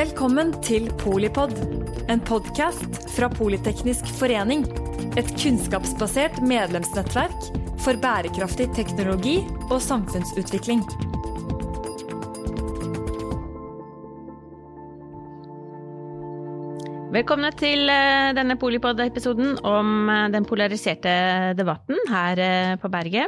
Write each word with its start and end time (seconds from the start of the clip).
Velkommen 0.00 0.54
til 0.64 0.86
Polipod, 1.02 1.52
en 2.08 2.22
podkast 2.24 3.02
fra 3.12 3.28
Politeknisk 3.32 4.06
forening. 4.16 4.62
Et 5.20 5.28
kunnskapsbasert 5.34 6.38
medlemsnettverk 6.46 7.50
for 7.84 8.00
bærekraftig 8.00 8.70
teknologi 8.76 9.40
og 9.68 9.80
samfunnsutvikling. 9.84 10.84
Velkomne 17.10 17.50
til 17.58 17.90
eh, 17.90 18.30
denne 18.38 18.54
Polipod-episoden 18.54 19.56
om 19.66 20.08
eh, 20.08 20.26
den 20.30 20.44
polariserte 20.46 21.12
debatten 21.58 21.98
her 22.06 22.40
eh, 22.40 22.74
på 22.78 22.88
berget. 22.88 23.26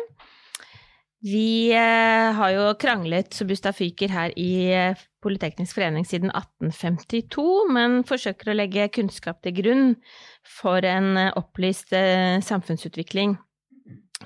Vi 1.23 1.71
har 1.75 2.51
jo 2.51 2.71
kranglet 2.83 3.35
så 3.35 3.45
busta 3.47 3.71
fyker 3.71 4.11
her 4.11 4.33
i 4.35 4.51
Politeknisk 5.23 5.79
forening 5.79 6.07
siden 6.09 6.33
1852, 6.35 7.45
men 7.71 8.01
forsøker 8.09 8.51
å 8.51 8.57
legge 8.57 8.89
kunnskap 8.95 9.39
til 9.45 9.55
grunn 9.61 9.87
for 10.59 10.83
en 10.83 11.15
opplyst 11.39 11.95
samfunnsutvikling. 12.43 13.37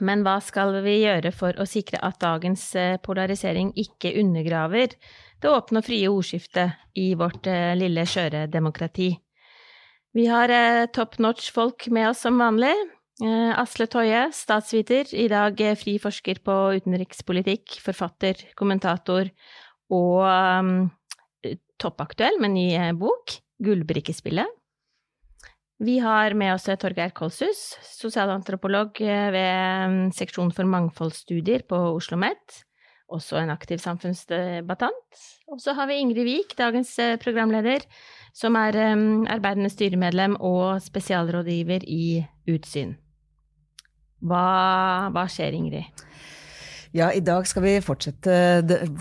Men 0.01 0.25
hva 0.25 0.39
skal 0.45 0.75
vi 0.85 0.99
gjøre 1.03 1.33
for 1.37 1.57
å 1.61 1.69
sikre 1.69 2.01
at 2.05 2.19
dagens 2.21 2.65
polarisering 3.05 3.75
ikke 3.81 4.15
undergraver 4.21 4.97
det 4.97 5.53
åpne 5.53 5.81
og 5.81 5.89
frie 5.89 6.09
ordskiftet 6.09 6.97
i 7.01 7.11
vårt 7.17 7.49
lille, 7.77 8.09
skjøre 8.09 8.47
demokrati? 8.53 9.15
Vi 10.17 10.25
har 10.31 10.49
eh, 10.49 10.87
top 10.97 11.19
notch 11.21 11.51
folk 11.53 11.91
med 11.93 12.09
oss 12.09 12.23
som 12.25 12.39
vanlig. 12.41 12.73
Eh, 13.21 13.51
Asle 13.61 13.85
Toje, 13.93 14.23
statsviter, 14.33 15.11
i 15.13 15.27
dag 15.29 15.61
eh, 15.61 15.75
fri 15.77 15.99
forsker 16.01 16.41
på 16.47 16.55
utenrikspolitikk, 16.79 17.75
forfatter, 17.85 18.41
kommentator 18.57 19.29
og 19.93 20.23
um, 20.27 20.89
toppaktuell 21.81 22.41
med 22.43 22.55
ny 22.57 22.69
eh, 22.75 22.93
bok, 22.97 23.37
Gullbrikkespillet. 23.63 24.49
Vi 25.87 25.99
har 26.01 26.33
med 26.35 26.55
oss 26.55 26.69
eh, 26.73 26.79
Torgeir 26.81 27.13
Kolshus, 27.17 27.77
sosialantropolog 27.85 28.97
ved 29.01 29.93
mm, 29.93 30.05
seksjon 30.17 30.53
for 30.57 30.69
mangfoldsstudier 30.69 31.67
på 31.69 31.79
Oslo 31.79 32.17
OsloMet. 32.17 32.63
Også 33.13 33.39
en 33.39 33.53
aktiv 33.55 33.79
samfunnsdebattant. 33.79 35.21
Og 35.53 35.61
så 35.63 35.77
har 35.79 35.87
vi 35.87 36.01
Ingrid 36.03 36.27
Wiik, 36.27 36.57
dagens 36.59 36.97
programleder, 37.23 37.85
som 38.35 38.57
er 38.59 38.81
um, 38.97 39.23
arbeidende 39.31 39.71
styremedlem 39.71 40.35
og 40.43 40.83
spesialrådgiver 40.83 41.87
i 41.87 42.25
Utsyn. 42.51 42.97
Hva, 44.27 45.11
hva, 45.13 45.27
skjer, 45.31 45.55
Ingrid? 45.55 46.05
Ja, 46.97 47.11
i 47.13 47.21
dag 47.21 47.45
skal 47.45 47.61
vi 47.61 47.73
fortsette, 47.85 48.35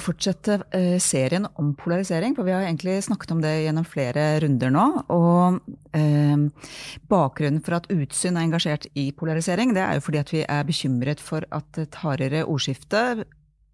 fortsette 0.04 0.58
uh, 0.74 0.98
serien 1.00 1.46
om 1.56 1.70
polarisering. 1.80 2.34
For 2.36 2.44
vi 2.44 2.52
har 2.52 2.66
egentlig 2.66 2.98
snakket 3.06 3.32
om 3.32 3.44
det 3.44 3.54
gjennom 3.62 3.86
flere 3.88 4.26
runder 4.44 4.74
nå. 4.74 4.84
Og 5.16 5.62
eh, 5.96 6.68
bakgrunnen 7.08 7.62
for 7.64 7.78
at 7.78 7.88
Utsyn 7.94 8.36
er 8.36 8.50
engasjert 8.50 8.90
i 9.00 9.08
polarisering, 9.16 9.72
det 9.78 9.86
er 9.86 9.96
jo 9.96 10.04
fordi 10.10 10.22
at 10.26 10.34
vi 10.34 10.44
er 10.44 10.68
bekymret 10.68 11.24
for 11.24 11.48
at 11.56 11.80
et 11.86 12.00
hardere 12.02 12.44
ordskifte 12.44 13.24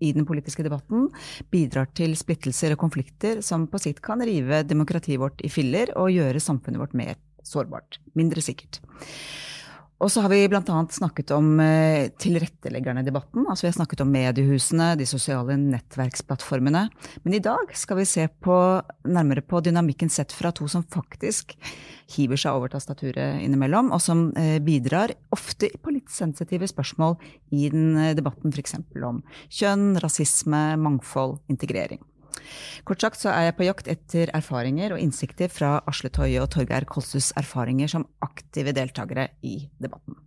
i 0.01 0.13
den 0.13 0.27
politiske 0.29 0.65
debatten 0.65 1.09
bidrar 1.53 1.89
til 1.97 2.13
splittelser 2.17 2.75
og 2.75 2.81
konflikter 2.83 3.41
som 3.45 3.65
på 3.69 3.81
sikt 3.81 4.03
kan 4.05 4.21
rive 4.25 4.61
demokratiet 4.69 5.21
vårt 5.21 5.41
i 5.45 5.49
filler 5.49 5.95
og 5.97 6.13
gjøre 6.13 6.41
samfunnet 6.41 6.81
vårt 6.81 6.97
mer 6.97 7.17
sårbart, 7.45 7.97
mindre 8.13 8.43
sikkert. 8.45 8.83
Og 10.01 10.09
så 10.09 10.23
har 10.23 10.31
vi 10.33 10.47
bl.a. 10.49 10.79
snakket 10.89 11.29
om 11.35 11.59
eh, 11.61 12.09
tilretteleggerne 12.17 13.03
i 13.03 13.05
debatten. 13.05 13.45
Altså 13.45 13.67
vi 13.67 13.69
har 13.69 13.75
snakket 13.75 14.01
om 14.01 14.09
mediehusene, 14.09 14.95
de 14.97 15.05
sosiale 15.05 15.57
nettverksplattformene. 15.61 16.87
Men 17.21 17.35
i 17.37 17.41
dag 17.43 17.69
skal 17.77 17.99
vi 17.99 18.07
se 18.09 18.25
på, 18.41 18.57
nærmere 19.05 19.45
på 19.45 19.61
dynamikken 19.61 20.09
sett 20.09 20.33
fra 20.33 20.49
to 20.57 20.65
som 20.71 20.87
faktisk 20.89 21.53
hiver 22.15 22.39
seg 22.39 22.57
over 22.57 22.73
tastaturet 22.73 23.43
innimellom, 23.45 23.93
og 23.93 24.01
som 24.01 24.31
eh, 24.39 24.57
bidrar 24.63 25.13
ofte 25.37 25.69
på 25.77 25.93
litt 25.93 26.09
sensitive 26.11 26.65
spørsmål 26.71 27.19
i 27.53 27.69
den 27.69 27.93
eh, 28.01 28.15
debatten 28.17 28.55
f.eks. 28.55 28.79
om 29.05 29.21
kjønn, 29.53 29.91
rasisme, 30.01 30.63
mangfold, 30.81 31.37
integrering. 31.53 32.01
Kort 32.87 33.03
sagt 33.03 33.21
så 33.21 33.31
er 33.33 33.49
jeg 33.49 33.57
på 33.59 33.67
jakt 33.67 33.91
etter 33.91 34.33
erfaringer 34.37 34.95
og 34.95 35.03
innsikter 35.03 35.51
fra 35.51 35.77
Asle 35.89 36.11
Toje 36.13 36.41
og 36.41 36.49
Torgeir 36.53 36.87
Kolshus' 36.89 37.33
erfaringer 37.39 37.91
som 37.91 38.07
aktive 38.25 38.73
deltakere 38.77 39.29
i 39.45 39.57
debatten. 39.81 40.17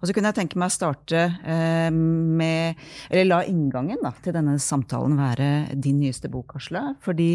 Og 0.00 0.08
så 0.08 0.14
kunne 0.14 0.32
jeg 0.32 0.40
tenke 0.40 0.60
meg 0.60 0.70
å 0.70 0.74
starte 0.74 1.24
eh, 1.44 1.90
med 1.92 2.78
Eller 3.10 3.28
la 3.28 3.40
inngangen 3.48 4.00
da, 4.02 4.12
til 4.22 4.34
denne 4.36 4.58
samtalen 4.62 5.18
være 5.18 5.48
din 5.82 6.00
nyeste 6.02 6.30
bok, 6.32 6.56
Asle. 6.58 6.82
Fordi 7.04 7.30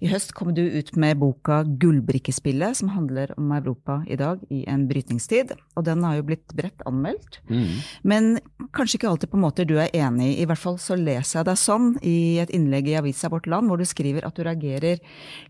i 0.00 0.10
høst 0.10 0.34
kom 0.36 0.52
du 0.56 0.62
ut 0.62 0.92
med 1.00 1.18
boka 1.20 1.62
'Gullbrikkespillet', 1.64 2.80
som 2.80 2.92
handler 2.94 3.34
om 3.38 3.52
Europa 3.56 4.00
i 4.06 4.18
dag 4.20 4.42
i 4.50 4.64
en 4.70 4.86
brytningstid. 4.90 5.54
Og 5.76 5.86
den 5.86 6.04
har 6.06 6.18
jo 6.18 6.26
blitt 6.30 6.54
bredt 6.56 6.84
anmeldt. 6.88 7.40
Mm. 7.50 7.80
Men 8.02 8.30
kanskje 8.76 9.00
ikke 9.00 9.10
alltid 9.12 9.32
på 9.32 9.42
måter 9.42 9.68
du 9.68 9.76
er 9.78 9.92
enig 9.94 10.32
i. 10.32 10.38
I 10.42 10.48
hvert 10.48 10.62
fall 10.62 10.78
så 10.82 10.98
leser 10.98 11.40
jeg 11.40 11.50
deg 11.50 11.60
sånn 11.60 11.92
i 12.06 12.38
et 12.42 12.52
innlegg 12.54 12.90
i 12.90 12.98
avisa 13.00 13.30
Vårt 13.32 13.48
Land, 13.50 13.70
hvor 13.70 13.80
du 13.80 13.86
skriver 13.88 14.26
at 14.26 14.36
du 14.36 14.44
reagerer 14.46 15.00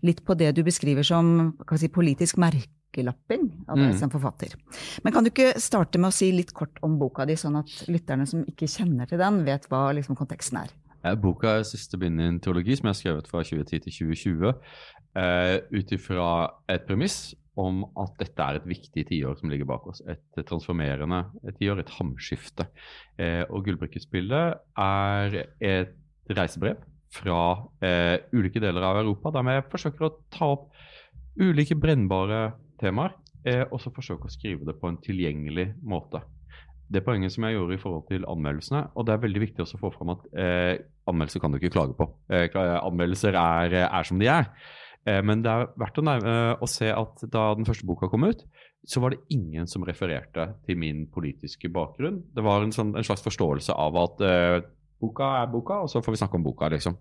litt 0.05 0.23
på 0.25 0.37
det 0.37 0.53
du 0.57 0.63
beskriver 0.67 1.05
som 1.05 1.53
si, 1.77 1.89
politisk 1.91 2.39
merke 2.41 2.80
merkelapping 2.91 3.49
av 3.67 3.77
deg 3.77 3.91
mm. 3.93 3.97
som 3.99 4.11
forfatter. 4.11 4.55
Men 5.03 5.13
kan 5.13 5.23
du 5.23 5.31
ikke 5.31 5.59
starte 5.59 5.99
med 5.99 6.11
å 6.11 6.15
si 6.15 6.31
litt 6.31 6.53
kort 6.53 6.77
om 6.81 6.97
boka 6.99 7.25
di, 7.25 7.35
sånn 7.35 7.55
at 7.59 7.69
lytterne 7.87 8.25
som 8.27 8.43
ikke 8.47 8.67
kjenner 8.67 9.07
til 9.07 9.19
den, 9.19 9.43
vet 9.45 9.67
hva 9.69 9.91
liksom, 9.95 10.15
konteksten 10.15 10.61
er? 10.63 10.71
Boka 11.17 11.57
er 11.57 11.65
siste 11.65 11.97
bind 11.97 12.21
i 12.21 12.27
en 12.27 12.39
teologi 12.39 12.75
som 12.77 12.87
jeg 12.87 12.93
har 12.93 12.99
skrevet 12.99 13.29
fra 13.29 13.43
2010 13.43 13.85
til 13.87 13.95
2020, 14.13 14.51
uh, 15.17 15.55
ut 15.71 15.93
ifra 15.95 16.27
et 16.69 16.85
premiss 16.85 17.33
om 17.59 17.81
at 17.99 18.13
dette 18.19 18.45
er 18.45 18.59
et 18.59 18.67
viktig 18.69 19.07
tiår 19.09 19.39
som 19.39 19.49
ligger 19.51 19.67
bak 19.67 19.87
oss. 19.89 20.03
Et 20.05 20.43
transformerende 20.45 21.23
tiår, 21.57 21.81
et 21.81 21.95
hamskifte. 21.97 22.67
Uh, 23.17 23.43
og 23.49 23.65
Gullbrikkespillet 23.65 24.61
er 24.77 25.41
et 25.57 25.97
reisebrev 26.31 26.85
fra 27.11 27.41
uh, 27.57 28.17
ulike 28.31 28.61
deler 28.61 28.85
av 28.85 29.01
Europa, 29.01 29.33
der 29.33 29.47
vi 29.47 29.57
forsøker 29.73 30.05
å 30.07 30.15
ta 30.31 30.53
opp 30.53 30.69
ulike 31.41 31.75
brennbare 31.79 32.51
temaer, 32.81 33.15
eh, 33.45 33.63
og 33.69 33.79
så 33.81 33.93
forsøke 33.93 34.27
å 34.27 34.33
skrive 34.33 34.67
det 34.67 34.77
på 34.81 34.89
en 34.89 34.99
tilgjengelig 35.01 35.71
måte. 35.81 36.23
Det 36.91 37.03
poenget 37.05 37.31
som 37.31 37.45
jeg 37.47 37.55
gjorde 37.55 37.77
i 37.77 37.79
forhold 37.79 38.07
til 38.09 38.27
anmeldelsene, 38.27 38.83
og 38.99 39.07
det 39.07 39.13
er 39.13 39.23
veldig 39.23 39.41
viktig 39.45 39.63
også 39.63 39.77
å 39.79 39.83
få 39.85 39.93
fram 39.95 40.11
at 40.17 40.25
eh, 40.35 40.73
anmeldelser 41.07 41.43
kan 41.43 41.53
du 41.53 41.59
ikke 41.59 41.71
klage 41.77 41.95
på. 41.95 42.09
Eh, 42.33 42.49
anmeldelser 42.57 43.37
er, 43.39 43.77
er, 43.85 44.07
som 44.07 44.19
de 44.19 44.27
er. 44.31 44.49
Eh, 45.07 45.21
men 45.25 45.45
det 45.45 45.53
er 45.53 45.69
verdt 45.79 46.01
å, 46.01 46.03
nærme, 46.05 46.33
eh, 46.33 46.51
å, 46.59 46.69
se 46.69 46.91
at 46.91 47.23
da 47.31 47.45
den 47.55 47.69
første 47.69 47.87
boka 47.87 48.11
kom 48.11 48.27
ut, 48.27 48.43
så 48.83 48.99
var 48.99 49.13
det 49.13 49.21
ingen 49.33 49.69
som 49.69 49.85
refererte 49.87 50.49
til 50.65 50.79
min 50.81 51.05
politiske 51.13 51.69
bakgrunn. 51.71 52.19
Det 52.33 52.43
var 52.43 52.65
en, 52.65 52.73
sånn, 52.75 52.95
en 52.97 53.07
slags 53.07 53.23
forståelse 53.23 53.77
av 53.77 53.99
at 54.01 54.23
eh, 54.27 54.57
boka 55.01 55.27
er 55.41 55.49
boka, 55.51 55.81
og 55.83 55.89
så 55.91 56.01
får 56.03 56.15
vi 56.15 56.19
snakke 56.21 56.37
om 56.37 56.45
boka, 56.45 56.69
liksom. 56.71 56.97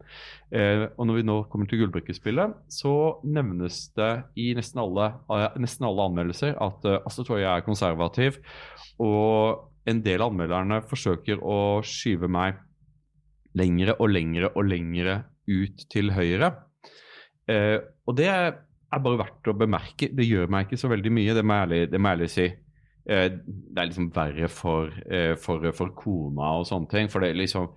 Eh, 0.50 0.86
og 0.96 1.08
når 1.08 1.20
vi 1.20 1.26
nå 1.28 1.36
kommer 1.52 1.68
til 1.70 1.82
Gullbrikkespillet, 1.82 2.56
så 2.72 2.94
nevnes 3.24 3.82
det 3.98 4.12
i 4.40 4.50
nesten 4.56 4.82
alle, 4.82 5.10
uh, 5.30 5.46
nesten 5.60 5.88
alle 5.88 6.08
anmeldelser 6.10 6.56
at 6.56 6.88
eh, 6.88 7.02
Astrid 7.06 7.28
Toje 7.28 7.50
er 7.50 7.66
konservativ, 7.66 8.40
og 9.00 9.68
en 9.88 10.02
del 10.04 10.22
av 10.22 10.32
anmelderne 10.32 10.80
forsøker 10.88 11.40
å 11.44 11.60
skyve 11.86 12.28
meg 12.30 12.58
lengre 13.58 13.96
og 13.98 14.10
lengre 14.12 14.50
og 14.54 14.66
lengre 14.68 15.20
ut 15.50 15.86
til 15.90 16.12
høyre. 16.14 16.52
Eh, 17.50 17.78
og 18.06 18.16
det 18.18 18.28
er 18.30 18.52
bare 18.90 19.20
verdt 19.24 19.50
å 19.50 19.56
bemerke. 19.58 20.10
Det 20.14 20.26
gjør 20.26 20.50
meg 20.52 20.66
ikke 20.66 20.80
så 20.80 20.90
veldig 20.90 21.14
mye, 21.14 21.36
det 21.36 21.46
må 21.46 21.56
jeg 21.56 21.68
ærlig, 21.68 21.80
må 21.98 22.10
jeg 22.10 22.18
ærlig 22.18 22.30
si. 22.34 22.46
Eh, 23.10 23.26
det 23.34 23.80
er 23.80 23.88
liksom 23.90 24.10
verre 24.14 24.50
for, 24.52 24.92
eh, 25.10 25.34
for, 25.40 25.70
for, 25.76 25.94
kona 25.96 26.56
og 26.60 26.68
sånne 26.68 26.90
ting. 26.92 27.10
For 27.10 27.22
det 27.22 27.32
er 27.32 27.40
liksom 27.40 27.70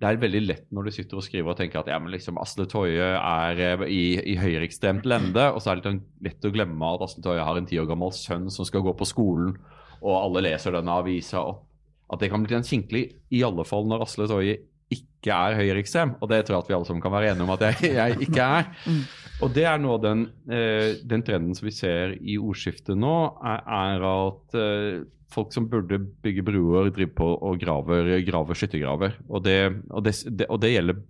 det 0.00 0.08
er 0.08 0.20
veldig 0.22 0.40
lett 0.46 0.68
når 0.72 0.86
du 0.86 0.94
sitter 0.94 1.18
og 1.20 1.24
skriver 1.26 1.52
og 1.52 1.58
tenker 1.58 1.82
at 1.82 1.90
ja, 1.92 1.98
men 2.00 2.12
liksom 2.14 2.38
Asle 2.40 2.64
Toje 2.70 3.10
er 3.18 3.60
eh, 3.60 3.82
i, 3.92 4.04
i 4.32 4.36
høyreekstremt 4.40 5.04
lende, 5.08 5.50
og 5.52 5.60
så 5.60 5.74
er 5.74 5.80
det 5.80 5.92
litt 5.92 6.06
lett 6.24 6.48
å 6.48 6.52
glemme 6.54 6.94
at 6.94 7.04
Asle 7.04 7.24
Toje 7.24 7.44
har 7.44 7.60
en 7.60 7.68
ti 7.68 7.76
år 7.80 7.88
gammel 7.90 8.14
sønn 8.16 8.48
som 8.52 8.68
skal 8.68 8.84
gå 8.86 8.94
på 8.96 9.08
skolen, 9.08 9.52
og 10.00 10.16
alle 10.16 10.46
leser 10.48 10.72
denne 10.72 10.96
avisa. 11.02 11.44
og 11.44 12.14
At 12.14 12.24
det 12.24 12.30
kan 12.32 12.46
bli 12.46 12.56
en 12.56 12.64
kinkelig, 12.66 13.04
i 13.28 13.44
alle 13.44 13.66
fall 13.68 13.84
når 13.90 14.06
Asle 14.06 14.28
Toje 14.30 14.56
ikke 14.90 15.36
er 15.36 15.58
høyreekstrem. 15.58 16.16
Og 16.18 16.30
det 16.32 16.42
tror 16.46 16.56
jeg 16.56 16.64
at 16.64 16.70
vi 16.70 16.76
alle 16.78 16.88
sammen 16.88 17.04
kan 17.04 17.14
være 17.14 17.34
enige 17.34 17.46
om 17.46 17.52
at 17.54 17.66
jeg, 17.68 17.92
jeg 18.00 18.28
ikke 18.28 18.52
er. 18.60 18.70
Mm. 18.90 19.04
Og 19.40 19.52
det 19.56 19.62
er 19.64 19.78
nå 19.80 19.94
den, 20.02 20.26
eh, 20.52 20.98
den, 21.08 21.22
trenden 21.24 21.54
som 21.56 21.64
vi 21.64 21.72
ser 21.72 22.10
i 22.20 22.34
ordskiftet 22.36 22.98
nå, 22.98 23.12
er, 23.48 23.62
er 23.72 24.02
at 24.04 24.56
eh, 24.60 24.98
folk 25.30 25.54
som 25.54 25.68
burde 25.70 25.98
bygge 26.24 26.44
bruer, 26.46 26.90
driver 26.94 27.14
på 27.20 27.28
og 27.46 27.60
graver, 27.62 28.10
graver 28.26 28.58
skyttergraver. 28.58 29.16
Og 29.28 29.44
det, 29.44 29.58
og, 29.90 30.04
det, 30.04 30.46
og 30.48 30.60
det, 30.62 30.72
gjelder 30.74 31.00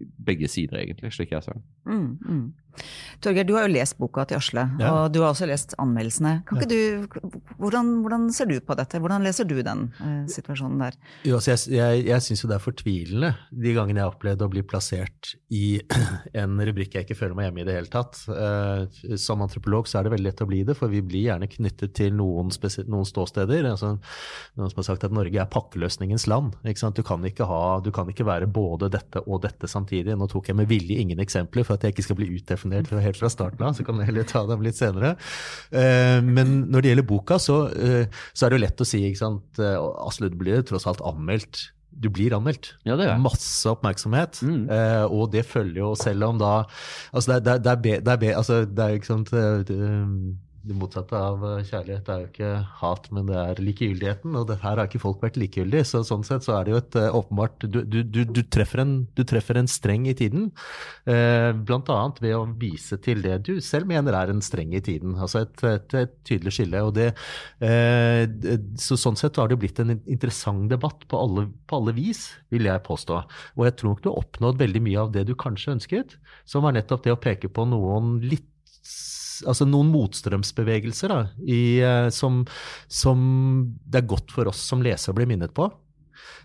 begge 0.00 0.48
sider, 0.48 0.80
egentlig, 0.82 1.12
slik 1.16 1.32
jeg 1.36 1.44
ser 1.46 1.58
det. 1.58 1.64
Mm, 1.90 2.18
mm. 2.20 2.44
Torgeir, 3.20 3.44
du 3.44 3.52
har 3.56 3.66
jo 3.66 3.72
lest 3.74 3.96
boka 3.98 4.22
til 4.30 4.38
Asle, 4.38 4.62
Ja. 4.78 4.90
og 4.94 5.12
du 5.12 5.20
har 5.20 5.32
også 5.34 5.46
lest 5.48 5.74
anmeldelsene. 5.82 6.44
Kan 6.46 6.60
ikke 6.60 6.70
du, 6.70 7.18
hvordan, 7.58 7.90
hvordan 8.04 8.28
ser 8.32 8.46
du 8.46 8.54
på 8.64 8.76
dette? 8.78 9.00
Hvordan 9.02 9.24
leser 9.26 9.44
du 9.44 9.56
den 9.66 9.92
eh, 10.00 10.22
situasjonen 10.30 10.78
der? 10.80 10.96
Jo, 11.26 11.40
altså 11.40 11.50
jeg 11.50 11.80
jeg, 11.80 12.04
jeg 12.06 12.24
syns 12.24 12.44
jo 12.44 12.48
det 12.48 12.56
er 12.56 12.62
fortvilende 12.64 13.32
de 13.50 13.74
gangene 13.74 14.00
jeg 14.00 14.06
har 14.06 14.14
opplevd 14.14 14.44
å 14.46 14.50
bli 14.54 14.62
plassert 14.62 15.34
i 15.50 15.80
en 16.40 16.56
rubrikk 16.70 16.94
jeg 16.94 17.08
ikke 17.08 17.18
føler 17.18 17.36
meg 17.36 17.48
hjemme 17.48 17.64
i 17.64 17.68
det 17.68 17.76
hele 17.76 17.92
tatt. 17.92 18.22
Eh, 18.30 19.16
som 19.20 19.42
antropolog 19.44 19.90
så 19.90 19.98
er 19.98 20.06
det 20.06 20.14
veldig 20.14 20.28
lett 20.30 20.44
å 20.46 20.48
bli 20.48 20.62
det, 20.70 20.78
for 20.78 20.94
vi 20.94 21.02
blir 21.04 21.26
gjerne 21.26 21.50
knyttet 21.50 21.94
til 21.98 22.14
noen, 22.16 22.54
noen 22.86 23.08
ståsteder. 23.10 23.68
Altså, 23.74 23.96
noen 24.56 24.72
som 24.72 24.80
har 24.80 24.88
sagt 24.92 25.04
at 25.10 25.16
Norge 25.16 25.42
er 25.42 25.50
pakkeløsningens 25.50 26.28
land. 26.30 26.54
Ikke 26.64 26.84
sant? 26.86 26.96
Du, 26.96 27.04
kan 27.06 27.26
ikke 27.26 27.50
ha, 27.50 27.62
du 27.84 27.90
kan 27.92 28.08
ikke 28.08 28.28
være 28.30 28.48
både 28.48 28.88
dette 28.94 29.26
og 29.26 29.42
dette 29.44 29.68
samtidig. 29.68 29.89
Nå 29.90 30.28
tok 30.30 30.46
jeg 30.50 30.56
med 30.56 30.68
vilje 30.70 30.98
ingen 31.02 31.18
eksempler 31.22 31.66
for 31.66 31.74
at 31.74 31.82
jeg 31.86 31.94
ikke 31.96 32.04
skal 32.06 32.16
bli 32.20 32.28
utdefinert 32.38 32.86
fra- 32.90 33.02
helt 33.04 33.18
fra 33.20 33.28
starten 33.32 33.66
av, 33.66 33.74
så 33.76 33.84
kan 33.84 33.98
jeg 34.00 34.06
heller 34.12 34.24
ta 34.30 34.44
dem 34.46 34.62
litt 34.62 34.78
senere. 34.78 35.16
Eh, 35.72 36.20
men 36.22 36.66
når 36.70 36.82
det 36.82 36.90
gjelder 36.94 37.08
boka, 37.10 37.38
så, 37.42 37.58
eh, 37.74 38.06
så 38.32 38.46
er 38.46 38.50
det 38.50 38.60
jo 38.60 38.64
lett 38.66 38.80
å 38.80 38.86
si, 38.86 39.02
ikke 39.10 39.18
sant, 39.24 39.58
eh, 39.58 40.28
du 40.30 40.36
blir 40.36 40.62
tross 40.62 40.86
alt 40.86 41.00
anmeldt. 41.02 41.70
Du 42.00 42.08
blir 42.08 42.30
anmeldt. 42.32 42.74
Ja. 43.10 43.18
Masse 43.18 43.66
oppmerksomhet. 43.66 44.40
Mm. 44.46 44.70
Eh, 44.70 45.04
og 45.10 45.32
det 45.32 45.44
følger 45.44 45.82
jo, 45.82 45.94
selv 45.98 46.22
om 46.24 46.38
da 46.38 46.64
Altså, 47.12 47.40
det, 47.42 47.46
er- 47.50 47.58
det, 47.58 47.66
er- 47.72 47.82
be, 47.82 47.90
det, 48.00 48.08
er, 48.08 48.16
be, 48.16 48.34
altså, 48.36 48.64
det 48.64 48.78
er 48.78 48.88
jo 48.94 49.00
ikke 49.00 49.10
sant 49.10 49.30
det, 50.62 50.74
motsatte 50.76 51.16
av 51.16 51.42
eh, 51.46 51.62
kjærlighet 51.68 52.08
er 52.12 52.22
jo 52.22 52.28
ikke 52.28 52.50
hat, 52.80 53.08
men 53.14 53.28
det 53.30 53.36
er 53.40 53.62
likegyldigheten. 53.64 54.36
Og 54.38 54.52
her 54.52 54.76
har 54.76 54.86
ikke 54.86 55.02
folk 55.02 55.22
vært 55.24 55.38
likegyldige, 55.40 55.86
så 55.88 56.02
sånn 56.06 56.24
sett 56.26 56.46
så 56.46 56.56
er 56.58 56.66
det 56.66 56.74
jo 56.74 56.80
et 56.80 56.98
eh, 57.00 57.16
åpenbart 57.20 57.66
Du, 57.70 57.80
du, 57.84 58.00
du, 58.24 58.40
treffer, 58.52 58.82
en, 58.84 58.94
du 59.16 59.22
treffer 59.28 59.60
en 59.60 59.70
streng 59.70 60.08
i 60.10 60.16
tiden, 60.16 60.50
eh, 61.08 61.50
annet 61.50 62.20
ved 62.22 62.36
å 62.36 62.44
vise 62.60 62.98
til 63.02 63.22
det 63.24 63.38
du 63.48 63.54
selv 63.64 63.88
mener 63.90 64.16
er 64.16 64.32
en 64.32 64.42
streng 64.44 64.74
i 64.76 64.82
tiden. 64.84 65.16
Altså 65.16 65.44
et, 65.44 65.64
et, 65.64 65.96
et 66.02 66.14
tydelig 66.28 66.54
skille. 66.58 66.84
og 66.84 66.94
det 66.98 67.10
eh, 67.64 68.26
så 68.80 68.98
Sånn 69.00 69.16
sett 69.16 69.38
har 69.40 69.48
det 69.48 69.56
blitt 69.60 69.80
en 69.80 69.94
interessant 69.96 70.68
debatt 70.70 71.06
på 71.08 71.18
alle, 71.18 71.46
på 71.70 71.78
alle 71.80 71.94
vis, 71.96 72.26
vil 72.52 72.68
jeg 72.68 72.84
påstå. 72.84 73.22
Og 73.56 73.64
jeg 73.64 73.78
tror 73.80 73.94
nok 73.94 74.04
du 74.04 74.10
har 74.10 74.20
oppnådd 74.20 74.60
veldig 74.60 74.82
mye 74.84 75.00
av 75.06 75.14
det 75.14 75.24
du 75.30 75.32
kanskje 75.38 75.74
ønsket, 75.78 76.18
som 76.44 76.66
var 76.66 76.76
nettopp 76.76 77.06
det 77.06 77.14
å 77.14 77.20
peke 77.20 77.48
på 77.48 77.64
noen 77.70 78.18
litt 78.20 78.46
Altså 79.48 79.66
noen 79.68 79.92
motstrømsbevegelser 79.92 81.12
da, 81.12 81.20
i, 81.44 81.80
eh, 81.84 82.08
som, 82.14 82.42
som 82.90 83.22
det 83.86 84.02
er 84.02 84.10
godt 84.10 84.34
for 84.34 84.50
oss 84.50 84.62
som 84.66 84.84
lesere 84.84 85.14
å 85.14 85.20
bli 85.20 85.28
minnet 85.30 85.54
på. 85.56 85.70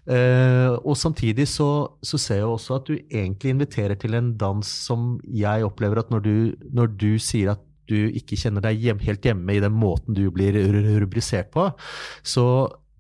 Uh, 0.06 0.78
og 0.86 0.94
samtidig 1.02 1.48
så, 1.50 1.68
så 2.06 2.20
ser 2.22 2.44
jeg 2.44 2.46
også 2.48 2.76
at 2.78 2.90
du 2.92 2.94
egentlig 3.10 3.56
inviterer 3.56 3.98
til 3.98 4.14
en 4.14 4.28
dans 4.38 4.62
som 4.70 5.16
jeg 5.26 5.66
opplever 5.66 5.98
at 5.98 6.12
når 6.14 6.22
du, 6.22 6.36
når 6.78 6.92
du 7.02 7.10
sier 7.18 7.56
at 7.56 7.64
du 7.90 8.12
ikke 8.18 8.38
kjenner 8.38 8.64
deg 8.66 8.82
hjem, 8.86 9.02
helt 9.02 9.26
hjemme 9.26 9.56
i 9.56 9.62
den 9.64 9.74
måten 9.74 10.18
du 10.18 10.28
blir 10.34 10.58
rubrisert 11.02 11.50
på, 11.54 11.68
så, 12.26 12.46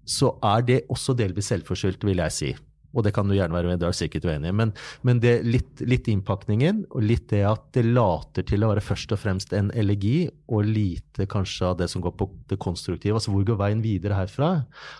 så 0.05 0.33
er 0.45 0.65
det 0.65 0.79
også 0.93 1.15
delvis 1.17 1.51
selvforskyldt, 1.53 2.05
vil 2.09 2.21
jeg 2.25 2.35
si. 2.35 2.51
Og 2.95 3.05
det 3.05 3.13
kan 3.15 3.27
du 3.27 3.35
gjerne 3.35 3.55
være 3.55 3.73
med, 3.73 3.81
du 3.81 3.87
er 3.89 3.95
sikkert 3.95 4.27
uenig 4.29 4.49
i. 4.51 4.55
Men, 4.55 4.71
men 5.05 5.21
det 5.23 5.37
litt, 5.45 5.83
litt 5.83 6.07
innpakningen, 6.11 6.85
og 6.95 7.03
litt 7.05 7.27
det 7.33 7.43
at 7.47 7.65
det 7.75 7.85
later 7.87 8.47
til 8.47 8.63
å 8.65 8.71
være 8.71 8.85
først 8.85 9.11
og 9.15 9.21
fremst 9.21 9.55
en 9.57 9.71
elegi, 9.75 10.29
og 10.47 10.69
lite 10.69 11.27
kanskje 11.31 11.71
av 11.71 11.81
det 11.81 11.89
som 11.91 12.03
går 12.05 12.15
på 12.15 12.29
det 12.51 12.59
konstruktive. 12.61 13.19
Altså 13.19 13.33
hvor 13.33 13.43
går 13.47 13.59
veien 13.59 13.83
videre 13.83 14.17
herfra? 14.17 14.53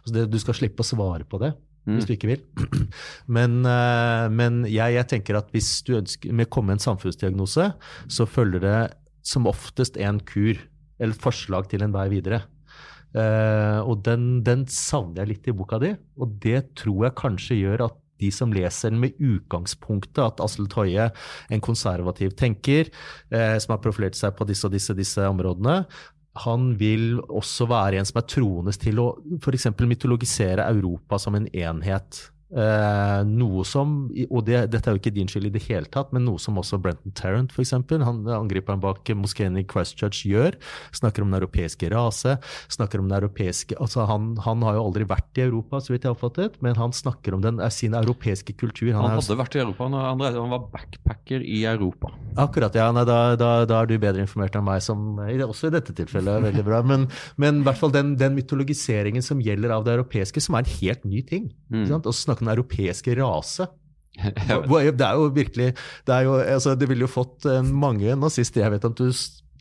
Altså 0.03 0.17
det, 0.17 0.27
du 0.33 0.41
skal 0.41 0.59
slippe 0.59 0.83
å 0.83 0.93
svare 0.93 1.27
på 1.27 1.41
det 1.41 1.55
Mm. 1.85 1.99
hvis 1.99 2.07
du 2.09 2.13
ikke 2.15 2.29
vil. 2.31 2.41
Men, 3.37 3.59
eh, 3.69 4.25
men 4.33 4.63
jeg, 4.65 4.95
jeg 4.97 5.07
tenker 5.11 5.37
at 5.37 5.51
hvis 5.53 5.69
du 5.85 5.93
ønsker 5.99 6.33
med 6.33 6.49
å 6.49 6.53
komme 6.57 6.73
en 6.73 6.81
samfunnsdiagnose, 6.81 7.67
så 8.09 8.25
følger 8.25 8.63
det 8.63 8.79
som 9.25 9.45
oftest 9.49 9.99
en 10.01 10.17
kur, 10.25 10.57
eller 10.97 11.13
et 11.13 11.21
forslag 11.21 11.69
til 11.69 11.85
en 11.85 11.93
vei 11.93 12.07
videre. 12.09 12.41
Eh, 13.15 13.79
og 13.85 14.01
den, 14.03 14.41
den 14.43 14.65
savner 14.71 15.23
jeg 15.23 15.31
litt 15.31 15.47
i 15.47 15.55
boka 15.55 15.79
di, 15.79 15.93
og 16.19 16.35
det 16.43 16.65
tror 16.79 17.07
jeg 17.07 17.19
kanskje 17.21 17.61
gjør 17.61 17.87
at 17.87 18.01
de 18.23 18.31
som 18.31 18.51
leser 18.55 18.93
den 18.93 19.01
med 19.03 19.15
utgangspunktet 19.19 20.21
at 20.23 20.41
Asle 20.43 20.67
Toje, 20.71 21.09
en 21.51 21.63
konservativ 21.63 22.35
tenker, 22.39 22.91
eh, 23.31 23.55
som 23.59 23.75
har 23.75 23.83
profilert 23.83 24.17
seg 24.19 24.35
på 24.37 24.47
disse 24.47 24.67
og 24.67 24.75
disse, 24.75 24.95
disse 24.95 25.27
områdene, 25.27 25.81
han 26.43 26.73
vil 26.79 27.21
også 27.31 27.67
være 27.71 28.01
en 28.01 28.07
som 28.07 28.19
er 28.19 28.27
troende 28.27 28.73
til 28.75 28.99
å 28.99 29.07
f.eks. 29.39 29.69
mytologisere 29.79 30.67
Europa 30.67 31.19
som 31.21 31.37
en 31.37 31.47
enhet. 31.47 32.25
Eh, 32.53 33.21
noe 33.25 33.63
som, 33.65 33.95
og 34.29 34.43
det, 34.45 34.59
dette 34.69 34.87
er 34.87 34.95
jo 34.95 35.01
ikke 35.01 35.13
din 35.15 35.29
skyld 35.31 35.49
i 35.49 35.53
det 35.55 35.63
hele 35.65 35.89
tatt, 35.91 36.11
men 36.13 36.27
noe 36.27 36.37
som 36.41 36.59
også 36.61 36.77
Brenton 36.81 37.13
Tarrant, 37.17 37.51
f.eks., 37.51 37.73
han 38.05 38.21
angriperen 38.29 38.83
bak 38.83 39.09
moskeen 39.17 39.57
i 39.57 39.65
Christchurch, 39.65 40.21
gjør. 40.29 40.55
Snakker 40.95 41.25
om 41.25 41.33
den 41.33 41.39
europeiske 41.41 41.89
rase. 41.93 42.37
snakker 42.71 43.01
om 43.01 43.09
den 43.09 43.17
europeiske, 43.17 43.77
altså 43.81 44.05
han, 44.09 44.35
han 44.45 44.61
har 44.65 44.77
jo 44.77 44.85
aldri 44.85 45.07
vært 45.09 45.41
i 45.41 45.45
Europa, 45.47 45.81
så 45.81 45.93
vidt 45.93 46.05
jeg 46.05 46.11
har 46.13 46.17
oppfattet, 46.17 46.59
men 46.63 46.77
han 46.79 46.93
snakker 46.95 47.35
om 47.35 47.41
den, 47.43 47.59
er 47.59 47.73
sin 47.73 47.97
europeiske 47.97 48.55
kultur. 48.59 48.93
Han 48.93 49.09
han 49.09 49.17
hadde 49.17 49.39
vært 49.41 49.57
i 49.57 49.63
Europa, 49.63 49.89
han, 49.89 49.97
han, 50.21 50.23
han 50.37 50.53
var 50.53 50.69
backpacker 50.73 51.43
i 51.43 51.63
Europa. 51.67 52.13
Akkurat, 52.39 52.77
ja. 52.77 52.87
Nei, 52.95 53.03
da, 53.09 53.19
da, 53.39 53.51
da 53.67 53.81
er 53.81 53.89
du 53.89 53.97
bedre 53.99 54.23
informert 54.23 54.55
enn 54.55 54.67
meg, 54.67 54.83
som 54.85 55.17
også 55.17 55.71
i 55.71 55.75
dette 55.75 55.97
tilfellet 55.97 56.37
er 56.37 56.47
veldig 56.49 56.65
bra. 56.67 56.81
Men, 56.85 57.09
men 57.41 57.61
i 57.63 57.67
hvert 57.67 57.81
fall 57.81 57.93
den, 57.95 58.15
den 58.21 58.37
mytologiseringen 58.37 59.25
som 59.25 59.41
gjelder 59.43 59.73
av 59.75 59.85
det 59.87 59.97
europeiske, 59.97 60.43
som 60.43 60.57
er 60.57 60.65
en 60.65 60.73
helt 60.77 61.05
ny 61.09 61.25
ting. 61.25 61.49
Mm. 61.71 61.81
Ikke 61.81 61.93
sant? 61.95 62.09
Og 62.09 62.15
snakke 62.15 62.44
den 62.45 62.53
europeiske 62.53 63.17
rase. 63.19 63.67
Det 64.45 65.03
er 65.03 65.17
jo 65.19 65.25
virkelig 65.35 65.73
Det, 66.07 66.13
er 66.13 66.21
jo, 66.23 66.37
altså, 66.39 66.75
det 66.79 66.87
ville 66.87 67.03
jo 67.03 67.11
fått 67.11 67.43
eh, 67.51 67.65
mange 67.67 68.13
nazister 68.15 68.63
jeg 68.63 68.71
vet 68.77 68.87
at 68.87 68.95
du 68.95 69.09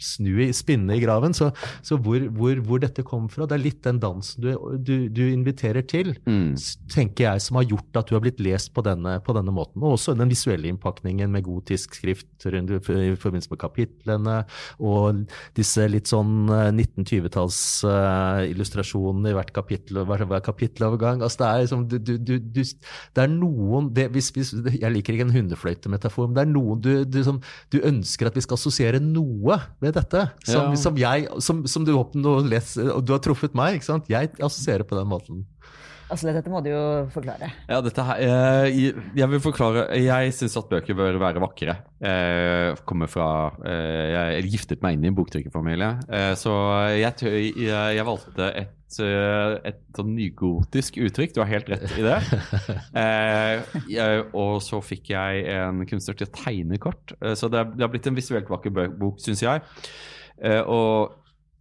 snu 0.01 0.33
i, 0.47 0.51
spinne 0.57 0.97
i 0.97 1.03
graven, 1.03 1.37
så, 1.37 1.51
så 1.85 1.99
hvor, 2.01 2.25
hvor, 2.35 2.61
hvor 2.67 2.83
dette 2.83 3.05
kommer 3.07 3.33
fra, 3.33 3.49
det 3.49 3.59
er 3.59 3.65
litt 3.65 3.83
den 3.85 4.01
dansen 4.03 4.45
du, 4.45 4.51
du, 4.79 4.95
du 5.13 5.25
inviterer 5.29 5.85
til 5.87 6.15
Mm. 6.25 6.55
tenker 6.93 7.25
jeg, 7.27 7.41
som 7.43 7.57
har 7.59 7.65
gjort 7.69 7.97
at 7.99 8.09
du 8.09 8.15
har 8.17 8.23
blitt 8.25 8.41
lest 8.43 8.73
på 8.75 8.83
denne, 8.85 9.13
på 9.25 9.33
denne 9.37 9.53
måten. 9.55 9.83
Og 9.83 9.93
også 9.97 10.15
den 10.17 10.31
visuelle 10.31 10.69
innpakningen 10.71 11.31
med 11.33 11.45
gotisk 11.47 11.95
skrift 11.99 12.47
rundt, 12.51 12.71
i 12.71 12.79
forbindelse 13.21 13.51
med 13.53 13.61
kapitlene, 13.61 14.37
og 14.83 15.03
disse 15.57 15.89
litt 15.91 16.09
sånn 16.11 16.49
1920-talls-illustrasjonene 16.49 19.31
i 19.33 19.37
hvert 19.37 19.53
kapittel 19.57 19.97
og 20.03 20.07
hver, 20.11 20.23
hver 20.31 20.43
kapittelovergang. 20.45 21.19
Altså 21.25 21.39
det 21.43 21.49
er 21.49 21.59
liksom, 21.65 21.81
du, 21.91 21.97
du, 22.19 22.35
det 22.59 23.21
er 23.21 23.31
noen 23.33 23.85
det, 23.95 24.07
hvis, 24.15 24.29
hvis, 24.35 24.51
Jeg 24.75 24.93
liker 24.93 25.13
ikke 25.15 25.27
en 25.29 25.39
hundefløytemetafor, 25.39 26.25
men 26.29 26.37
det 26.39 26.45
er 26.45 26.53
noen 26.53 26.77
du, 26.85 26.93
du, 27.09 27.21
som, 27.27 27.37
du 27.73 27.79
ønsker 27.85 28.25
at 28.29 28.37
vi 28.37 28.45
skal 28.45 28.59
assosiere 28.59 28.99
noe 29.03 29.55
ved 29.85 29.95
dette. 30.01 30.25
Som, 30.49 30.73
Ja. 30.73 30.81
som 30.81 30.97
jeg, 31.01 31.29
som, 31.45 31.65
som 31.71 31.85
du, 31.87 31.93
leser, 32.49 32.91
og 32.97 33.05
du 33.07 33.13
har 33.15 33.21
truffet 33.25 33.55
meg, 33.55 33.77
ikke 33.79 33.91
sant? 33.93 34.09
Jeg 34.13 34.33
assosierer 34.41 34.85
på 34.89 34.97
den 34.99 35.11
måten. 35.11 35.45
Asle, 36.13 36.35
dette 36.37 36.51
må 36.53 36.61
du 36.63 36.69
jo 36.69 36.81
forklare. 37.15 37.49
Ja, 37.67 37.79
dette 37.83 38.03
her 38.05 38.19
eh, 38.21 38.67
jeg- 38.69 38.95
Jeg 39.17 39.29
vil 39.33 39.41
forklare 39.41 39.87
Jeg 39.97 40.35
syns 40.37 40.55
at 40.61 40.69
bøker 40.69 40.95
bør 40.95 41.17
være 41.19 41.41
vakre. 41.41 41.77
Jeg 42.05 42.77
kommer 42.85 43.09
fra 43.09 43.29
eh, 43.65 44.37
Jeg 44.37 44.51
giftet 44.53 44.83
meg 44.85 44.99
inn 44.99 45.05
i 45.07 45.09
en 45.09 45.17
boktrykkerfamilie. 45.17 45.89
Eh, 46.13 46.35
så 46.37 46.53
jeg, 46.93 47.17
jeg, 47.57 47.97
jeg 47.97 48.05
valgte 48.07 48.37
et, 48.37 48.67
eh, 48.67 48.67
et 49.03 49.81
sånn 49.97 50.13
nygotisk 50.15 50.99
uttrykk. 51.03 51.35
Du 51.35 51.41
har 51.43 51.51
helt 51.51 51.71
rett 51.73 51.87
i 51.99 52.07
det. 52.07 52.19
Eh, 52.95 53.77
jeg, 53.91 54.25
og 54.39 54.61
så 54.63 54.79
fikk 54.85 55.11
jeg 55.11 55.45
en 55.51 55.83
kunstner 55.89 56.17
til 56.19 56.29
å 56.29 56.35
tegne 56.35 56.79
kort. 56.83 57.15
Eh, 57.21 57.35
så 57.39 57.51
det, 57.51 57.65
det 57.75 57.85
har 57.85 57.91
blitt 57.93 58.07
en 58.07 58.17
visuelt 58.17 58.51
vakker 58.51 58.75
bok, 58.95 59.19
syns 59.23 59.43
jeg. 59.43 59.63
Eh, 60.39 60.61
og 60.63 61.17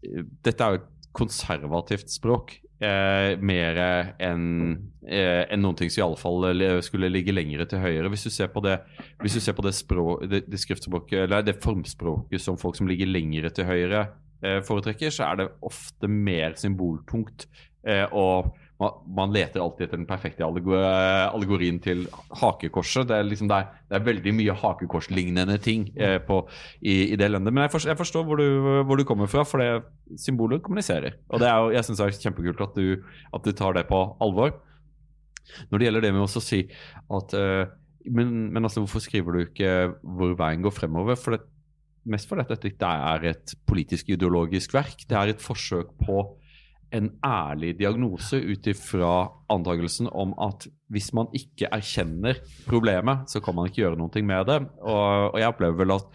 eh, 0.06 0.24
dette 0.46 0.66
er 0.66 0.76
jo 0.76 0.82
et 0.82 1.10
konservativt 1.18 2.14
språk. 2.14 2.58
Eh, 2.84 3.34
mer 3.40 3.78
enn 4.20 4.46
eh, 5.08 5.44
enn 5.46 5.62
noen 5.64 5.78
ting 5.80 5.92
som 5.94 6.02
iallfall 6.02 6.50
eh, 6.52 6.80
skulle 6.84 7.12
ligge 7.12 7.36
lengre 7.36 7.68
til 7.70 7.80
høyre. 7.80 8.10
Hvis 8.12 8.26
du 8.28 8.34
ser 8.34 8.50
på 8.52 8.64
det, 8.66 8.80
hvis 9.22 9.38
du 9.38 9.44
ser 9.44 9.56
på 9.56 9.64
det, 9.64 9.76
språk, 9.78 10.26
det, 10.28 10.44
det 10.52 11.44
det 11.48 11.56
formspråket 11.64 12.42
som 12.44 12.60
folk 12.60 12.76
som 12.80 12.90
ligger 12.90 13.08
lengre 13.08 13.54
til 13.56 13.70
høyre 13.70 14.02
eh, 14.04 14.12
foretrekker, 14.68 15.14
så 15.14 15.30
er 15.30 15.40
det 15.40 15.52
ofte 15.64 16.10
mer 16.12 16.58
symboltungt. 16.60 17.48
Eh, 17.88 18.06
og 18.16 18.54
man, 19.08 19.32
leter 19.32 19.62
alltid 19.62 19.86
etter 19.86 20.00
den 20.00 20.08
perfekte 20.08 20.46
allegorien 20.46 21.80
til 21.84 22.06
hakekorset. 22.42 23.08
Det 23.10 23.18
er, 23.18 23.28
liksom, 23.28 23.50
det 23.52 23.60
er, 23.60 23.84
det 23.90 23.98
er 23.98 24.08
veldig 24.08 24.34
mye 24.40 24.56
hakekorslignende 24.64 25.58
ting 25.64 25.86
eh, 25.96 26.18
på, 26.24 26.42
i, 26.82 27.14
i 27.14 27.20
det 27.20 27.30
landet. 27.32 27.54
Men 27.54 27.66
jeg 27.66 27.74
forstår, 27.76 27.94
jeg 27.94 28.02
forstår 28.02 28.28
hvor, 28.28 28.42
du, 28.42 28.82
hvor 28.88 29.00
du 29.00 29.06
kommer 29.08 29.32
fra, 29.32 29.46
for 29.48 29.64
det 29.64 30.20
symbolet 30.20 30.64
kommuniserer. 30.66 31.20
Og 31.30 31.44
det 31.44 31.50
er 31.50 31.78
jeg 31.78 31.88
syns 31.88 32.02
det 32.02 32.10
er 32.10 32.20
kjempekult 32.28 32.66
at 32.68 32.76
du, 32.80 33.16
at 33.34 33.48
du 33.48 33.56
tar 33.56 33.78
det 33.78 33.88
på 33.92 34.04
alvor. 34.24 34.58
Når 35.70 35.80
det 35.80 35.88
gjelder 35.90 36.06
det 36.06 36.14
med 36.16 36.26
å 36.26 36.44
si 36.44 36.64
at 37.14 37.40
eh, 37.40 37.64
men, 38.04 38.32
men 38.52 38.66
altså, 38.66 38.82
hvorfor 38.84 39.00
skriver 39.04 39.36
du 39.36 39.46
ikke 39.46 39.74
hvor 40.04 40.34
veien 40.40 40.64
går 40.64 40.76
fremover? 40.76 41.16
For 41.20 41.38
det, 41.38 41.46
mest 42.10 42.30
fordi 42.30 42.46
dette 42.50 42.72
ikke 42.72 42.94
er 43.14 43.28
et 43.32 43.54
politisk 43.68 44.10
ideologisk 44.14 44.74
verk. 44.76 45.06
Det 45.08 45.18
er 45.18 45.34
et 45.34 45.44
forsøk 45.44 45.94
på 46.04 46.24
en 46.94 47.10
ærlig 47.26 47.74
diagnose 47.80 48.38
ut 48.38 48.68
ifra 48.70 49.14
antakelsen 49.54 50.10
om 50.12 50.36
at 50.42 50.68
hvis 50.94 51.10
man 51.18 51.32
ikke 51.34 51.72
erkjenner 51.74 52.38
problemet, 52.68 53.26
så 53.32 53.42
kan 53.42 53.56
man 53.58 53.70
ikke 53.70 53.82
gjøre 53.82 53.98
noe 53.98 54.22
med 54.22 54.46
det. 54.50 54.60
Og, 54.82 55.34
og 55.34 55.40
jeg 55.42 55.50
opplever 55.50 55.80
vel 55.82 55.96
at, 55.96 56.06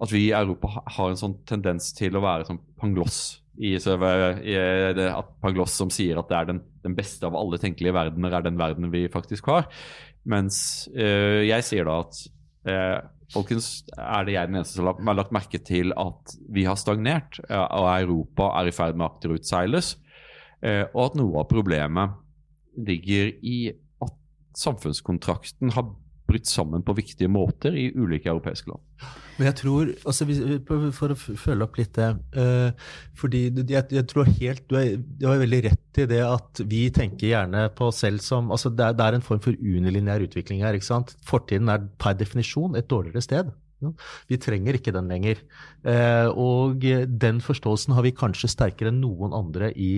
at, 0.00 0.12
vi 0.12 0.24
i 0.30 0.34
Europa 0.36 0.80
har 0.96 1.12
en 1.12 1.20
sånn 1.20 1.38
tendens 1.48 1.92
til 1.98 2.16
å 2.16 2.24
være 2.24 2.48
sånn 2.48 2.62
pangloss. 2.80 3.20
I, 3.52 3.74
så, 3.76 3.98
i 4.40 4.54
det, 4.96 5.10
Pangloss 5.42 5.74
som 5.76 5.90
sier 5.92 6.16
at 6.16 6.30
det 6.30 6.36
er 6.38 6.46
den, 6.48 6.62
den, 6.86 6.94
beste 6.96 7.28
av 7.28 7.34
alle 7.36 7.58
tenkelige 7.60 7.92
verdener, 7.92 8.32
er 8.32 8.46
den 8.46 8.56
verden 8.56 8.88
vi 8.94 9.04
faktisk 9.12 9.50
har. 9.52 9.68
Mens 10.24 10.88
øh, 10.94 11.42
jeg 11.44 11.66
sier 11.66 11.84
da 11.84 11.98
at 12.00 12.22
øh, 12.72 12.96
folkens, 13.32 13.68
er 13.96 14.26
det 14.26 14.36
jeg 14.36 14.50
den 14.50 14.58
eneste 14.60 14.78
som 14.78 15.08
har 15.08 15.18
lagt 15.18 15.34
merke 15.34 15.60
til 15.64 15.94
at 15.98 16.34
vi 16.52 16.66
har 16.68 16.78
stagnert, 16.80 17.40
og 17.48 17.88
Europa 17.88 18.52
er 18.60 18.70
i 18.70 18.74
ferd 18.74 18.98
med 18.98 19.06
å 19.06 19.10
akterutseiles. 19.12 19.96
Eh, 20.62 20.84
og 20.92 21.08
at 21.08 21.18
noe 21.18 21.40
av 21.40 21.48
problemet 21.50 22.18
ligger 22.78 23.32
i 23.42 23.72
at 24.04 24.14
samfunnskontrakten 24.58 25.74
har 25.74 25.90
brutt 26.32 26.48
sammen 26.50 26.82
på 26.84 26.96
viktige 26.96 27.30
måter 27.30 27.76
i 27.78 27.90
ulike 27.94 28.30
europeiske 28.32 28.72
land. 28.72 28.82
Men 29.38 29.48
jeg 29.48 29.56
tror, 29.62 29.88
altså, 30.06 30.26
For 30.98 31.14
å 31.14 31.16
følge 31.16 31.64
opp 31.64 31.78
litt 31.80 31.96
det 31.96 32.08
uh, 32.36 32.90
fordi 33.18 33.40
jeg, 33.48 33.86
jeg, 33.94 34.04
tror 34.10 34.28
helt, 34.28 34.62
Du 34.68 35.26
har 35.26 35.40
veldig 35.40 35.62
rett 35.68 36.00
i 36.02 36.06
det 36.10 36.20
at 36.26 36.62
vi 36.68 36.84
tenker 36.94 37.32
gjerne 37.32 37.66
på 37.76 37.88
oss 37.88 38.02
selv 38.04 38.22
som 38.24 38.52
altså 38.54 38.70
det 38.72 38.86
er, 38.86 38.96
det 38.98 39.06
er 39.06 39.18
en 39.18 39.24
form 39.24 39.42
for 39.44 39.56
unilinjær 39.56 40.26
utvikling 40.28 40.62
her. 40.64 40.76
ikke 40.76 40.90
sant? 40.90 41.16
Fortiden 41.26 41.72
er 41.72 41.84
per 42.00 42.16
definisjon 42.18 42.78
et 42.78 42.90
dårligere 42.90 43.24
sted. 43.24 43.52
Vi 44.30 44.38
trenger 44.38 44.78
ikke 44.78 44.94
den 44.94 45.10
lenger. 45.10 45.40
Uh, 45.82 46.28
og 46.38 46.84
den 47.08 47.42
forståelsen 47.42 47.96
har 47.96 48.06
vi 48.06 48.14
kanskje 48.14 48.52
sterkere 48.52 48.92
enn 48.92 49.02
noen 49.02 49.34
andre 49.36 49.72
i 49.74 49.94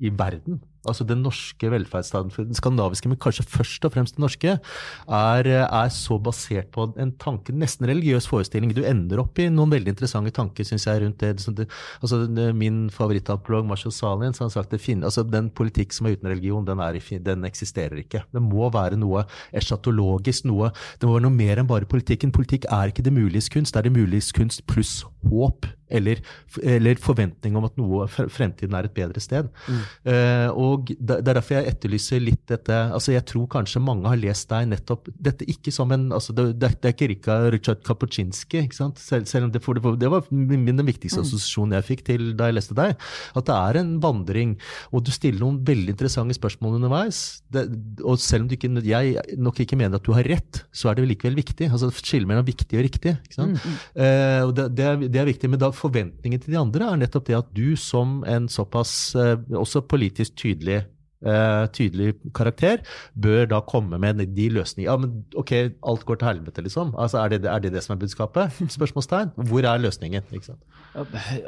i 0.00 0.10
verden. 0.16 0.60
Altså 0.88 1.04
Den 1.04 1.20
norske 1.20 1.68
velferdsstaten, 1.70 2.32
den 2.48 2.56
skandinaviske, 2.56 3.08
men 3.10 3.18
kanskje 3.20 3.44
først 3.44 3.84
og 3.84 3.92
fremst 3.92 4.16
den 4.16 4.24
norske, 4.24 4.54
er, 4.56 5.48
er, 5.60 5.88
så 5.92 6.16
basert 6.22 6.70
på 6.72 6.86
en 7.00 7.12
tanke, 7.20 7.52
nesten 7.52 7.88
religiøs 7.90 8.28
forestilling. 8.30 8.72
Du 8.72 8.80
ender 8.86 9.20
opp 9.20 9.38
i 9.38 9.50
noen 9.52 9.74
veldig 9.74 9.92
interessante 9.92 10.32
tanker 10.36 10.64
synes 10.64 10.86
jeg, 10.88 11.02
rundt 11.04 11.20
det. 11.20 11.66
altså 12.00 12.22
Min 12.56 12.88
favorittapolog 12.90 13.66
Marshall 13.68 13.92
Salins 13.92 14.40
har 14.40 14.48
sagt 14.48 14.72
at 14.72 14.88
altså, 15.04 15.22
den 15.22 15.50
politikk 15.50 15.92
som 15.92 16.06
er 16.06 16.16
uten 16.16 16.30
religion, 16.32 16.64
den, 16.64 16.80
er, 16.80 16.96
den, 17.24 17.44
eksisterer 17.44 18.00
ikke. 18.00 18.24
Det 18.32 18.42
må 18.42 18.70
være 18.72 18.96
noe 18.96 19.26
eschatologisk, 19.52 20.46
noe, 20.48 20.70
det 21.00 21.08
må 21.08 21.18
være 21.18 21.28
noe 21.28 21.36
mer 21.36 21.60
enn 21.60 21.68
bare 21.68 21.88
politikken. 21.88 22.32
Politikk 22.32 22.64
er 22.70 22.88
ikke 22.88 23.04
det 23.04 23.12
muliges 23.12 23.52
kunst, 23.52 23.74
det 23.74 23.84
er 23.84 23.90
det 23.90 23.98
muliges 23.98 24.32
kunst 24.32 24.64
pluss 24.70 25.02
håp 25.28 25.68
eller, 25.90 26.20
eller, 26.62 27.00
forventning 27.00 27.56
om 27.58 27.66
at 27.68 27.76
noe, 27.80 28.06
fremtiden 28.10 28.74
er 28.76 28.88
et 28.88 28.96
bedre 28.96 29.22
sted. 29.22 29.48
Mm. 29.66 29.80
Uh, 30.06 30.48
og 30.60 30.92
Det 30.98 31.18
er 31.20 31.26
derfor 31.36 31.58
jeg 31.58 31.74
etterlyser 31.74 32.22
litt 32.22 32.42
dette 32.50 32.74
altså 32.90 33.12
Jeg 33.14 33.24
tror 33.28 33.46
kanskje 33.50 33.82
mange 33.82 34.08
har 34.08 34.18
lest 34.20 34.48
deg 34.50 34.68
nettopp 34.70 35.08
Dette 35.14 35.46
ikke 35.50 35.72
som 35.74 35.90
en 35.94 36.08
altså 36.14 36.34
Det, 36.36 36.44
det, 36.60 36.70
det 36.80 36.90
er 36.90 36.94
ikke 36.94 37.08
Rika, 37.10 37.36
Richard 37.52 37.82
Kapuscinski, 37.86 38.62
selv, 38.72 39.26
selv, 39.28 39.46
om 39.46 39.52
det, 39.52 39.62
for, 39.64 39.78
det 39.78 40.10
var 40.10 40.26
min, 40.30 40.64
den 40.66 40.86
viktigste 40.86 41.20
mm. 41.20 41.26
assosiasjonen 41.26 41.76
jeg 41.78 41.88
fikk 41.88 42.04
til 42.10 42.30
da 42.38 42.48
jeg 42.50 42.56
leste 42.58 42.76
deg. 42.76 42.96
At 43.36 43.48
det 43.48 43.56
er 43.56 43.80
en 43.80 43.92
vandring, 44.02 44.54
og 44.94 45.04
du 45.06 45.10
stiller 45.14 45.42
noen 45.42 45.60
veldig 45.66 45.94
interessante 45.94 46.36
spørsmål 46.36 46.78
underveis. 46.78 47.42
og 47.54 48.18
selv 48.22 48.44
om 48.44 48.50
du 48.50 48.56
ikke, 48.56 48.70
jeg 48.86 49.38
nok 49.40 49.60
ikke 49.64 49.78
mener 49.78 49.98
at 49.98 50.06
du 50.06 50.12
har 50.16 50.28
rett, 50.28 50.62
så 50.72 50.90
er 50.90 50.98
det 50.98 51.08
likevel 51.10 51.38
viktig. 51.40 51.70
altså 51.70 51.90
Skille 52.00 52.28
mellom 52.28 52.46
viktig 52.46 52.78
og 52.78 52.86
riktig. 52.86 53.16
Mm. 53.36 53.56
Uh, 53.56 54.40
og 54.48 54.54
det, 54.56 54.86
er, 54.86 55.04
det 55.06 55.22
er 55.22 55.28
viktig, 55.28 55.50
men 55.50 55.60
da 55.60 55.70
forventningen 55.80 56.42
til 56.42 56.54
de 56.54 56.60
andre 56.60 56.92
er 56.92 57.02
nettopp 57.02 57.28
det 57.28 57.38
at 57.38 57.52
du 57.56 57.74
som 57.80 58.20
en 58.28 58.48
såpass 58.52 59.14
eh, 59.18 59.36
også 59.56 59.86
politisk 59.88 60.38
tydelig 60.40 60.84
Uh, 61.20 61.66
tydelig 61.68 62.14
karakter, 62.32 62.78
bør 63.12 63.42
da 63.44 63.58
komme 63.68 63.98
med 64.00 64.22
de 64.32 64.46
løsningene. 64.48 64.86
Ja, 64.88 64.94
men 64.96 65.26
ok, 65.36 65.50
alt 65.84 66.06
går 66.08 66.16
til 66.16 66.28
helvete, 66.30 66.62
liksom. 66.64 66.94
Altså, 66.96 67.18
er, 67.20 67.28
det, 67.28 67.44
er 67.44 67.58
det 67.60 67.74
det 67.74 67.82
som 67.84 67.92
er 67.92 68.00
budskapet? 68.00 68.56
Spørsmålstegn. 68.76 69.34
Hvor 69.36 69.60
er 69.68 69.82
løsningen? 69.84 70.24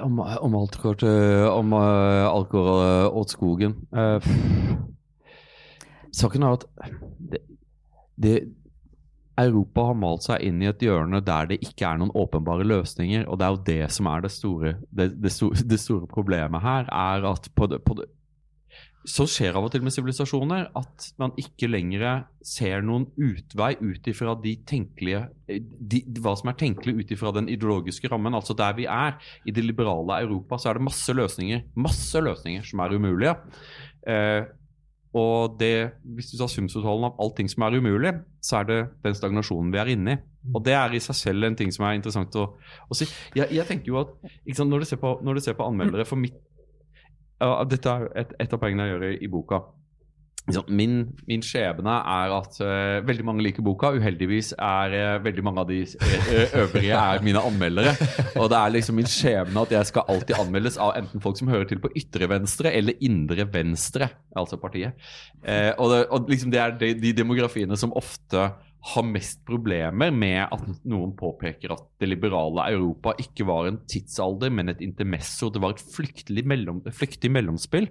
Om, 0.05 0.21
om 0.21 0.57
alt 0.61 0.77
går 0.77 1.01
til 1.01 1.49
Om 1.49 1.73
uh, 1.73 2.29
alt 2.29 2.53
går 2.53 2.69
åt 3.17 3.33
skogen 3.33 3.75
uh, 3.97 4.21
Saken 6.13 6.45
er 6.45 6.53
at 6.61 6.67
det, 7.33 7.41
det 8.23 8.37
Europa 9.41 9.87
har 9.89 9.97
malt 9.97 10.27
seg 10.27 10.43
inn 10.45 10.61
i 10.61 10.69
et 10.69 10.83
hjørne 10.85 11.23
der 11.25 11.49
det 11.49 11.63
ikke 11.65 11.89
er 11.89 12.01
noen 12.01 12.13
åpenbare 12.19 12.67
løsninger. 12.69 13.25
Og 13.29 13.39
det 13.41 13.47
er 13.47 13.55
jo 13.55 13.63
det 13.69 13.93
som 13.97 14.11
er 14.13 14.25
det 14.25 14.33
store, 14.35 14.75
det, 14.91 15.13
det 15.23 15.33
store, 15.33 15.65
det 15.69 15.81
store 15.81 16.09
problemet 16.11 16.65
her. 16.65 16.91
er 16.93 17.31
at 17.33 17.49
på 17.57 17.71
det, 17.71 17.81
på 17.87 18.03
så 19.09 19.25
skjer 19.27 19.57
av 19.59 19.65
og 19.67 19.73
til 19.75 19.83
med 19.83 19.95
sivilisasjoner 19.95 20.69
at 20.79 21.07
man 21.19 21.33
ikke 21.41 21.67
lenger 21.67 22.23
ser 22.47 22.85
noen 22.87 23.09
utvei 23.19 23.73
ut 23.81 24.07
ifra 24.07 24.37
de 24.39 24.53
tenkelige 24.69 25.25
de, 25.49 26.05
hva 26.23 26.37
som 26.39 26.53
er 26.53 26.59
tenkelig 26.61 26.95
ut 27.01 27.15
ifra 27.17 27.33
den 27.35 27.51
ideologiske 27.51 28.11
rammen. 28.13 28.37
Altså 28.39 28.55
der 28.59 28.77
vi 28.79 28.87
er, 28.87 29.19
i 29.45 29.55
det 29.55 29.65
liberale 29.67 30.21
Europa, 30.23 30.59
så 30.59 30.71
er 30.71 30.79
det 30.79 30.87
masse 30.87 31.17
løsninger, 31.19 31.67
masse 31.75 32.23
løsninger 32.23 32.67
som 32.69 32.85
er 32.85 32.95
umulige. 32.95 33.35
Eh, 34.07 34.47
og 35.13 35.59
det, 35.61 35.93
hvis 36.17 36.31
du 36.31 36.39
tar 36.39 36.49
sumsutholden 36.49 37.11
av 37.11 37.19
allting 37.21 37.51
som 37.53 37.67
er 37.67 37.77
umulig, 37.77 38.15
så 38.41 38.63
er 38.63 38.69
det 38.69 38.79
den 39.05 39.17
stagnasjonen 39.17 39.73
vi 39.75 39.81
er 39.83 39.91
inne 39.93 40.15
i. 40.15 40.21
Og 40.57 40.63
det 40.65 40.73
er 40.75 40.95
i 40.97 41.03
seg 41.05 41.19
selv 41.19 41.47
en 41.47 41.59
ting 41.59 41.69
som 41.75 41.85
er 41.87 41.99
interessant 41.99 42.35
å, 42.41 42.47
å 42.89 42.97
si. 42.97 43.07
Jeg, 43.37 43.53
jeg, 43.53 43.67
tenker 43.69 43.93
jo 43.93 44.01
at 44.01 44.15
sant, 44.57 44.73
når, 44.73 44.83
du 44.83 44.89
ser 44.89 45.03
på, 45.03 45.13
når 45.23 45.39
du 45.39 45.45
ser 45.45 45.59
på 45.59 45.67
anmeldere 45.69 46.07
for 46.09 46.19
mitt 46.19 46.39
uh, 47.45 47.61
Dette 47.69 47.93
er 47.93 48.09
et, 48.25 48.33
et, 48.41 48.57
av 48.57 48.63
poengene 48.63 48.89
jeg 48.89 48.95
gjør 48.95 49.07
i, 49.11 49.13
i 49.21 49.31
boka. 49.31 49.61
Min, 50.51 51.05
min, 51.29 51.43
skjebne 51.45 51.93
er 52.03 52.33
at 52.35 52.57
uh, 52.59 52.99
veldig 53.07 53.25
mange 53.25 53.45
liker 53.47 53.63
boka. 53.63 53.93
Uheldigvis 53.95 54.51
er 54.57 54.95
uh, 54.97 55.21
veldig 55.23 55.45
mange 55.47 55.63
av 55.63 55.69
de 55.69 55.77
uh, 55.87 56.57
øvrige 56.65 56.99
er 56.99 57.23
mine 57.23 57.39
anmeldere. 57.39 57.93
Og 58.35 58.49
det 58.51 58.59
er 58.59 58.73
liksom 58.75 58.99
min 58.99 59.07
skjebne 59.07 59.63
at 59.63 59.75
jeg 59.77 59.91
skal 59.93 60.11
alltid 60.11 60.41
anmeldes 60.43 60.81
av 60.83 60.97
enten 60.99 61.23
folk 61.23 61.39
som 61.39 61.51
hører 61.53 61.69
til 61.71 61.79
på 61.83 61.93
ytre 61.99 62.27
venstre 62.33 62.73
eller 62.75 62.99
indre 63.07 63.47
venstre, 63.55 64.11
altså 64.35 64.59
partiet. 64.59 64.99
og, 65.79 65.87
det, 65.93 66.01
og 66.11 66.29
liksom 66.31 66.51
det 66.51 66.61
er 66.61 66.75
de, 66.81 66.91
de, 66.99 67.15
demografiene 67.23 67.79
som 67.79 67.95
ofte 67.99 68.49
har 68.93 69.07
mest 69.07 69.45
problemer 69.47 70.11
med 70.11 70.43
at 70.43 70.67
noen 70.91 71.15
påpeker 71.15 71.71
at 71.71 71.87
det 72.03 72.09
liberale 72.11 72.67
Europa 72.75 73.15
ikke 73.23 73.47
var 73.47 73.71
en 73.71 73.79
tidsalder, 73.87 74.51
men 74.51 74.75
et 74.75 74.83
intermesso. 74.83 75.53
Det 75.55 75.63
var 75.63 75.77
et 75.77 75.87
flyktig, 75.95 76.43
mellom, 76.51 76.83
flyktig 76.91 77.31
mellomspill. 77.31 77.87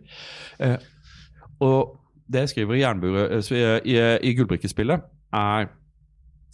og 1.64 2.01
det 2.32 2.46
jeg 2.46 2.54
skriver 2.56 2.80
i, 2.80 2.84
eh, 2.88 3.52
i, 3.52 3.62
i, 3.94 4.02
i 4.30 4.34
Gullbrikkespillet, 4.38 5.08
er 5.36 5.72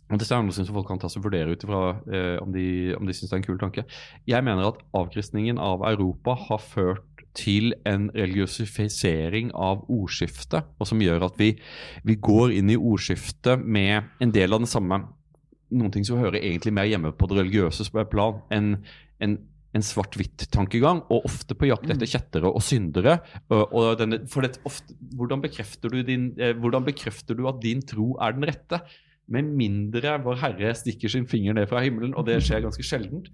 og 0.08 0.22
Dette 0.22 0.32
er 0.32 0.44
noe 0.46 0.56
som 0.56 0.68
folk 0.72 0.88
kan 0.88 1.02
ta 1.02 1.10
seg 1.12 1.24
vurdere 1.26 1.52
ut 1.52 1.64
ifra 1.66 1.82
eh, 2.16 2.38
om 2.40 2.54
de, 2.54 2.96
om 2.96 3.04
de 3.04 3.16
syns 3.16 3.28
det 3.28 3.36
er 3.36 3.42
en 3.42 3.44
kul 3.44 3.58
tanke. 3.60 3.84
Jeg 4.24 4.46
mener 4.48 4.70
at 4.70 4.80
avkristningen 4.96 5.60
av 5.60 5.84
Europa 5.90 6.38
har 6.46 6.62
ført 6.64 7.26
til 7.38 7.74
en 7.86 8.08
religiøsifisering 8.16 9.52
av 9.54 9.84
ordskiftet, 9.92 10.70
og 10.80 10.90
som 10.90 11.04
gjør 11.04 11.28
at 11.28 11.36
vi, 11.42 11.52
vi, 12.08 12.16
går 12.24 12.56
inn 12.56 12.72
i 12.72 12.80
ordskiftet 12.80 13.62
med 13.62 14.08
en 14.24 14.34
del 14.34 14.56
av 14.56 14.64
den 14.64 14.72
samme 14.72 15.04
Noen 15.68 15.92
ting 15.92 16.06
som 16.08 16.22
hører 16.22 16.38
egentlig 16.40 16.72
mer 16.72 16.86
hjemme 16.88 17.10
på 17.12 17.28
det 17.28 17.42
religiøse 17.42 17.84
plan 18.08 18.38
enn 18.56 18.70
en, 19.20 19.34
en 19.78 19.86
svart-hvitt-tankegang, 19.86 21.04
og 21.14 21.28
ofte 21.30 21.58
på 21.58 21.70
jakt 21.70 21.88
etter 21.90 22.08
mm. 22.08 22.12
kjettere 22.14 22.52
og 22.52 22.64
syndere. 22.66 23.18
Og 23.54 23.98
denne, 24.00 24.24
for 24.32 24.46
det, 24.46 24.58
ofte, 24.68 24.96
hvordan, 25.18 25.44
bekrefter 25.44 25.94
din, 26.08 26.32
eh, 26.40 26.56
hvordan, 26.58 26.88
bekrefter 26.88 27.38
du 27.38 27.46
at 27.50 27.62
din 27.64 27.84
tro 27.86 28.16
er 28.24 28.38
den 28.38 28.48
rette? 28.50 28.82
Med 29.28 29.50
mindre 29.60 30.14
Vår 30.24 30.38
Herre 30.40 30.72
stikker 30.80 31.12
sin 31.12 31.28
finger 31.28 31.58
ned 31.58 31.68
fra 31.68 31.82
himmelen, 31.84 32.16
og 32.16 32.30
det 32.30 32.40
skjer 32.46 32.64
ganske 32.64 32.86
sjeldent, 32.86 33.28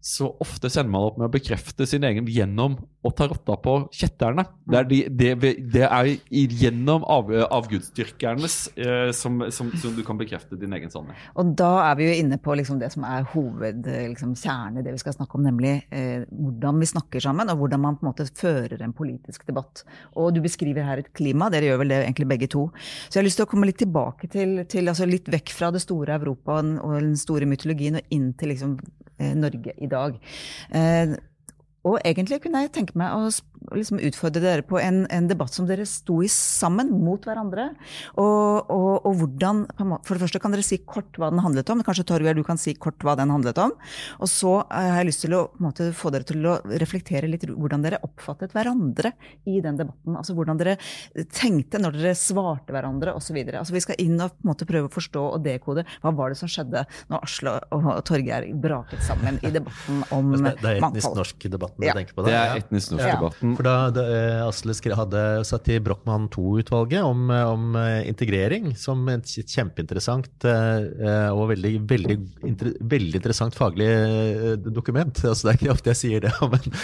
så 0.00 0.30
ofte 0.40 0.70
sender 0.72 0.92
man 0.94 1.06
opp 1.10 1.18
med 1.20 1.28
å 1.28 1.32
bekrefte 1.34 1.84
sin 1.88 2.04
egen 2.08 2.28
gjennom 2.30 2.78
å 3.04 3.10
ta 3.16 3.26
rotta 3.28 3.56
på 3.60 3.74
kjetterne. 3.92 4.46
Det 4.64 4.78
er, 4.78 4.86
de, 4.88 4.98
det, 5.12 5.50
det 5.72 5.82
er 5.86 6.08
gjennom 6.30 7.04
av, 7.04 7.28
avgudsdyrkernes 7.28 8.56
eh, 8.80 9.10
som, 9.16 9.42
som, 9.52 9.68
som, 9.80 9.92
du 9.96 10.00
kan 10.06 10.20
bekrefte 10.20 10.56
din 10.60 10.72
egen 10.76 10.92
sannhet. 10.92 11.20
Og 11.40 11.52
da 11.56 11.70
er 11.90 11.98
vi 12.00 12.08
jo 12.08 12.14
inne 12.22 12.40
på 12.40 12.56
liksom 12.56 12.80
det 12.80 12.90
som 12.94 13.04
er 13.08 13.28
hovedkjernen 13.34 14.14
liksom, 14.14 14.34
i 14.80 14.84
det 14.86 14.94
vi 14.96 15.02
skal 15.02 15.16
snakke 15.18 15.36
om, 15.36 15.44
nemlig 15.44 15.74
eh, 15.92 16.24
hvordan 16.30 16.80
vi 16.80 16.88
snakker 16.92 17.24
sammen, 17.24 17.52
og 17.52 17.60
hvordan 17.60 17.84
man 17.84 18.00
på 18.00 18.06
en 18.06 18.10
måte 18.12 18.28
fører 18.40 18.80
en 18.84 18.96
politisk 18.96 19.44
debatt. 19.48 19.84
Og 20.16 20.32
du 20.36 20.40
beskriver 20.44 20.88
her 20.88 21.04
et 21.04 21.12
klima, 21.16 21.50
dere 21.52 21.68
gjør 21.68 21.84
vel 21.84 21.92
det 21.92 22.00
egentlig 22.06 22.30
begge 22.32 22.50
to. 22.56 22.66
Så 23.08 23.18
jeg 23.18 23.22
har 23.22 23.28
lyst 23.28 23.40
til 23.42 23.48
å 23.48 23.52
komme 23.52 23.68
litt 23.68 23.80
tilbake 23.80 24.32
til, 24.32 24.62
til 24.70 24.88
altså 24.92 25.08
litt 25.08 25.28
vekk 25.28 25.52
fra 25.56 25.72
det 25.74 25.84
store 25.84 26.16
Europa 26.16 26.60
og 26.60 26.96
den 26.96 27.16
store 27.20 27.48
mytologien, 27.48 28.00
og 28.00 28.16
inn 28.16 28.32
til 28.40 28.54
liksom 28.54 28.78
Norge 29.36 29.74
i 29.78 29.90
dag. 29.90 30.16
Eh, 30.74 31.16
og 31.84 32.00
egentlig 32.04 32.40
kunne 32.44 32.64
jeg 32.64 32.74
tenke 32.76 32.98
meg 33.00 33.16
å 33.16 33.30
liksom 33.74 34.00
utfordre 34.00 34.42
dere 34.42 34.64
på 34.66 34.78
en, 34.80 35.02
en, 35.12 35.28
debatt 35.30 35.54
som 35.54 35.66
dere 35.68 35.84
sto 35.88 36.20
i 36.24 36.30
sammen 36.32 36.90
mot 37.04 37.24
hverandre. 37.26 37.68
Og, 38.20 38.70
og, 38.72 39.06
og, 39.06 39.12
hvordan 39.20 39.64
For 40.06 40.16
det 40.16 40.24
første 40.24 40.40
kan 40.42 40.54
dere 40.54 40.66
si 40.66 40.80
kort 40.82 41.18
hva 41.20 41.30
den 41.32 41.42
handlet 41.44 41.70
om. 41.72 41.82
Kanskje 41.86 42.06
Torgeir, 42.08 42.38
du 42.38 42.44
kan 42.46 42.60
si 42.60 42.74
kort 42.78 43.00
hva 43.04 43.16
den 43.20 43.32
handlet 43.32 43.60
om. 43.62 43.74
Og 44.20 44.30
så 44.30 44.56
har 44.70 45.00
jeg 45.00 45.10
lyst 45.10 45.24
til 45.26 45.36
å 45.36 45.42
måte, 45.62 45.90
få 45.96 46.12
dere 46.14 46.28
til 46.28 46.48
å 46.48 46.56
reflektere 46.80 47.30
litt 47.30 47.46
hvordan 47.50 47.84
dere 47.84 48.00
oppfattet 48.06 48.54
hverandre 48.56 49.12
i 49.50 49.60
den 49.64 49.78
debatten. 49.80 50.16
Altså 50.16 50.36
hvordan 50.38 50.60
dere 50.60 50.78
tenkte 51.34 51.82
når 51.82 51.98
dere 51.98 52.16
svarte 52.18 52.74
hverandre 52.74 53.14
osv. 53.18 53.38
Altså, 53.44 53.76
vi 53.76 53.84
skal 53.84 54.00
inn 54.02 54.16
og 54.22 54.40
måte, 54.46 54.68
prøve 54.68 54.88
å 54.88 54.94
forstå 54.94 55.26
og 55.36 55.44
dekode 55.44 55.84
hva 56.00 56.14
var 56.16 56.32
det 56.32 56.40
som 56.40 56.50
skjedde 56.50 56.84
når 57.10 57.26
Asle 57.26 57.56
og 57.74 57.88
Torgeir 58.08 58.46
braket 58.60 59.02
sammen 59.04 59.38
i 59.44 59.52
debatten 59.52 60.04
om 60.14 60.30
mangfold. 60.30 60.60
Det, 60.60 60.62
det 60.62 60.70
er 60.70 60.84
etnisk 60.86 61.16
norsk-debatten 61.18 61.86
ja. 61.86 61.92
du 61.92 62.00
tenker 62.00 62.16
på? 62.16 62.24
Da. 62.24 62.30
Det 62.30 62.38
er 62.40 62.62
etnisk 62.62 62.94
norsk-debatten. 62.94 63.49
Ja. 63.49 63.49
For 63.56 63.66
da, 63.66 63.74
da 63.94 64.02
eh, 64.04 64.40
Asle 64.44 64.74
hadde 64.96 65.22
satt 65.46 65.68
i 65.72 65.78
Brochmann 65.82 66.28
II-utvalget 66.28 67.04
om, 67.06 67.30
eh, 67.32 67.46
om, 67.48 67.76
eh, 67.78 68.08
integrering 68.10 68.72
som 68.78 69.02
et 69.12 69.26
kjempeinteressant 69.26 70.46
og 71.30 71.42
veldig, 71.50 71.72
veldig, 71.88 72.16
veldig 72.90 73.18
interessant 73.18 73.56
faglig 73.56 73.88
dokument. 74.64 75.22
Altså, 75.24 75.46
det 75.46 75.52
er 75.52 75.58
ikke 75.58 75.72
ofte 75.74 75.92
jeg 75.92 76.00
sier 76.00 76.24
det 76.24 76.32
om 76.44 76.54
en, 76.56 76.76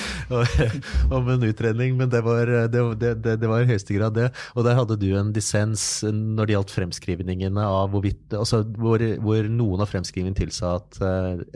om 1.18 1.30
en 1.34 1.46
utredning, 1.48 1.96
men 1.98 2.10
det 2.12 2.22
var, 2.26 2.50
det, 2.72 2.84
det, 3.00 3.36
det 3.42 3.50
var, 3.50 3.64
i 3.64 3.70
høyeste 3.70 3.96
grad 3.96 4.16
det. 4.16 4.28
Og 4.54 4.66
der 4.66 4.78
hadde 4.78 4.98
du 5.00 5.08
en 5.18 5.32
dissens 5.36 5.86
når 6.06 6.48
det 6.48 6.56
gjaldt 6.56 6.74
fremskrivningene 6.76 7.66
av 7.66 7.90
hvorvidt 7.92 8.36
altså 8.36 8.62
hvor, 8.78 9.02
hvor 9.24 9.50
noen 9.50 9.84
av 9.84 9.90
fremskrivningene 9.90 10.38
tilsa 10.38 10.76
at 10.80 11.00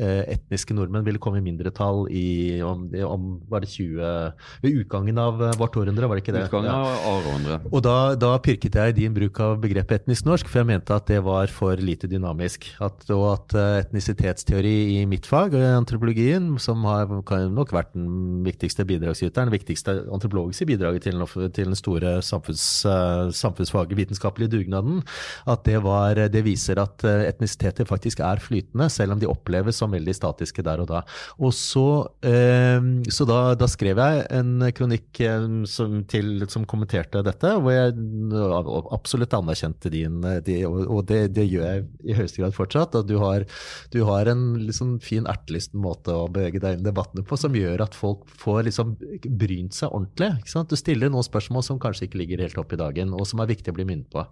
etniske 0.01 0.77
nordmenn 0.77 1.07
ville 1.07 1.21
komme 1.23 1.41
i 1.41 1.45
mindretall 1.45 2.07
i 2.11 2.27
om, 2.65 2.87
om 3.07 3.31
var 3.51 3.65
det 3.65 3.73
20 3.73 4.61
Ved 4.65 4.81
utgangen 4.83 5.00
av 5.09 5.41
eh, 5.43 5.57
vårt 5.59 5.77
århundre, 5.77 6.09
var 6.09 6.19
det 6.19 6.25
ikke 6.25 6.35
det? 6.35 6.45
Utgangen 6.49 6.71
av 6.71 7.27
ja. 7.49 7.59
Og 7.71 7.83
da, 7.85 7.97
da, 8.19 8.35
pirket 8.43 8.77
jeg 8.77 8.93
i 8.93 8.97
din 9.01 9.15
bruk 9.17 9.41
av 9.43 9.57
begrepet 9.63 10.03
etnisk 10.03 10.27
norsk, 10.29 10.49
for 10.51 10.63
jeg 10.63 10.69
mente 10.71 10.95
at 10.95 11.09
det 11.11 11.21
var 11.25 11.51
for 11.53 11.81
lite 11.81 12.09
dynamisk. 12.11 12.69
At, 12.85 13.07
og 13.15 13.25
at 13.33 13.57
eh, 13.59 13.81
etnisitetsteori 13.85 14.75
i 14.99 15.05
mitt 15.11 15.29
fag, 15.29 15.57
eh, 15.59 15.73
antropologien, 15.77 16.53
som 16.63 16.85
har 16.89 17.11
nok 17.11 17.75
vært 17.75 17.95
den 17.97 18.45
viktigste 18.47 18.87
bidragsyteren, 18.89 19.51
den 19.51 19.57
viktigste 19.57 19.97
antropologiske 20.13 20.69
bidraget 20.69 21.09
til, 21.09 21.25
til 21.57 21.73
den 21.73 21.79
store 21.79 22.19
samfunns, 22.25 22.67
samfunnsfaget, 23.37 23.97
vitenskapelige 23.99 24.55
dugnaden, 24.55 25.01
at 25.51 25.65
det, 25.67 25.79
var, 25.85 26.19
det 26.33 26.45
viser 26.47 26.81
at 26.83 27.05
etnisiteter 27.05 27.89
faktisk 27.89 28.23
er 28.25 28.43
flytende, 28.43 28.89
selv 28.93 29.15
om 29.15 29.23
de 29.23 29.29
oppleves 29.31 29.81
som 29.81 29.93
veldig 29.93 30.15
statiske 30.17 30.65
der 30.67 30.83
og 30.83 30.91
da. 30.91 31.03
Og 31.41 31.55
så, 31.57 31.87
så 32.21 33.27
da, 33.29 33.41
da, 33.59 33.69
skrev 33.71 34.01
jeg 34.01 34.25
en 34.37 34.67
kronikk 34.77 34.90
eh, 34.97 35.47
som, 35.71 35.97
til, 36.11 36.45
som, 36.51 36.65
kommenterte 36.71 37.23
dette, 37.27 37.53
hvor 37.61 37.75
jeg 37.75 37.95
absolutt 38.95 39.35
anerkjente 39.37 39.93
din 39.93 40.21
de, 40.47 40.57
Og 40.67 41.03
det, 41.09 41.21
det, 41.37 41.47
gjør 41.51 41.67
jeg 41.67 41.87
i 42.05 42.17
høyeste 42.17 42.43
grad 42.43 42.57
fortsatt. 42.57 42.97
At 43.01 43.09
du 43.09 43.17
har, 43.23 43.47
du 43.95 44.03
har 44.09 44.31
en 44.31 44.45
liksom 44.63 44.99
fin 45.05 45.29
ertelisten 45.31 45.81
måte 45.83 46.15
å 46.15 46.29
bevege 46.33 46.63
deg 46.63 46.79
inn 46.79 46.85
i 46.85 46.89
debattene 46.89 47.27
på, 47.27 47.39
som 47.41 47.57
gjør 47.57 47.85
at 47.87 47.97
folk 47.97 48.27
får 48.41 48.65
liksom 48.69 48.97
brynt 49.27 49.77
seg 49.77 49.93
ordentlig. 49.93 50.33
Du 50.71 50.77
stiller 50.79 51.13
noen 51.13 51.27
spørsmål 51.27 51.67
som 51.67 51.83
kanskje 51.83 52.09
ikke 52.09 52.23
ligger 52.23 52.45
helt 52.45 52.59
opp 52.61 52.75
i 52.75 52.81
dagen, 52.81 53.15
og 53.17 53.27
som 53.29 53.43
er 53.43 53.51
viktig 53.51 53.73
å 53.73 53.79
bli 53.79 53.89
minnet 53.89 54.11
på. 54.13 54.25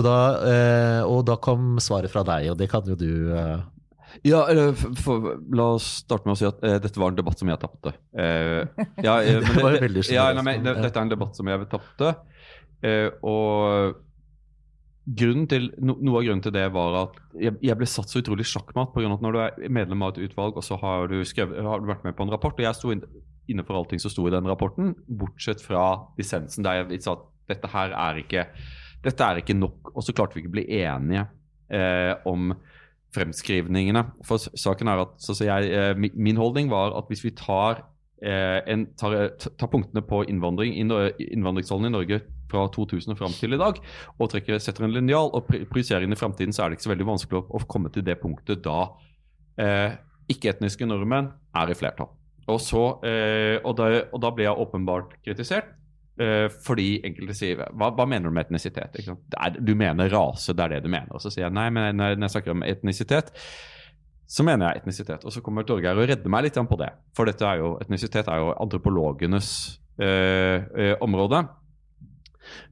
Da, 0.00 0.16
eh, 0.48 1.02
og 1.04 1.26
da 1.28 1.36
kom 1.42 1.76
svaret 1.82 2.12
fra 2.12 2.24
deg, 2.26 2.52
og 2.52 2.58
det 2.60 2.70
kan 2.72 2.86
jo 2.88 2.96
du 2.98 3.12
ja, 4.26 4.42
for, 4.76 4.94
for, 4.98 5.32
La 5.56 5.70
oss 5.76 5.88
starte 6.02 6.28
med 6.28 6.34
å 6.34 6.38
si 6.38 6.46
at 6.48 6.60
uh, 6.64 6.76
dette 6.82 7.00
var 7.00 7.12
en 7.12 7.18
debatt 7.18 7.40
som 7.40 7.50
jeg 7.50 7.60
tapte. 7.62 7.94
Uh, 8.16 8.62
ja, 9.04 9.16
uh, 9.24 9.40
det 9.40 9.56
var 9.56 9.74
det, 9.74 9.82
veldig 9.86 10.04
ja, 10.12 10.28
nei, 10.36 10.44
men, 10.46 10.62
det, 10.66 10.76
Dette 10.84 10.94
er 10.94 11.06
en 11.06 11.12
debatt 11.12 11.38
som 11.38 11.50
jeg 11.50 11.66
tapte. 11.70 12.14
og 13.26 13.98
til, 15.50 15.70
no, 15.82 15.96
noe 15.98 16.20
av 16.20 16.26
grunnen 16.26 16.42
til 16.44 16.54
det 16.54 16.66
var 16.74 16.96
at 17.00 17.16
jeg, 17.40 17.56
jeg 17.64 17.76
ble 17.78 17.88
satt 17.88 18.12
så 18.12 18.20
utrolig 18.20 18.46
sjakkmatt 18.46 18.92
pga. 18.94 19.10
at 19.10 19.24
når 19.24 19.34
du 19.34 19.40
er 19.42 19.72
medlem 19.72 20.04
av 20.06 20.14
et 20.14 20.28
utvalg, 20.28 20.56
og 20.56 20.64
så 20.64 20.78
har 20.80 21.10
du, 21.10 21.18
skrevet, 21.26 21.58
har 21.64 21.82
du 21.82 21.88
vært 21.90 22.04
med 22.06 22.16
på 22.16 22.26
en 22.26 22.32
rapport, 22.32 22.54
og 22.54 22.66
jeg 22.66 22.78
sto 22.78 22.92
inne 22.94 23.66
for 23.66 23.80
allting 23.80 24.02
som 24.02 24.12
sto 24.12 24.26
i 24.28 24.34
den 24.34 24.46
rapporten, 24.46 24.94
bortsett 25.08 25.62
fra 25.64 26.06
dissensen, 26.18 26.66
der 26.66 26.84
jeg 26.84 27.02
sa 27.02 27.16
at 27.16 27.26
dette 27.50 27.72
her 27.72 27.96
er 27.96 28.20
ikke, 28.22 28.46
dette 29.02 29.26
er 29.26 29.40
ikke 29.42 29.58
nok. 29.58 29.90
Og 29.96 30.04
så 30.06 30.14
klarte 30.14 30.36
vi 30.36 30.44
ikke 30.44 30.52
å 30.52 30.58
bli 30.60 30.66
enige 30.78 31.26
om 32.26 32.52
fremskrivningene. 33.14 34.04
For 34.26 34.38
saken 34.38 34.90
er 34.90 35.04
at 35.04 35.30
jeg, 35.40 35.70
eh, 35.70 36.10
Min 36.14 36.36
holdning 36.36 36.70
var 36.70 36.96
at 36.96 37.08
hvis 37.08 37.24
vi 37.24 37.30
tar, 37.30 37.84
eh, 38.22 38.60
en, 38.66 38.86
tar, 38.98 39.30
tar 39.38 39.70
punktene 39.72 40.02
på 40.02 40.24
innvandring, 40.28 40.74
innvandringstallene 40.76 41.90
i 41.90 41.96
Norge 41.96 42.20
fra 42.50 42.66
2000 42.68 43.14
og 43.14 43.18
fram 43.18 43.32
til 43.32 43.54
i 43.54 43.58
dag, 43.58 43.80
og 44.18 44.30
trekker, 44.30 44.58
setter 44.58 44.84
en 44.84 44.94
linjal 44.94 45.30
og 45.32 45.50
projiserer 45.70 46.06
inn 46.06 46.12
i 46.12 46.18
fremtiden, 46.18 46.52
så 46.52 46.64
er 46.64 46.70
det 46.70 46.78
ikke 46.78 46.88
så 46.88 46.94
veldig 46.94 47.10
vanskelig 47.10 47.42
å, 47.42 47.64
komme 47.70 47.90
til 47.90 48.06
det 48.06 48.18
punktet 48.20 48.62
da 48.64 48.90
eh, 49.58 49.98
ikke-etniske 50.30 50.86
nordmenn 50.86 51.30
er 51.54 51.70
i 51.70 51.78
flertall. 51.78 52.10
Og, 52.50 52.58
så, 52.62 52.84
eh, 53.06 53.58
og, 53.62 53.76
da, 53.78 53.90
og 54.10 54.22
da 54.22 54.32
ble 54.34 54.48
jeg 54.48 54.62
åpenbart 54.64 55.18
kritisert 55.24 55.76
fordi 56.64 57.00
enkelte 57.06 57.34
sier 57.36 57.60
hva, 57.60 57.90
hva, 57.96 58.04
mener 58.04 58.28
du 58.28 58.34
med 58.36 58.48
etnisitet? 58.48 58.98
Er, 59.00 59.54
du 59.56 59.72
mener 59.78 60.10
rase, 60.12 60.52
det 60.52 60.66
er 60.66 60.74
det 60.74 60.80
du 60.84 60.90
mener. 60.92 61.10
Og 61.16 61.22
så 61.24 61.32
sier 61.32 61.46
jeg 61.46 61.56
nei, 61.56 61.68
men 61.72 61.96
når 61.96 62.16
jeg 62.18 62.34
snakker 62.34 62.52
om 62.52 62.64
etnisitet, 62.66 63.32
så 64.30 64.46
mener 64.46 64.68
jeg 64.68 64.82
etnisitet. 64.82 65.24
Og 65.26 65.34
så 65.34 65.42
kommer 65.42 65.66
Torgeir 65.66 65.98
og 65.98 66.06
redder 66.06 66.30
meg 66.30 66.46
litt 66.46 66.58
på 66.70 66.78
det. 66.78 66.90
For 67.16 67.30
er 67.30 67.62
jo, 67.62 67.72
etnisitet 67.82 68.28
er 68.30 68.42
jo 68.42 68.52
antropologenes 68.62 69.48
uh, 70.02 70.58
uh, 70.70 70.94
område. 71.02 71.42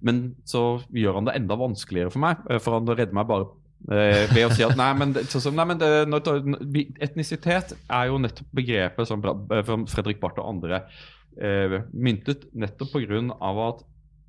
Men 0.02 0.22
så 0.46 0.78
gjør 0.94 1.18
han 1.18 1.26
det 1.28 1.38
enda 1.40 1.58
vanskeligere 1.58 2.12
for 2.14 2.22
meg, 2.22 2.46
for 2.62 2.78
han 2.78 2.88
redder 2.92 3.16
meg 3.16 3.26
bare 3.30 3.50
ved 3.78 4.40
å 4.42 4.50
si 4.50 4.64
at 4.66 4.74
nei, 4.74 4.88
men, 4.98 5.12
så, 5.30 5.38
så, 5.38 5.52
nei, 5.54 5.62
men 5.70 5.78
det, 5.78 6.80
etnisitet 7.04 7.76
er 7.78 8.08
jo 8.10 8.16
nettopp 8.18 8.48
begrepet 8.58 9.06
som 9.06 9.22
Fredrik 9.22 10.18
Barth 10.18 10.42
og 10.42 10.48
andre 10.50 10.80
eh, 11.40 11.78
myntet 11.92 12.48
nettopp 12.54 12.92
pga. 12.94 13.20
at 13.68 13.84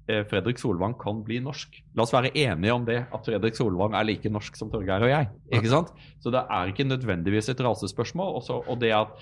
eh, 0.09 0.23
Fredrik 0.29 0.59
Solvang 0.59 0.95
kan 0.99 1.23
bli 1.25 1.39
norsk. 1.43 1.81
La 1.95 2.03
oss 2.03 2.13
være 2.13 2.33
enige 2.33 2.73
om 2.73 2.85
det, 2.85 3.05
at 3.11 3.25
Fredrik 3.25 3.55
Solvang 3.55 3.95
er 3.95 4.07
like 4.07 4.29
norsk 4.29 4.55
som 4.55 4.71
Torgeir 4.71 5.05
og 5.05 5.09
jeg. 5.09 5.29
ikke 5.51 5.69
sant? 5.69 5.93
Så 6.19 6.31
det 6.31 6.43
er 6.49 6.67
ikke 6.71 6.87
nødvendigvis 6.87 7.49
et 7.49 7.61
rasespørsmål. 7.61 8.35
Også, 8.41 8.61
og, 8.65 8.79
det 8.81 8.93
at, 8.95 9.15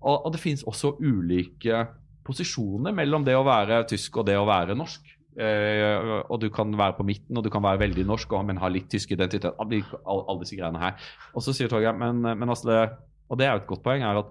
og, 0.00 0.32
det 0.32 0.40
finnes 0.40 0.64
også 0.64 0.96
ulike 1.00 1.86
posisjoner 2.24 2.94
mellom 2.96 3.24
det 3.24 3.36
å 3.36 3.44
være 3.44 3.84
tysk 3.88 4.16
og 4.16 4.26
det 4.26 4.38
å 4.38 4.48
være 4.48 4.76
norsk. 4.76 5.10
Eh, 5.34 6.22
og 6.30 6.38
du 6.40 6.46
kan 6.54 6.70
være 6.78 6.94
på 6.96 7.06
midten, 7.06 7.36
og 7.36 7.42
du 7.44 7.50
kan 7.50 7.64
være 7.64 7.82
veldig 7.82 8.04
norsk, 8.06 8.36
men 8.46 8.60
ha 8.62 8.70
litt 8.70 8.86
tysk 8.92 9.16
identitet. 9.16 9.52
Alle, 9.58 9.82
alle 10.06 10.40
disse 10.44 10.56
greiene 10.56 10.80
her. 10.80 11.08
Og 11.34 11.44
så 11.44 11.52
sier 11.56 11.68
Torgeir, 11.68 11.96
men, 11.98 12.22
men 12.22 12.48
altså, 12.48 12.84
og 13.28 13.40
det 13.40 13.48
er 13.48 13.56
jo 13.56 13.64
et 13.64 13.70
godt 13.72 13.84
poeng, 13.84 14.04
er 14.06 14.20
at 14.20 14.30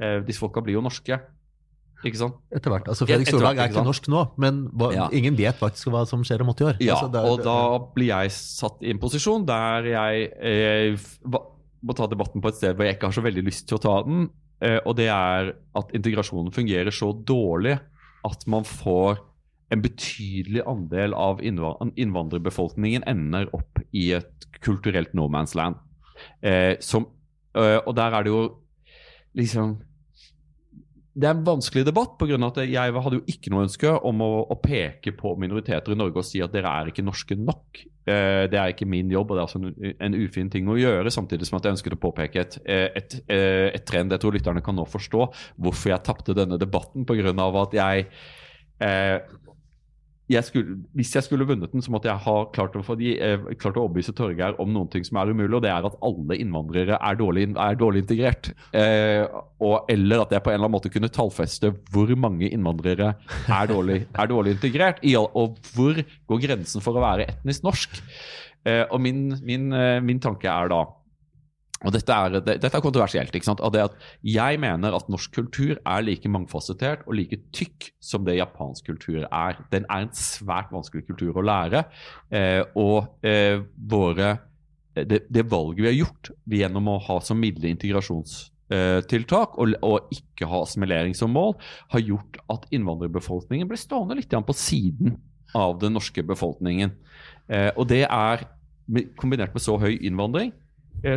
eh, 0.00 0.20
disse 0.26 0.42
folka 0.42 0.62
blir 0.64 0.78
jo 0.78 0.84
norske. 0.86 1.18
Ikke 2.06 2.20
sant? 2.20 2.38
Etter 2.54 2.72
hvert. 2.72 2.88
Altså, 2.92 3.06
Fredrik 3.08 3.30
Solberg 3.32 3.58
er 3.58 3.72
ikke 3.72 3.84
norsk 3.86 4.08
nå, 4.12 4.22
men 4.42 4.64
hva, 4.78 4.92
ja. 4.94 5.08
ingen 5.16 5.36
vet 5.38 5.58
faktisk 5.58 5.90
hva 5.92 6.04
som 6.08 6.22
skjer 6.26 6.44
om 6.44 6.52
80 6.52 6.68
år. 6.70 6.80
Ja, 6.84 6.96
altså, 6.96 7.10
der, 7.12 7.28
og 7.30 7.44
da 7.44 7.58
blir 7.96 8.12
jeg 8.12 8.34
satt 8.36 8.82
i 8.84 8.92
en 8.94 9.02
posisjon 9.02 9.46
der 9.48 9.90
jeg 9.90 10.26
eh, 10.38 11.06
må 11.26 11.96
ta 11.96 12.08
debatten 12.10 12.42
på 12.42 12.52
et 12.52 12.58
sted 12.58 12.76
hvor 12.76 12.86
jeg 12.86 12.98
ikke 12.98 13.10
har 13.10 13.16
så 13.16 13.24
veldig 13.26 13.46
lyst 13.46 13.66
til 13.68 13.78
å 13.78 13.82
ta 13.82 13.96
den. 14.06 14.28
Eh, 14.64 14.78
og 14.84 14.96
det 14.98 15.08
er 15.12 15.52
at 15.76 15.96
integrasjonen 15.96 16.54
fungerer 16.54 16.94
så 16.94 17.10
dårlig 17.26 17.76
at 18.26 18.46
man 18.50 18.66
får 18.66 19.20
en 19.74 19.82
betydelig 19.82 20.62
andel 20.68 21.14
av 21.18 21.42
innvandrerbefolkningen 21.42 23.04
ender 23.10 23.50
opp 23.56 23.80
i 23.90 24.12
et 24.14 24.46
kulturelt 24.62 25.12
no 25.18 25.26
man's 25.32 25.56
land. 25.58 25.78
Eh, 26.40 26.78
som, 26.80 27.08
eh, 27.58 27.78
og 27.82 27.94
der 27.98 28.14
er 28.14 28.24
det 28.24 28.32
jo 28.32 28.42
liksom 29.36 29.76
det 31.16 31.28
er 31.28 31.32
en 31.32 31.44
vanskelig 31.46 31.86
debatt. 31.88 32.16
På 32.20 32.28
grunn 32.28 32.44
av 32.44 32.52
at 32.52 32.68
Jeg 32.68 32.92
hadde 32.92 33.18
jo 33.18 33.24
ikke 33.32 33.52
noe 33.52 33.64
ønske 33.64 33.92
om 34.08 34.20
å, 34.24 34.30
å, 34.52 34.56
peke 34.60 35.14
på 35.16 35.32
minoriteter 35.40 35.94
i 35.94 35.98
Norge 35.98 36.20
og 36.20 36.26
si 36.28 36.42
at 36.44 36.52
dere 36.52 36.68
er 36.68 36.90
ikke 36.90 37.04
norske 37.06 37.38
nok. 37.40 37.80
Eh, 38.06 38.44
det 38.52 38.60
er 38.60 38.74
ikke 38.74 38.88
min 38.88 39.10
jobb, 39.10 39.32
og 39.32 39.38
det 39.38 39.40
er 39.40 39.46
altså 39.46 39.62
en, 39.62 39.94
en, 39.96 40.18
ufin 40.20 40.50
ting 40.52 40.68
å 40.68 40.76
gjøre. 40.76 41.12
Samtidig 41.14 41.48
som 41.48 41.56
at 41.58 41.66
jeg 41.66 41.78
ønsket 41.78 41.96
å 41.96 42.02
påpeke 42.04 42.44
et, 42.44 42.58
eh, 42.68 42.88
et, 43.00 43.16
et, 43.16 43.32
eh, 43.32 43.70
et 43.78 43.86
trend. 43.88 44.12
Jeg 44.12 44.22
tror 44.22 44.36
lytterne 44.36 44.64
kan 44.66 44.76
nå 44.76 44.84
forstå 44.92 45.24
hvorfor 45.56 45.94
jeg 45.94 46.04
tapte 46.04 46.36
denne 46.36 46.60
debatten. 46.60 47.08
På 47.08 47.16
grunn 47.16 47.40
av 47.42 47.56
at 47.64 47.80
jeg 47.80 48.08
eh, 48.84 49.16
jeg 50.30 50.42
skulle, 50.42 50.76
hvis 50.98 51.12
jeg 51.14 51.22
skulle 51.22 51.46
vunnet 51.46 51.70
den, 51.70 51.82
så 51.84 51.92
måtte 51.94 52.08
jeg 52.10 52.22
ha 52.24 52.36
klart 52.54 52.74
å, 52.74 52.82
de, 52.98 53.12
eh, 53.22 53.44
klart 53.60 53.76
å 53.78 53.84
overbevise 53.84 54.14
Torgeir 54.16 54.56
om 54.62 54.72
noen 54.74 54.90
ting 54.90 55.04
som 55.06 55.20
er 55.20 55.30
umulig, 55.30 55.54
og 55.54 55.62
det 55.62 55.70
er 55.70 55.86
at 55.86 55.98
alle 56.06 56.38
innvandrere 56.42 56.98
er 56.98 57.20
dårlig, 57.20 57.46
er 57.54 57.78
dårlig 57.78 58.02
integrert. 58.02 58.50
Eh, 58.74 59.22
og, 59.62 59.86
eller 59.92 60.24
at 60.24 60.34
jeg 60.34 60.42
på 60.42 60.50
en 60.50 60.58
eller 60.58 60.66
annen 60.66 60.76
måte 60.78 60.90
kunne 60.92 61.12
tallfeste 61.14 61.70
hvor 61.94 62.10
mange 62.18 62.50
innvandrere 62.50 63.12
er 63.60 63.70
dårlig, 63.70 64.00
er 64.10 64.32
dårlig 64.32 64.56
integrert, 64.56 65.04
og 65.30 65.60
hvor 65.76 66.02
går 66.02 66.42
grensen 66.42 66.82
for 66.82 66.98
å 66.98 67.06
være 67.06 67.30
etnisk 67.30 67.66
norsk. 67.66 68.02
Eh, 68.66 68.82
og 68.90 68.98
min, 69.02 69.28
min, 69.46 69.70
eh, 69.72 70.00
min 70.02 70.18
tanke 70.22 70.50
er 70.50 70.72
da 70.72 70.82
og 71.86 71.94
dette 71.94 72.14
er, 72.14 72.34
det, 72.40 72.56
dette 72.64 72.74
er 72.74 72.82
kontroversielt. 72.82 73.34
ikke 73.34 73.46
sant? 73.46 73.62
Av 73.62 73.70
det 73.74 73.84
at 73.84 73.94
Jeg 74.26 74.58
mener 74.62 74.96
at 74.96 75.10
norsk 75.12 75.36
kultur 75.36 75.76
er 75.78 76.02
like 76.02 76.30
mangfasettert 76.30 77.04
og 77.06 77.14
like 77.20 77.38
tykk 77.54 77.90
som 78.02 78.26
det 78.26 78.38
japansk 78.40 78.90
kultur 78.90 79.22
er. 79.28 79.60
Den 79.70 79.86
er 79.86 80.06
en 80.06 80.16
svært 80.16 80.74
vanskelig 80.74 81.06
kultur 81.06 81.38
å 81.38 81.46
lære. 81.46 81.84
Eh, 82.34 82.62
og 82.74 83.26
eh, 83.26 83.62
våre, 83.76 84.34
det, 84.98 85.22
det, 85.30 85.46
valget 85.52 85.84
vi 85.84 85.90
har 85.92 85.98
gjort 86.00 86.32
gjennom 86.58 86.90
å 86.90 86.98
ha 87.06 87.20
som 87.22 87.38
middel 87.38 87.68
integrasjonstiltak 87.70 89.56
og, 89.60 89.78
og, 89.86 90.10
ikke 90.16 90.50
ha 90.50 90.64
assimilering 90.66 91.14
som 91.14 91.30
mål, 91.36 91.54
har 91.94 92.02
gjort 92.02 92.42
at 92.50 92.66
innvandrerbefolkningen 92.74 93.70
blir 93.70 93.80
stående 93.80 94.18
litt 94.18 94.34
på 94.34 94.58
siden 94.58 95.20
av 95.54 95.78
den 95.78 95.94
norske 95.94 96.26
befolkningen. 96.26 96.98
Eh, 97.46 97.70
og 97.76 97.86
det 97.94 98.08
er 98.10 98.48
kombinert 99.20 99.54
med 99.54 99.62
så 99.62 99.78
høy 99.78 99.94
innvandring 99.94 100.50
Eh, 100.50 100.65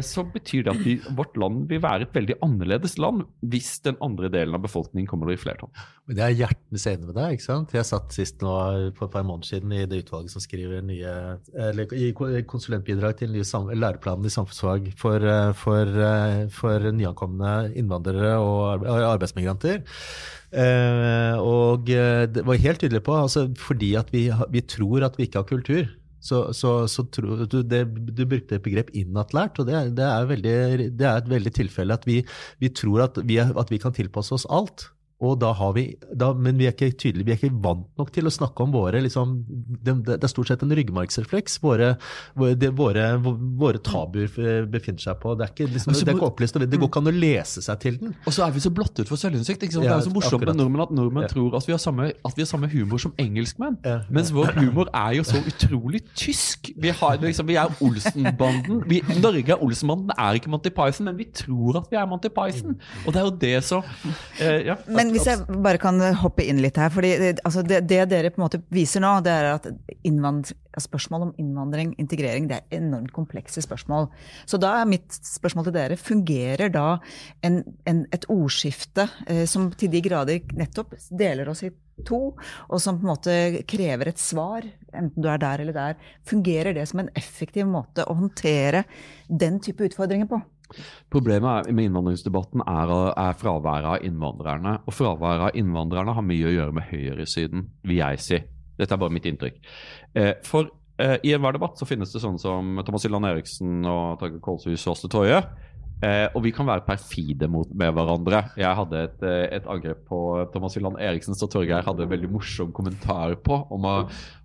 så 0.05 0.23
betyr 0.27 0.65
det 0.65 0.73
at 0.73 0.81
vi, 0.85 0.95
vårt 1.17 1.37
land 1.39 1.63
vil 1.69 1.81
være 1.81 2.05
et 2.05 2.15
veldig 2.15 2.35
annerledes 2.45 2.97
land 3.01 3.23
hvis 3.51 3.79
den 3.85 3.97
andre 4.05 4.29
delen 4.29 4.57
av 4.57 4.61
befolkningen 4.65 5.07
kommer 5.09 5.31
i 5.33 5.39
flertall. 5.39 5.71
Men 6.09 6.17
Det 6.17 6.23
er 6.25 6.37
hjertens 6.39 6.85
enig 6.89 7.05
med 7.05 7.15
deg. 7.19 7.35
ikke 7.35 7.45
sant? 7.45 7.73
Jeg 7.77 7.85
satt 7.85 8.15
sist 8.15 8.41
nå 8.41 8.53
for 8.97 9.05
et 9.05 9.13
par 9.13 9.25
måneder 9.27 9.49
siden 9.51 9.75
i 9.77 9.85
det 9.85 10.01
utvalget 10.03 10.33
som 10.33 10.41
skriver 10.41 10.81
nye, 10.85 11.13
eller 11.53 11.93
i 11.93 12.09
konsulentbidrag 12.49 13.19
til 13.19 13.33
nye 13.35 13.45
læreplaner 13.77 14.25
i 14.25 14.33
samfunnsfag 14.33 14.89
for, 14.97 15.21
eh, 15.21 15.51
for, 15.53 15.85
eh, 15.85 16.47
for 16.49 16.79
nyankomne 16.79 17.75
innvandrere 17.77 18.37
og 18.41 18.85
arbeidsmigranter. 18.85 19.83
Eh, 20.49 21.37
og 21.37 21.85
det 21.85 22.41
var 22.45 22.57
helt 22.57 22.79
tydelig 22.81 23.03
på, 23.05 23.13
altså 23.13 23.45
fordi 23.55 23.93
at 23.95 24.09
vi, 24.11 24.31
vi 24.49 24.61
tror 24.61 25.05
at 25.05 25.17
vi 25.17 25.27
ikke 25.27 25.43
har 25.43 25.49
kultur. 25.49 25.85
Så, 26.19 26.41
så, 26.53 26.73
så 26.91 27.05
tro, 27.15 27.45
du, 27.47 27.61
det, 27.63 27.83
du, 28.11 28.23
brukte 28.27 28.57
et 28.57 28.63
begrep 28.65 28.91
innatlært, 28.97 29.59
og 29.61 29.69
det, 29.69 29.79
det, 29.97 30.05
er 30.05 30.29
veldig, 30.29 30.55
det, 30.99 31.07
er 31.07 31.21
et 31.21 31.31
veldig 31.31 31.53
tilfelle 31.55 31.95
at 31.95 32.07
vi, 32.09 32.19
vi 32.59 32.71
tror 32.75 33.05
at 33.07 33.19
vi, 33.23 33.39
at 33.39 33.71
vi, 33.71 33.79
kan 33.79 33.95
tilpasse 33.95 34.35
oss 34.35 34.47
alt. 34.51 34.89
Og 35.19 35.35
da 35.41 35.49
har 35.51 35.73
vi, 35.75 35.83
da, 36.15 36.29
men 36.31 36.55
vi 36.59 36.69
er 36.69 36.71
ikke 36.71 36.93
tydelige, 36.95 37.25
vi 37.27 37.33
er 37.33 37.39
ikke 37.41 37.57
vant 37.63 37.87
nok 37.99 38.11
til 38.15 38.29
å 38.29 38.31
snakke 38.31 38.63
om 38.63 38.71
våre 38.71 39.01
liksom, 39.03 39.33
det, 39.83 39.97
det, 40.07 40.15
er 40.23 40.31
stort 40.31 40.47
sett 40.47 40.61
en 40.63 40.71
ryggmargsrefleks. 40.77 41.57
Våre, 41.63 41.89
det, 42.55 42.69
våre, 42.77 43.09
våre 43.19 43.81
tabuer 43.83 44.29
befinner 44.71 45.03
seg 45.03 45.19
på. 45.19 45.33
Det 45.35 45.43
er 45.43 45.51
ikke, 45.51 45.67
liksom, 45.73 45.97
det 45.97 46.05
er 46.05 46.15
ikke 46.15 46.29
opplyst, 46.29 46.59
det 46.63 46.79
går 46.79 46.87
ikke 46.87 47.01
an 47.03 47.11
å 47.11 47.15
lese 47.15 47.63
seg 47.65 47.81
til 47.83 47.97
den. 47.99 48.13
Og 48.23 48.35
så 48.35 48.45
er 48.45 48.53
vi 48.55 48.63
så 48.63 48.71
blottet 48.71 49.11
for 49.11 49.19
selvinnsikt. 49.19 49.67
Ja, 49.67 49.81
det 49.83 49.89
er 49.89 49.97
jo 49.97 50.07
så 50.07 50.13
morsomt 50.15 50.45
med 50.47 50.55
nordmenn 50.61 50.85
at 50.85 50.95
nordmenn 50.95 51.27
ja. 51.27 51.31
tror 51.33 51.59
at 51.59 51.67
vi, 51.67 51.75
har 51.75 51.83
samme, 51.83 52.07
at 52.15 52.39
vi 52.39 52.45
har 52.45 52.49
samme 52.53 52.71
humor 52.71 53.03
som 53.03 53.13
engelskmenn. 53.19 53.75
Ja. 53.83 53.97
Mens 54.15 54.31
vår 54.35 54.55
humor 54.61 54.87
er 54.95 55.17
jo 55.19 55.27
så 55.27 55.43
utrolig 55.51 56.05
tysk. 56.13 56.71
Vi, 56.79 56.95
har, 56.95 57.19
liksom, 57.25 57.49
vi 57.51 57.59
er 57.59 57.75
Olsenbanden. 57.83 58.85
Vi, 58.87 59.01
Norge 59.19 59.51
er 59.51 59.67
Olsenbanden, 59.67 60.15
er 60.15 60.39
ikke 60.39 60.55
Monty 60.55 60.71
Python, 60.71 61.11
men 61.11 61.19
vi 61.19 61.27
tror 61.43 61.83
at 61.83 61.91
vi 61.91 61.99
er 61.99 62.07
Monty 62.07 62.31
Python. 62.31 62.79
Og 63.03 63.11
det 63.11 63.19
er 63.19 63.27
jo 63.27 63.35
det 63.43 63.55
som 63.67 63.83
eh, 64.39 64.69
ja. 64.71 64.79
Men 64.87 65.08
men 65.09 65.17
hvis 65.17 65.27
jeg 65.27 65.61
bare 65.65 65.81
kan 65.81 65.99
hoppe 66.21 66.45
inn 66.45 66.61
litt 66.61 66.77
her. 66.77 66.91
fordi 66.93 67.13
altså 67.33 67.63
det, 67.65 67.81
det, 67.89 68.03
dere 68.11 68.29
på 68.33 68.39
en 68.39 68.45
måte 68.45 68.61
viser 68.73 69.03
nå, 69.03 69.15
det 69.25 69.33
er 69.33 69.49
at 69.55 69.69
spørsmål 70.79 71.27
om 71.27 71.33
innvandring, 71.41 71.93
integrering, 71.99 72.47
det 72.49 72.59
er 72.59 72.77
enormt 72.79 73.11
komplekse 73.15 73.61
spørsmål. 73.65 74.07
Så 74.45 74.59
da 74.61 74.75
er 74.79 74.89
mitt 74.89 75.11
spørsmål 75.11 75.67
til 75.67 75.75
dere, 75.75 75.97
fungerer 75.99 76.71
da 76.73 76.87
en, 77.45 77.61
en, 77.89 78.05
et 78.15 78.27
ordskifte 78.31 79.07
eh, 79.27 79.45
som 79.49 79.69
til 79.75 79.91
de 79.91 80.03
grader 80.05 80.53
nettopp 80.57 80.95
deler 81.09 81.49
oss 81.51 81.65
i 81.67 81.71
to, 82.07 82.21
og 82.69 82.79
som 82.79 82.99
på 82.99 83.03
en 83.03 83.11
måte 83.11 83.33
krever 83.67 84.13
et 84.13 84.21
svar, 84.21 84.63
enten 84.93 85.19
du 85.19 85.27
er 85.31 85.41
der 85.41 85.65
eller 85.65 85.75
der, 85.75 86.13
fungerer 86.27 86.77
det 86.77 86.87
som 86.89 87.03
en 87.03 87.11
effektiv 87.19 87.67
måte 87.67 88.05
å 88.07 88.15
håndtere 88.21 88.85
den 89.27 89.59
type 89.63 89.89
utfordringer 89.89 90.29
på? 90.29 90.39
Problemet 91.11 91.69
med 91.73 91.89
innvandringsdebatten 91.89 92.63
er, 92.65 92.93
er 93.13 93.37
fraværet 93.39 93.89
av 93.93 94.07
innvandrerne. 94.07 94.75
Og 94.85 94.95
fraværet 94.95 95.47
av 95.49 95.59
innvandrerne 95.59 96.15
har 96.17 96.25
mye 96.25 96.49
å 96.49 96.55
gjøre 96.55 96.75
med 96.77 96.89
høyresiden, 96.91 97.69
vil 97.87 98.01
jeg 98.01 98.25
si. 98.25 98.41
Dette 98.79 98.95
er 98.95 99.01
bare 99.01 99.13
mitt 99.13 99.27
inntrykk. 99.27 99.57
Eh, 100.15 100.33
for 100.47 100.69
eh, 101.01 101.17
i 101.25 101.33
enhver 101.35 101.57
debatt 101.57 101.79
så 101.79 101.87
finnes 101.89 102.13
det 102.13 102.21
sånne 102.23 102.41
som 102.41 102.79
Thomas 102.87 103.07
Illand 103.09 103.27
Eriksen 103.27 103.81
og 103.89 104.21
Tage 104.21 104.39
Kolshus 104.43 104.85
og 104.87 104.95
Åste 104.95 105.11
Toje 105.11 105.41
Eh, 105.99 106.27
og 106.31 106.45
vi 106.45 106.53
kan 106.55 106.67
være 106.69 106.85
perfide 106.87 107.49
mot, 107.51 107.67
med 107.75 107.91
hverandre. 107.95 108.39
Jeg 108.59 108.71
hadde 108.77 109.01
et, 109.03 109.23
eh, 109.27 109.57
et 109.57 109.65
angrep 109.67 110.05
på 110.07 110.19
Thomas 110.53 110.77
Hylland 110.77 110.99
Eriksen 111.03 111.35
som 111.35 111.51
Torgeir 111.51 111.83
hadde 111.83 112.05
en 112.05 112.11
veldig 112.13 112.29
morsom 112.31 112.71
kommentar 112.71 113.35
på. 113.43 113.57
Om, 113.69 113.87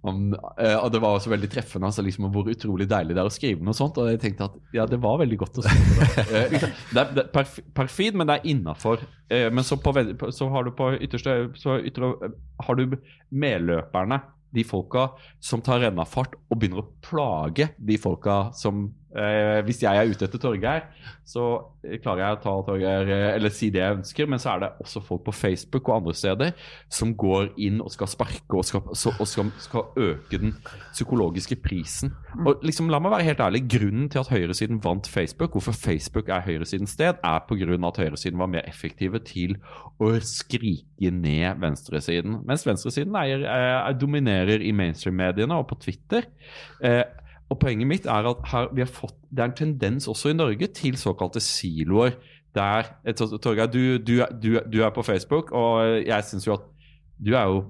om, 0.03 0.35
eh, 0.59 0.75
og 0.75 0.91
Det 0.91 1.01
var 1.01 1.15
også 1.15 1.31
veldig 1.31 1.51
treffende 1.51 1.87
altså 1.87 2.03
liksom, 2.03 2.27
hvor 2.35 2.51
utrolig 2.51 2.89
deilig 2.91 3.15
det 3.15 3.23
er 3.23 3.31
å 3.31 3.35
skrive 3.35 3.63
noe 3.63 3.77
sånt. 3.77 3.99
Og 4.03 4.11
jeg 4.11 4.23
tenkte 4.25 4.49
at 4.51 4.59
ja, 4.75 4.87
det 4.91 4.99
var 5.03 5.21
veldig 5.23 5.39
godt 5.45 5.63
å 5.63 5.67
skrive 5.69 6.01
det. 6.03 6.27
Eh, 6.35 6.51
liksom, 6.51 6.71
det, 6.91 7.01
er, 7.01 7.11
det 7.15 7.23
er 7.23 7.49
perfid, 7.77 8.17
men 8.19 8.27
det 8.27 8.39
er 8.39 8.47
innafor. 8.51 9.03
Eh, 9.31 9.47
men 9.55 9.67
så, 9.67 9.77
på, 9.79 9.93
så, 10.35 10.49
har 10.51 10.67
du 10.67 10.73
på 10.75 10.91
ytterste 10.97 11.37
så 11.61 11.79
ytre, 11.87 12.15
har 12.67 12.79
du 12.81 12.97
medløperne. 13.31 14.23
De 14.55 14.63
folka 14.63 15.09
som 15.43 15.63
tar 15.67 15.81
rennafart 15.83 16.37
og 16.47 16.59
begynner 16.61 16.85
å 16.85 16.91
plage 17.03 17.73
de 17.75 17.97
folka 17.99 18.53
som 18.55 18.87
Eh, 19.15 19.61
hvis 19.63 19.79
jeg 19.85 19.95
er 19.95 20.11
ute 20.11 20.27
etter 20.27 20.41
Torgeir, 20.43 20.89
så 21.25 21.45
klarer 22.03 22.25
jeg 22.25 22.37
å 22.37 22.41
ta 22.43 22.55
Torgeir 22.67 23.11
eh, 23.15 23.29
eller 23.37 23.53
si 23.55 23.69
det 23.71 23.79
jeg 23.79 23.99
ønsker, 24.01 24.27
men 24.31 24.43
så 24.43 24.57
er 24.57 24.65
det 24.65 24.71
også 24.83 25.03
folk 25.07 25.23
på 25.29 25.35
Facebook 25.39 25.87
og 25.87 26.01
andre 26.01 26.15
steder 26.19 26.51
som 26.93 27.13
går 27.15 27.53
inn 27.63 27.79
og 27.85 27.93
skal 27.95 28.11
sparke 28.11 28.59
og 28.59 28.67
skal, 28.67 28.83
så, 28.99 29.15
og 29.15 29.31
skal, 29.31 29.53
skal 29.63 30.03
øke 30.09 30.43
den 30.43 30.57
psykologiske 30.91 31.61
prisen. 31.63 32.15
Og 32.43 32.67
liksom, 32.67 32.91
La 32.91 32.99
meg 33.03 33.15
være 33.15 33.29
helt 33.31 33.47
ærlig, 33.47 33.63
Grunnen 33.71 34.11
til 34.11 34.25
at 34.25 34.35
høyresiden 34.35 34.83
vant 34.83 35.07
Facebook, 35.11 35.55
hvorfor 35.55 35.79
Facebook 35.79 36.29
er 36.35 36.43
høyresidens 36.49 36.99
sted, 36.99 37.23
er 37.23 37.47
pga. 37.49 37.81
at 37.87 38.03
høyresiden 38.03 38.39
var 38.43 38.51
mer 38.51 38.67
effektive 38.69 39.23
til 39.23 39.57
å 40.03 40.11
skrike 40.27 41.11
ned 41.15 41.61
venstresiden. 41.63 42.41
Mens 42.47 42.67
venstresiden 42.67 43.15
er, 43.15 43.47
er, 43.47 43.73
er 43.79 43.99
dominerer 43.99 44.63
i 44.63 44.75
mainstream-mediene 44.75 45.55
og 45.55 45.69
på 45.71 45.79
Twitter. 45.87 46.27
Eh, 46.83 47.05
og 47.53 47.59
Poenget 47.61 47.89
mitt 47.89 48.07
er 48.09 48.27
at 48.31 48.47
her, 48.51 48.71
vi 48.75 48.83
har 48.83 48.91
fått, 48.91 49.17
det 49.31 49.43
er 49.43 49.51
en 49.51 49.59
tendens 49.59 50.09
også 50.09 50.33
i 50.33 50.37
Norge 50.37 50.69
til 50.75 50.97
såkalte 50.99 51.43
siloer. 51.45 52.17
Der, 52.55 52.87
Torgeir, 53.43 53.67
du, 53.67 53.99
du, 53.99 54.21
du, 54.43 54.61
du, 54.71 54.79
er 54.87 54.93
på 54.95 55.03
Facebook, 55.03 55.51
og 55.53 55.83
jeg 56.07 56.25
syns 56.25 56.47
jo 56.47 56.55
at 56.55 56.69
du 57.19 57.33
er 57.35 57.49
jo 57.51 57.65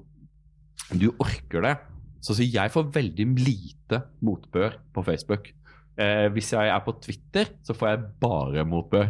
Du 0.92 1.08
orker 1.18 1.64
det. 1.64 1.76
Så, 2.20 2.36
jeg 2.42 2.70
får 2.70 2.90
veldig 2.92 3.26
lite 3.40 4.00
motbør 4.20 4.76
på 4.94 5.02
Facebook. 5.02 5.48
Eh, 5.96 6.28
hvis 6.32 6.52
jeg 6.52 6.68
er 6.68 6.80
på 6.84 6.92
Twitter, 7.00 7.50
så 7.64 7.74
får 7.74 7.88
jeg 7.88 8.04
bare 8.20 8.64
motbør. 8.64 9.08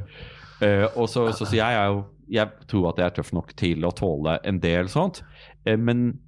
Eh, 0.63 0.87
og 0.97 1.09
så, 1.09 1.33
så, 1.33 1.45
så 1.45 1.57
jeg 1.57 1.87
jo 1.87 2.05
Jeg 2.31 2.49
tror 2.69 2.89
at 2.89 2.99
jeg 2.99 3.05
er 3.05 3.15
tøff 3.19 3.33
nok 3.37 3.51
til 3.57 3.85
å 3.85 3.91
tåle 3.93 4.39
en 4.49 4.59
del 4.63 4.89
sånt. 4.89 5.23
Eh, 5.67 5.77
men 5.77 6.21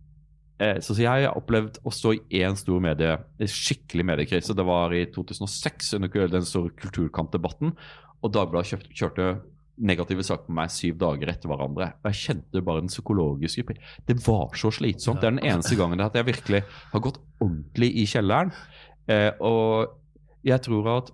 Eh, 0.57 0.79
så, 0.81 0.97
jeg 0.97 1.27
har 1.27 1.37
opplevd 1.37 1.81
å 1.85 1.93
stå 1.93 2.15
i 2.17 2.41
én 2.41 2.57
stor 2.57 2.81
medie, 2.81 3.19
skikkelig 3.41 4.07
mediekrise. 4.13 4.57
Det 4.57 4.65
var 4.67 4.95
i 4.97 5.05
2006 5.13 5.97
under 5.99 6.33
den 6.33 6.49
store 6.49 6.73
kulturkampdebatten. 6.81 7.75
Og 8.25 8.33
Dagbladet 8.33 8.89
kjørte, 8.97 9.37
negative 9.77 10.25
saker 10.25 10.49
på 10.49 10.55
meg 10.57 10.71
syv 10.73 10.97
dager 11.03 11.29
etter 11.29 11.51
hverandre. 11.51 11.91
Og 12.01 12.09
jeg 12.09 12.21
kjente 12.23 12.63
bare 12.65 12.81
den 12.81 12.89
psykologiske 12.89 13.77
Det 14.09 14.17
var 14.25 14.55
så 14.57 14.71
slitsomt. 14.73 15.21
Det 15.21 15.29
er 15.29 15.37
den 15.37 15.45
eneste 15.45 15.77
gangen 15.77 16.01
at 16.01 16.17
jeg 16.17 16.25
virkelig 16.31 16.63
har 16.93 17.03
gått 17.05 17.21
ordentlig 17.37 17.91
i 18.01 18.07
kjelleren. 18.09 18.55
Eh, 19.07 19.33
og 19.45 19.93
jeg 20.47 20.63
tror 20.65 20.89
at 20.97 21.13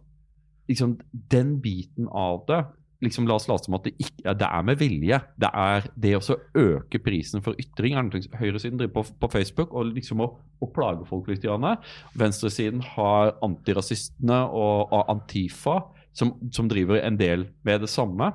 liksom, 0.71 0.95
den 1.11 1.57
biten 1.65 2.07
av 2.07 2.45
det 2.47 2.63
liksom, 3.03 3.27
La 3.29 3.37
oss 3.37 3.49
late 3.51 3.67
som 3.67 3.77
at 3.79 3.87
det, 3.87 3.95
ikke, 4.01 4.25
ja, 4.27 4.35
det 4.39 4.49
er 4.49 4.67
med 4.67 4.81
vilje. 4.81 5.19
Det 5.41 5.51
er 5.63 5.89
det 6.05 6.15
å 6.19 6.37
øke 6.59 7.01
prisen 7.03 7.45
for 7.45 7.59
ytring. 7.61 7.97
Høyresiden 8.39 8.81
driver 8.81 9.01
på, 9.01 9.07
på, 9.23 9.33
Facebook 9.33 9.75
og 9.77 9.93
liksom 9.93 10.23
å, 10.25 10.29
å 10.63 10.71
plage 10.75 11.07
folk 11.09 11.31
litt. 11.31 11.47
Janne. 11.47 11.77
Venstresiden 12.19 12.85
har 12.95 13.35
antirasistene 13.45 14.45
og, 14.49 14.93
og 14.95 15.11
Antifa, 15.13 15.81
som, 16.17 16.37
som, 16.55 16.69
driver 16.71 17.03
en 17.03 17.19
del 17.21 17.49
med 17.67 17.83
det 17.85 17.91
samme. 17.93 18.33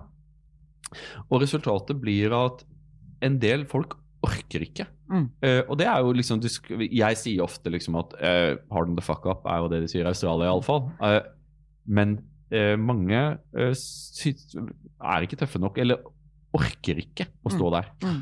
Og 1.27 1.41
resultatet 1.43 1.97
blir 1.99 2.35
at 2.35 2.63
en 3.25 3.39
del 3.41 3.65
folk 3.69 3.97
orker 4.27 4.63
ikke. 4.65 4.87
Mm. 5.07 5.27
Uh, 5.39 5.61
og 5.69 5.77
det 5.79 5.85
er 5.87 6.01
jo 6.03 6.11
liksom 6.11 6.41
Jeg 6.43 7.15
sier 7.15 7.45
ofte 7.45 7.71
liksom 7.71 7.95
at 7.95 8.15
uh, 8.19 8.57
'harden 8.67 8.97
the 8.97 9.03
fuck 9.05 9.23
up' 9.23 9.45
er 9.47 9.61
jo 9.63 9.69
det 9.71 9.81
de 9.85 9.91
sier 9.91 10.03
i 10.03 10.11
Australia, 10.11 10.49
iallfall. 10.49 10.89
Uh, 10.99 11.21
men 11.87 12.17
eh, 12.17 12.36
mange 12.79 13.37
eh, 13.57 13.73
er 13.73 15.19
ikke 15.21 15.35
tøffe 15.35 15.59
nok, 15.59 15.77
eller 15.77 15.97
orker 16.55 17.01
ikke 17.01 17.27
å 17.43 17.51
stå 17.51 17.65
mm. 17.67 17.73
der. 17.75 17.89
Mm. 18.03 18.21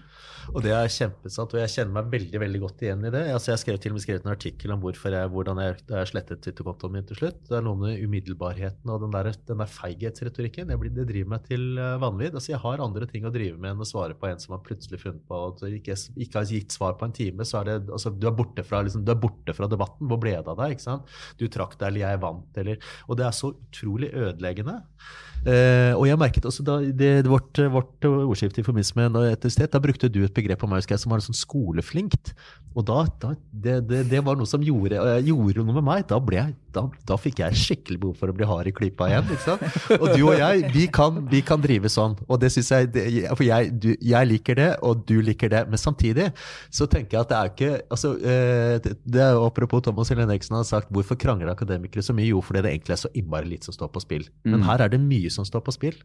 Og 0.53 0.61
det 0.61 0.73
er 0.75 0.91
kjempesant, 0.91 1.53
og 1.55 1.61
jeg 1.61 1.71
kjenner 1.73 1.93
meg 1.95 2.09
veldig 2.11 2.41
veldig 2.41 2.59
godt 2.61 2.83
igjen 2.85 3.05
i 3.07 3.11
det. 3.13 3.21
Altså, 3.33 3.51
jeg 3.51 3.61
skrev 3.63 3.79
til 3.81 3.93
og 3.93 3.97
med 3.97 4.03
skrevet 4.03 4.25
en 4.27 4.33
artikkel 4.33 4.73
om 4.75 4.83
jeg, 4.85 5.29
hvordan 5.33 5.61
jeg, 5.63 5.77
jeg 5.89 6.09
slettet 6.11 6.43
Twitter-kontoen 6.45 6.93
min 6.93 7.07
til 7.09 7.19
slutt. 7.19 7.39
Det 7.49 7.57
er 7.57 7.65
noe 7.65 7.79
med 7.79 8.03
umiddelbarheten 8.03 8.93
og 8.93 9.01
den 9.05 9.15
der, 9.15 9.31
den 9.49 9.63
der 9.63 9.71
feighetsretorikken. 9.71 10.69
Det, 10.69 10.91
det, 10.99 11.07
driver 11.09 11.33
meg 11.33 11.49
til 11.49 11.65
uh, 11.79 11.95
vanvidd. 12.03 12.37
Altså, 12.37 12.53
jeg 12.53 12.61
har 12.65 12.85
andre 12.85 13.09
ting 13.09 13.25
å 13.25 13.33
drive 13.33 13.57
med 13.57 13.73
enn 13.73 13.85
å 13.85 13.89
svare 13.89 14.17
på 14.19 14.29
en 14.29 14.41
som 14.41 14.55
har 14.57 14.63
plutselig 14.65 15.01
funnet 15.01 15.25
på 15.25 15.41
at 15.49 15.65
du 15.65 15.69
ikke, 15.79 15.97
ikke, 16.13 16.39
har 16.39 16.55
gitt 16.57 16.77
svar 16.77 16.97
på 16.99 17.09
en 17.09 17.15
time. 17.15 17.47
så 17.47 17.61
er 17.61 17.71
det, 17.71 17.77
altså, 17.89 18.13
du, 18.13 18.29
er 18.29 18.37
borte 18.37 18.65
fra, 18.67 18.83
liksom, 18.85 19.05
du 19.07 19.13
er 19.15 19.21
borte 19.21 19.57
fra 19.57 19.69
debatten. 19.71 20.09
Hvor 20.11 20.21
ble 20.21 20.37
det 20.37 20.53
av 20.53 20.59
deg? 20.61 20.77
ikke 20.77 20.89
sant? 20.89 21.15
Du 21.41 21.47
trakk 21.49 21.79
deg, 21.79 21.89
eller 21.89 22.05
jeg 22.05 22.25
vant, 22.25 22.61
eller 22.61 22.91
Og 23.09 23.17
det 23.17 23.27
er 23.27 23.39
så 23.39 23.55
utrolig 23.55 24.13
ødeleggende. 24.13 24.81
Eh, 25.45 25.91
og 25.93 26.07
jeg 26.09 26.17
merket 26.17 26.45
også 26.49 26.63
da 26.65 26.79
det, 26.81 27.09
vårt, 27.29 27.59
vårt 27.69 28.05
ordskifte 28.23 28.61
i 28.61 28.65
forbindelse 28.65 28.97
med 28.97 29.17
et 29.29 29.47
sted, 29.51 29.69
da 29.71 29.81
brukte 29.83 30.09
du 30.11 30.21
et 30.25 30.35
begrep 30.35 30.61
på 30.61 30.69
meg 30.69 30.81
husker 30.81 30.95
jeg, 30.95 31.03
som 31.03 31.13
var 31.13 31.23
sånn 31.23 31.37
skoleflinkt. 31.37 32.33
Og 32.75 32.83
da, 32.87 33.05
da 33.21 33.31
det, 33.51 33.75
det, 33.87 34.01
det, 34.11 34.19
var 34.25 34.35
noe 34.35 34.49
som 34.49 34.63
gjorde, 34.63 34.99
gjorde, 35.23 35.63
noe 35.63 35.77
med 35.77 35.85
meg. 35.87 36.05
Da, 36.09 36.19
jeg, 36.35 36.55
da, 36.75 36.83
da, 37.07 37.17
fikk 37.19 37.39
jeg 37.39 37.59
skikkelig 37.59 38.01
behov 38.01 38.17
for 38.19 38.31
å 38.31 38.35
bli 38.35 38.47
hard 38.49 38.67
i 38.67 38.73
klypa 38.75 39.07
igjen. 39.11 39.29
Og 40.01 40.07
du 40.11 40.25
og 40.25 40.33
jeg, 40.35 40.65
vi 40.73 40.87
kan, 40.91 41.21
vi 41.31 41.39
kan 41.45 41.63
drive 41.63 41.91
sånn. 41.91 42.17
Og 42.27 42.41
det 42.41 42.51
synes 42.55 42.71
jeg, 42.73 42.91
For 43.31 43.45
jeg, 43.47 43.71
du, 43.79 43.93
jeg, 43.95 44.29
liker 44.31 44.59
det, 44.59 44.69
og 44.85 45.05
du 45.07 45.15
liker 45.23 45.53
det. 45.53 45.63
Men 45.71 45.81
samtidig 45.81 46.27
så 46.67 46.89
tenker 46.91 47.17
jeg 47.17 47.23
at 47.23 47.31
det 47.31 47.39
er 47.39 47.53
ikke 47.53 47.71
altså, 47.95 48.13
uh, 48.19 48.91
det 49.15 49.23
er 49.23 49.39
Apropos 49.45 49.85
Thomas 49.85 50.11
Helene 50.11 50.35
Eriksen 50.35 50.57
har 50.57 50.67
sagt 50.67 50.91
hvorfor 50.91 51.19
krangler 51.19 51.53
akademikere 51.53 52.03
så 52.03 52.15
mye? 52.17 52.27
Jo, 52.33 52.43
fordi 52.43 52.65
det 52.65 52.75
egentlig 52.75 52.97
er 52.97 53.03
så 53.05 53.13
innmari 53.15 53.53
litt 53.53 53.67
som 53.67 53.75
står 53.75 53.93
på 53.93 54.03
spill. 54.03 54.27
Men 54.43 54.59
mm. 54.59 54.67
her 54.67 54.83
er 54.83 54.91
det 54.91 54.99
mye 54.99 55.31
som 55.31 55.47
står 55.47 55.63
på 55.63 55.75
spill 55.75 55.99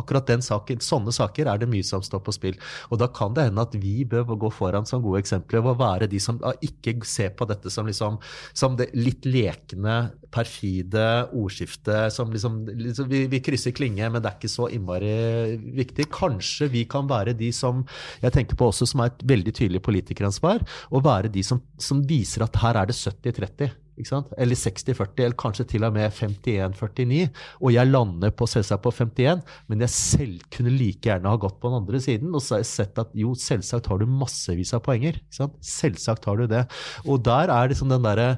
akkurat 0.00 0.28
den 0.28 0.44
saken, 0.44 0.82
sånne 0.84 1.14
saker 1.14 1.50
er 1.50 1.60
det 1.60 1.68
mye 1.70 1.86
som 1.86 2.04
står 2.04 2.22
på 2.24 2.34
spill. 2.34 2.58
Og 2.92 3.00
da 3.02 3.08
kan 3.12 3.34
det 3.36 3.48
hende 3.48 3.64
at 3.64 3.74
vi 3.78 4.02
bør 4.08 4.36
gå 4.38 4.50
foran 4.54 4.86
som 4.88 5.02
gode 5.04 5.22
eksempler 5.22 5.64
og 5.64 5.80
være 5.80 6.08
de 6.10 6.20
som 6.22 6.40
ikke 6.64 6.98
ser 7.08 7.34
på 7.38 7.48
dette 7.48 7.72
som, 7.72 7.88
liksom, 7.88 8.18
som 8.56 8.76
det 8.78 8.90
litt 8.96 9.26
lekne, 9.28 9.98
perfide 10.34 11.04
ordskiftet 11.32 12.12
som 12.12 12.32
liksom, 12.32 12.60
liksom 12.68 13.08
vi, 13.10 13.24
vi, 13.32 13.40
krysser 13.44 13.72
klinge, 13.76 14.10
men 14.12 14.22
det 14.22 14.30
er 14.30 14.38
ikke 14.38 14.52
så 14.52 14.68
innmari 14.72 15.56
viktig. 15.78 16.08
Kanskje 16.12 16.70
vi 16.72 16.84
kan 16.90 17.08
være 17.10 17.36
de 17.38 17.50
som 17.54 17.84
jeg 18.22 18.34
tenker 18.34 18.58
på 18.58 18.68
også 18.68 18.88
som 18.88 19.04
er 19.04 19.12
et 19.12 19.26
veldig 19.28 19.54
tydelig 19.56 19.82
politikeransvar, 19.86 20.64
og 20.92 21.04
være 21.06 21.32
de 21.32 21.44
som, 21.46 21.62
som 21.80 22.04
viser 22.06 22.44
at 22.44 22.58
her 22.62 22.80
er 22.80 22.90
det 22.90 22.98
70-30. 22.98 23.87
Eller 23.98 24.58
60-40, 24.58 25.24
eller 25.24 25.36
kanskje 25.38 25.66
til 25.72 25.86
og 25.86 25.94
med 25.96 26.12
51-49. 26.12 27.28
Og 27.62 27.72
jeg 27.74 27.90
lander 27.90 28.32
på, 28.34 28.48
selvsagt 28.50 28.84
på 28.84 28.92
51, 28.94 29.42
men 29.70 29.84
jeg 29.84 29.94
selv 29.94 30.44
kunne 30.54 30.74
like 30.74 31.08
gjerne 31.08 31.30
ha 31.30 31.40
gått 31.40 31.58
på 31.60 31.70
den 31.70 31.82
andre 31.82 32.02
siden. 32.02 32.34
Og 32.34 32.44
så 32.44 32.56
har 32.56 32.62
jeg 32.64 32.70
sett 32.72 33.02
at 33.02 33.14
jo, 33.18 33.34
selvsagt 33.38 33.90
har 33.90 34.00
du 34.00 34.06
massevis 34.10 34.74
av 34.76 34.84
poenger. 34.86 35.20
Selvsagt 35.32 36.28
har 36.28 36.40
du 36.40 36.46
det. 36.50 36.64
Og 37.06 37.22
der 37.26 37.52
er 37.54 37.70
liksom 37.70 37.90
den 37.92 38.04
derre 38.04 38.28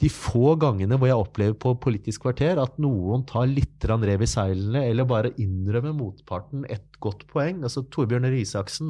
De 0.00 0.08
få 0.12 0.54
gangene 0.60 0.98
hvor 0.98 1.10
jeg 1.10 1.18
opplever 1.18 1.56
på 1.58 1.74
Politisk 1.82 2.24
kvarter 2.26 2.58
at 2.60 2.78
noen 2.82 3.24
tar 3.28 3.48
litt 3.50 3.84
rev 3.88 4.22
i 4.22 4.28
seilene, 4.28 4.82
eller 4.90 5.06
bare 5.08 5.32
innrømmer 5.40 5.94
motparten 5.96 6.64
et 6.68 6.84
godt 7.02 7.26
poeng. 7.30 7.62
altså 7.62 7.84
Torbjørn 7.92 8.26
Røe 8.28 8.44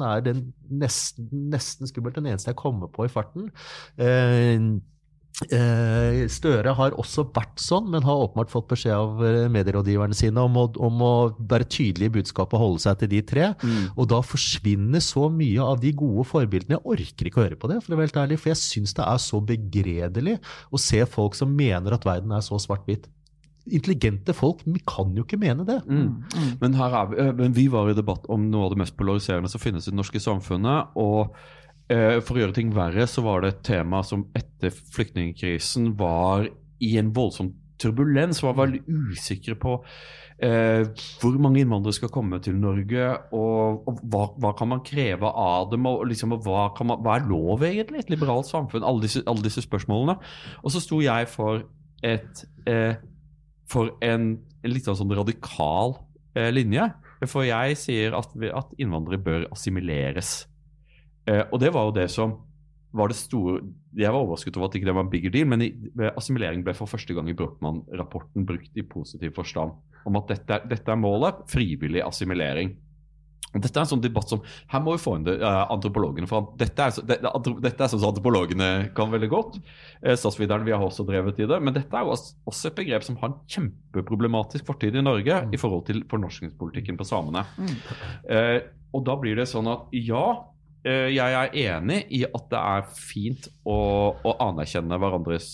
er 0.09 0.23
den 0.25 0.53
nesten, 0.69 1.29
nesten 1.53 1.89
skummelt 1.89 2.17
den 2.17 2.29
eneste 2.31 2.51
jeg 2.51 2.59
kommer 2.59 2.89
på 2.91 3.05
i 3.05 3.11
farten. 3.11 3.49
Eh, 3.97 4.57
Støre 5.39 6.73
har 6.75 6.95
også 6.99 7.23
vært 7.31 7.61
sånn, 7.63 7.87
men 7.93 8.03
har 8.03 8.25
åpenbart 8.25 8.51
fått 8.51 8.67
beskjed 8.73 8.91
av 8.91 9.21
eh, 9.23 9.45
medierådgiverne 9.51 10.17
sine 10.17 10.43
om 10.43 10.57
å, 10.59 10.65
om 10.83 11.03
å 11.05 11.11
være 11.39 11.67
tydelig 11.71 12.09
i 12.09 12.13
budskapet 12.17 12.57
og 12.57 12.63
holde 12.65 12.83
seg 12.83 12.97
til 12.99 13.11
de 13.13 13.21
tre. 13.23 13.45
Mm. 13.63 13.85
Og 13.95 14.09
da 14.11 14.19
forsvinner 14.25 15.03
så 15.03 15.29
mye 15.31 15.63
av 15.63 15.79
de 15.79 15.93
gode 15.95 16.25
forbildene. 16.27 16.75
Jeg 16.75 16.91
orker 16.95 17.29
ikke 17.29 17.39
å 17.39 17.45
høre 17.45 17.59
på 17.61 17.69
det, 17.71 17.79
for 17.85 17.95
å 17.95 17.99
være 17.99 18.09
helt 18.09 18.19
ærlig, 18.25 18.39
for 18.41 18.51
jeg 18.51 18.61
syns 18.63 18.97
det 18.97 19.05
er 19.05 19.21
så 19.23 19.39
begredelig 19.51 20.35
å 20.75 20.81
se 20.81 20.99
folk 21.07 21.39
som 21.39 21.55
mener 21.55 21.95
at 21.95 22.07
verden 22.09 22.35
er 22.35 22.43
så 22.43 22.59
svart-hvitt. 22.59 23.07
Intelligente 23.69 24.33
folk 24.35 24.65
vi 24.65 24.81
kan 24.87 25.13
jo 25.15 25.23
ikke 25.23 25.39
mene 25.39 25.63
det. 25.67 25.77
Mm. 25.87 26.19
Mm. 26.35 26.51
Men, 26.59 26.75
vi, 26.75 27.21
eh, 27.23 27.31
men 27.39 27.55
vi 27.55 27.69
var 27.71 27.87
i 27.87 27.95
debatt 27.95 28.27
om 28.27 28.49
noe 28.51 28.67
av 28.67 28.75
det 28.75 28.83
mest 28.83 28.97
polariserende 28.99 29.51
som 29.51 29.63
finnes 29.63 29.87
i 29.87 29.93
det 29.93 30.01
norske 30.01 30.19
samfunnet. 30.19 30.91
og 30.99 31.31
Eh, 31.31 31.55
for 31.89 32.37
å 32.37 32.41
gjøre 32.43 32.53
ting 32.53 32.69
verre, 32.75 33.07
så 33.09 33.23
var 33.25 33.41
det 33.41 33.49
et 33.53 33.63
tema 33.71 34.03
som 34.05 34.27
etter 34.37 34.69
flyktningkrisen 34.69 35.95
var 35.97 36.45
i 36.85 36.91
en 37.01 37.09
voldsom 37.15 37.49
turbulens. 37.81 38.43
Var 38.43 38.57
veldig 38.57 38.81
usikre 38.87 39.55
på 39.59 39.75
eh, 40.43 40.85
hvor 41.21 41.37
mange 41.41 41.61
innvandrere 41.63 41.95
skal 41.95 42.11
komme 42.13 42.39
til 42.43 42.57
Norge, 42.59 43.07
og, 43.35 43.87
og 43.89 44.01
hva, 44.11 44.25
hva, 44.39 44.53
kan 44.59 44.71
man 44.73 44.83
kreve 44.85 45.29
av 45.29 45.69
dem, 45.73 45.87
og, 45.89 46.05
liksom, 46.09 46.35
og 46.35 46.45
hva, 46.47 46.69
man, 46.83 47.01
hva, 47.05 47.17
er 47.17 47.29
lov 47.29 47.65
egentlig? 47.67 48.03
Et 48.03 48.13
liberalt 48.13 48.49
samfunn? 48.49 48.85
Alle 48.85 49.05
disse, 49.05 49.23
alle 49.29 49.45
disse 49.45 49.63
spørsmålene. 49.65 50.19
Og 50.63 50.75
så 50.75 50.83
sto 50.83 51.01
jeg 51.03 51.29
for 51.31 51.65
et 52.05 52.45
eh, 52.69 52.99
for 53.69 53.93
en, 54.01 54.31
en 54.63 54.73
litt 54.73 54.87
sånn 54.87 55.13
radikal 55.13 55.97
eh, 56.37 56.49
linje. 56.53 56.87
For 57.27 57.45
jeg 57.45 57.75
sier 57.77 58.15
at, 58.17 58.31
at 58.55 58.71
innvandrere 58.79 59.21
bør 59.21 59.49
assimileres. 59.53 60.48
Eh, 61.27 61.43
og 61.49 61.59
det 61.59 61.73
var 61.75 61.89
jo 61.89 61.97
det 61.99 62.07
som 62.13 62.37
var 62.95 63.11
det 63.11 63.19
store 63.19 63.59
Jeg 63.97 64.09
var 64.09 64.23
overrasket 64.23 64.57
over 64.57 64.69
at 64.69 64.75
ikke 64.77 64.87
det 64.87 64.95
var 64.95 65.05
en 65.05 65.11
bigger 65.11 65.33
deal, 65.33 65.47
men 65.49 65.63
i, 65.65 65.69
assimilering 66.15 66.63
ble 66.65 66.75
for 66.77 66.89
første 66.89 67.13
gang 67.13 67.29
i 67.29 67.35
Brochmann-rapporten 67.37 68.45
brukt 68.49 68.77
i 68.77 68.85
positiv 68.85 69.33
forstand. 69.37 69.73
Om 70.05 70.19
at 70.21 70.29
dette, 70.29 70.59
dette, 70.69 70.91
er 70.93 70.99
målet 70.99 71.41
frivillig 71.49 72.03
assimilering. 72.05 72.75
Og 73.49 73.63
dette 73.63 73.73
er 73.73 73.81
en 73.81 73.89
sånn 73.89 74.03
debatt 74.03 74.29
som 74.29 74.43
Her 74.69 74.83
må 74.85 74.93
vi 74.93 75.01
få 75.01 75.15
inn 75.17 75.25
det, 75.25 75.39
eh, 75.41 75.63
antropologene. 75.73 76.27
fram. 76.29 76.51
dette 76.57 76.85
er, 76.85 76.91
det, 77.01 77.17
dette 77.65 77.83
er 77.83 77.87
sånn 77.89 77.99
som 77.99 78.11
antropologene 78.11 78.91
kan 78.93 79.09
veldig 79.09 79.29
godt. 79.29 79.57
Eh, 80.03 80.13
Statsviteren, 80.13 80.65
vi 80.65 80.71
har 80.71 80.85
også 80.85 81.05
drevet 81.07 81.39
i 81.39 81.49
det. 81.49 81.59
Men 81.61 81.73
dette 81.73 81.97
er 81.97 82.05
jo 82.05 82.13
også 82.13 82.69
et 82.69 82.77
begrep 82.77 83.03
som 83.03 83.17
har 83.17 83.31
en 83.31 83.39
kjempeproblematisk 83.49 84.65
fortid 84.69 84.95
i 84.95 85.01
Norge 85.01 85.41
mm. 85.45 85.53
i 85.53 85.57
forhold 85.57 85.87
til 85.89 86.03
fornorskningspolitikken 86.09 86.97
på 86.97 87.09
samene. 87.09 87.45
Mm. 87.57 87.75
Eh, 88.29 88.59
og 88.93 89.05
da 89.05 89.17
blir 89.17 89.35
det 89.35 89.49
sånn 89.49 89.69
at 89.69 89.89
ja, 89.97 90.45
jeg 90.85 91.35
er 91.35 91.55
enig 91.59 92.03
i 92.15 92.21
at 92.23 92.45
det 92.51 92.59
er 92.59 92.85
fint 92.95 93.49
å, 93.67 93.79
å 94.15 94.35
anerkjenne 94.45 94.95
hverandres 95.01 95.49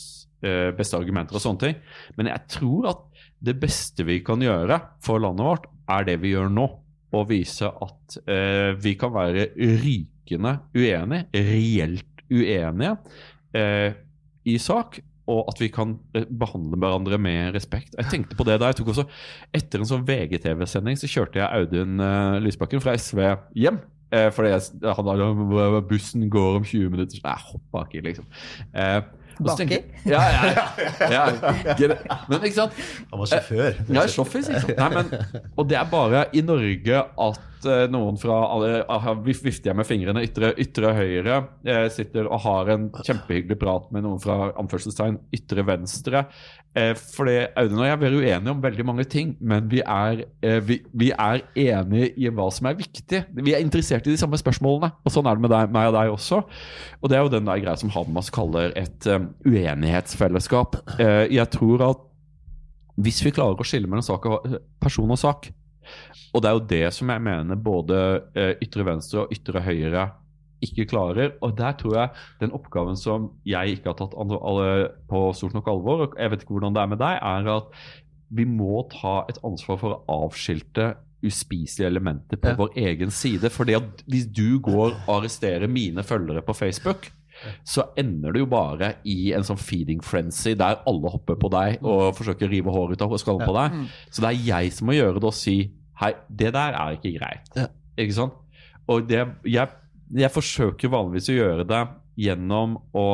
uh, 0.46 0.72
beste 0.76 0.98
argumenter 1.00 1.38
og 1.38 1.44
sånne 1.44 1.64
ting, 1.64 1.80
men 2.18 2.32
jeg 2.32 2.58
tror 2.58 2.90
at 2.94 3.04
det 3.46 3.58
beste 3.62 4.06
vi 4.08 4.22
kan 4.26 4.42
gjøre 4.44 4.80
for 5.04 5.22
landet 5.24 5.48
vårt, 5.48 5.70
er 5.92 6.08
det 6.08 6.20
vi 6.24 6.34
gjør 6.36 6.52
nå. 6.54 6.68
Å 7.16 7.22
vise 7.30 7.70
at 7.70 8.16
uh, 8.28 8.72
vi 8.82 8.96
kan 9.00 9.14
være 9.16 9.46
rykende 9.56 10.58
uenige, 10.76 11.28
reelt 11.46 12.24
uenige, 12.28 12.96
uh, 13.56 13.92
i 14.44 14.56
sak. 14.60 14.98
Og 15.32 15.48
at 15.50 15.58
vi 15.58 15.72
kan 15.74 15.96
behandle 16.14 16.78
hverandre 16.78 17.18
med 17.18 17.56
respekt. 17.56 17.96
Jeg 17.98 18.12
tenkte 18.12 18.36
på 18.38 18.46
det 18.46 18.60
da 18.62 18.68
jeg 18.70 18.78
tok 18.78 18.92
også 18.92 19.08
Etter 19.58 19.82
en 19.82 19.90
sånn 19.90 20.04
VGTV-sending 20.06 21.00
så 21.02 21.10
kjørte 21.10 21.40
jeg 21.42 21.64
Audun 21.64 22.04
Lysbakken 22.46 22.84
fra 22.84 22.94
SV 22.94 23.24
hjem. 23.58 23.80
Eh, 24.14 24.32
fordi 24.32 24.54
jeg, 24.54 24.62
han, 24.86 25.86
bussen 25.90 26.30
går 26.30 26.60
om 26.62 26.66
20 26.66 26.90
minutter. 26.90 27.18
Så 27.18 27.22
jeg 27.24 27.46
hoppa 27.52 27.86
ikke, 27.88 28.04
liksom. 28.10 28.28
Eh, 28.76 29.02
Baki? 29.40 29.78
Ja, 30.06 30.22
ja, 30.22 30.44
ja, 31.12 31.24
Men 32.30 32.44
ikke 32.44 32.56
sant 32.56 32.78
Han 33.12 33.20
var 33.20 33.28
sjåfør. 33.28 33.66
Eh, 33.68 33.96
ja, 33.98 34.06
sjåfør, 34.08 34.46
Nei, 34.78 34.90
men, 34.94 35.10
og 35.58 35.68
det 35.70 35.78
er 35.80 35.90
bare 35.92 36.24
i 36.32 36.44
Norge 36.46 37.02
at 37.04 37.42
uh, 37.68 37.86
noen 37.92 38.18
fra 38.20 38.38
alle 38.52 38.82
Vifter 39.26 39.72
jeg 39.72 39.78
med 39.78 39.88
fingrene 39.88 40.24
ytre, 40.26 40.52
ytre 40.62 40.94
høyre, 40.98 41.40
uh, 41.68 41.88
sitter 41.94 42.30
og 42.30 42.44
har 42.46 42.72
en 42.76 42.88
kjempehyggelig 43.00 43.58
prat 43.62 43.90
med 43.96 44.06
noen 44.06 44.22
fra 44.24 44.52
anførselstegn 44.62 45.18
ytre 45.36 45.66
venstre. 45.68 46.26
Uh, 46.76 46.94
fordi 47.16 47.38
Audun 47.58 47.84
og 47.84 47.90
jeg 47.90 47.98
er 47.98 48.18
uenige 48.20 48.54
om 48.56 48.64
veldig 48.64 48.88
mange 48.88 49.08
ting, 49.12 49.36
men 49.40 49.70
vi 49.72 49.82
er, 49.82 50.26
vi, 50.68 50.80
vi, 50.94 51.12
er 51.12 51.44
enige 51.66 52.12
i 52.20 52.32
hva 52.32 52.48
som 52.54 52.70
er 52.70 52.80
viktig. 52.80 53.22
Vi 53.42 53.56
er 53.56 53.64
interessert 53.64 54.08
i 54.08 54.16
de 54.16 54.22
samme 54.22 54.40
spørsmålene, 54.40 54.92
og 55.04 55.14
sånn 55.14 55.30
er 55.30 55.38
det 55.38 55.46
med 55.48 55.56
deg, 55.56 55.76
meg 55.76 55.92
og 55.92 55.98
deg 55.98 56.16
også. 56.16 56.42
Og 57.02 57.12
det 57.12 57.20
er 57.20 57.26
jo 57.26 57.36
den 57.36 57.48
der 57.50 57.62
greia 57.64 57.78
som 57.80 57.94
Hamas 57.96 58.32
kaller 58.34 58.76
et 58.80 59.08
um, 59.12 59.32
uenighetsfellesskap. 59.48 60.82
jeg 61.00 61.50
tror 61.54 61.88
at 61.90 62.04
hvis 63.02 63.22
vi 63.26 63.34
klarer 63.36 63.60
å 63.60 63.68
skille 63.68 63.90
mellom 63.92 64.06
sak 64.06 64.28
og, 64.30 64.58
person 64.82 65.12
og 65.12 65.20
sak, 65.20 65.50
og 66.34 66.44
det 66.44 66.50
er 66.50 66.58
jo 66.58 66.68
det 66.70 66.86
som 66.96 67.12
jeg 67.14 67.24
mener 67.24 67.60
både 67.60 67.98
eh, 68.36 68.54
ytre 68.64 68.86
venstre 68.88 69.24
og 69.24 69.36
ytre 69.36 69.64
høyre 69.66 70.06
ikke 70.66 70.88
klarer. 70.90 71.36
Og 71.46 71.56
der 71.58 71.76
tror 71.80 71.98
jeg 72.00 72.26
den 72.42 72.54
oppgaven 72.56 72.98
som 73.00 73.30
jeg 73.48 73.78
ikke 73.78 73.92
har 73.92 74.00
tatt 74.00 74.16
på 74.16 75.22
stort 75.38 75.56
nok 75.58 75.72
alvor, 75.72 76.06
og 76.06 76.20
jeg 76.20 76.32
vet 76.32 76.46
ikke 76.46 76.58
hvordan 76.58 76.76
det 76.76 76.84
er 76.84 76.92
med 76.94 77.02
deg, 77.04 77.20
er 77.22 77.52
at 77.58 77.82
vi 78.36 78.46
må 78.50 78.86
ta 78.92 79.20
et 79.30 79.40
ansvar 79.46 79.80
for 79.82 79.96
å 79.96 80.24
avskilte 80.26 80.96
uspiselige 81.26 81.90
elementer 81.90 82.40
på 82.42 82.52
ja. 82.52 82.58
vår 82.60 82.76
egen 82.78 83.14
side. 83.14 83.50
For 83.54 83.70
hvis 84.06 84.28
du 84.28 84.60
går 84.64 84.92
og 85.06 85.14
arresterer 85.20 85.70
mine 85.72 86.04
følgere 86.06 86.44
på 86.46 86.56
Facebook, 86.58 87.10
så 87.68 87.88
ender 88.00 88.36
det 88.36 88.44
jo 88.44 88.50
bare 88.50 88.94
i 89.08 89.32
en 89.36 89.46
sånn 89.46 89.60
feeding 89.60 90.04
frenzy 90.04 90.56
der 90.58 90.82
alle 90.90 91.12
hopper 91.14 91.38
på 91.40 91.52
deg 91.54 91.84
og 91.84 92.16
forsøker 92.18 92.48
å 92.48 92.54
rive 92.54 92.74
håret 92.74 92.98
ut 92.98 93.06
av 93.06 93.18
skallen 93.22 93.46
på 93.46 93.56
deg. 93.58 93.76
Mm. 93.76 93.86
Så 94.10 94.24
det 94.24 94.32
er 94.32 94.48
jeg 94.50 94.76
som 94.76 94.90
må 94.90 94.98
gjøre 94.98 95.22
det 95.22 95.32
og 95.32 95.38
si 95.38 95.58
Hei, 95.96 96.12
det 96.28 96.50
der 96.52 96.76
er 96.76 96.98
ikke 96.98 97.14
greit. 97.16 97.54
Ikke 97.96 98.16
sant? 98.18 98.34
Og 98.92 99.06
det, 99.08 99.22
jeg, 99.48 99.72
jeg, 100.12 100.32
forsøker 100.34 100.92
vanligvis 100.92 101.30
å 101.32 101.38
gjøre 101.38 101.66
det 101.70 101.80
gjennom 102.20 102.76
å 102.92 103.06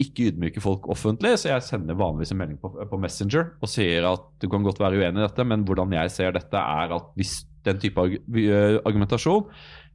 ikke 0.00 0.30
ydmyke 0.30 0.62
folk 0.64 0.86
offentlig, 0.94 1.34
så 1.42 1.50
jeg 1.50 1.64
sender 1.66 1.98
vanligvis 1.98 2.30
en 2.32 2.38
melding 2.40 2.60
på, 2.62 2.70
på, 2.70 3.00
Messenger 3.02 3.50
og 3.58 3.68
sier 3.68 4.06
at 4.08 4.22
du 4.40 4.46
kan 4.52 4.62
godt 4.64 4.78
være 4.80 5.02
uenig 5.02 5.20
i 5.20 5.26
dette, 5.26 5.44
men 5.44 5.66
hvordan 5.68 5.92
jeg 5.98 6.14
ser 6.14 6.38
dette, 6.38 6.62
er 6.62 6.94
at 6.96 7.10
hvis 7.18 7.34
den 7.66 7.82
type 7.82 8.00
argumentasjon 8.00 9.50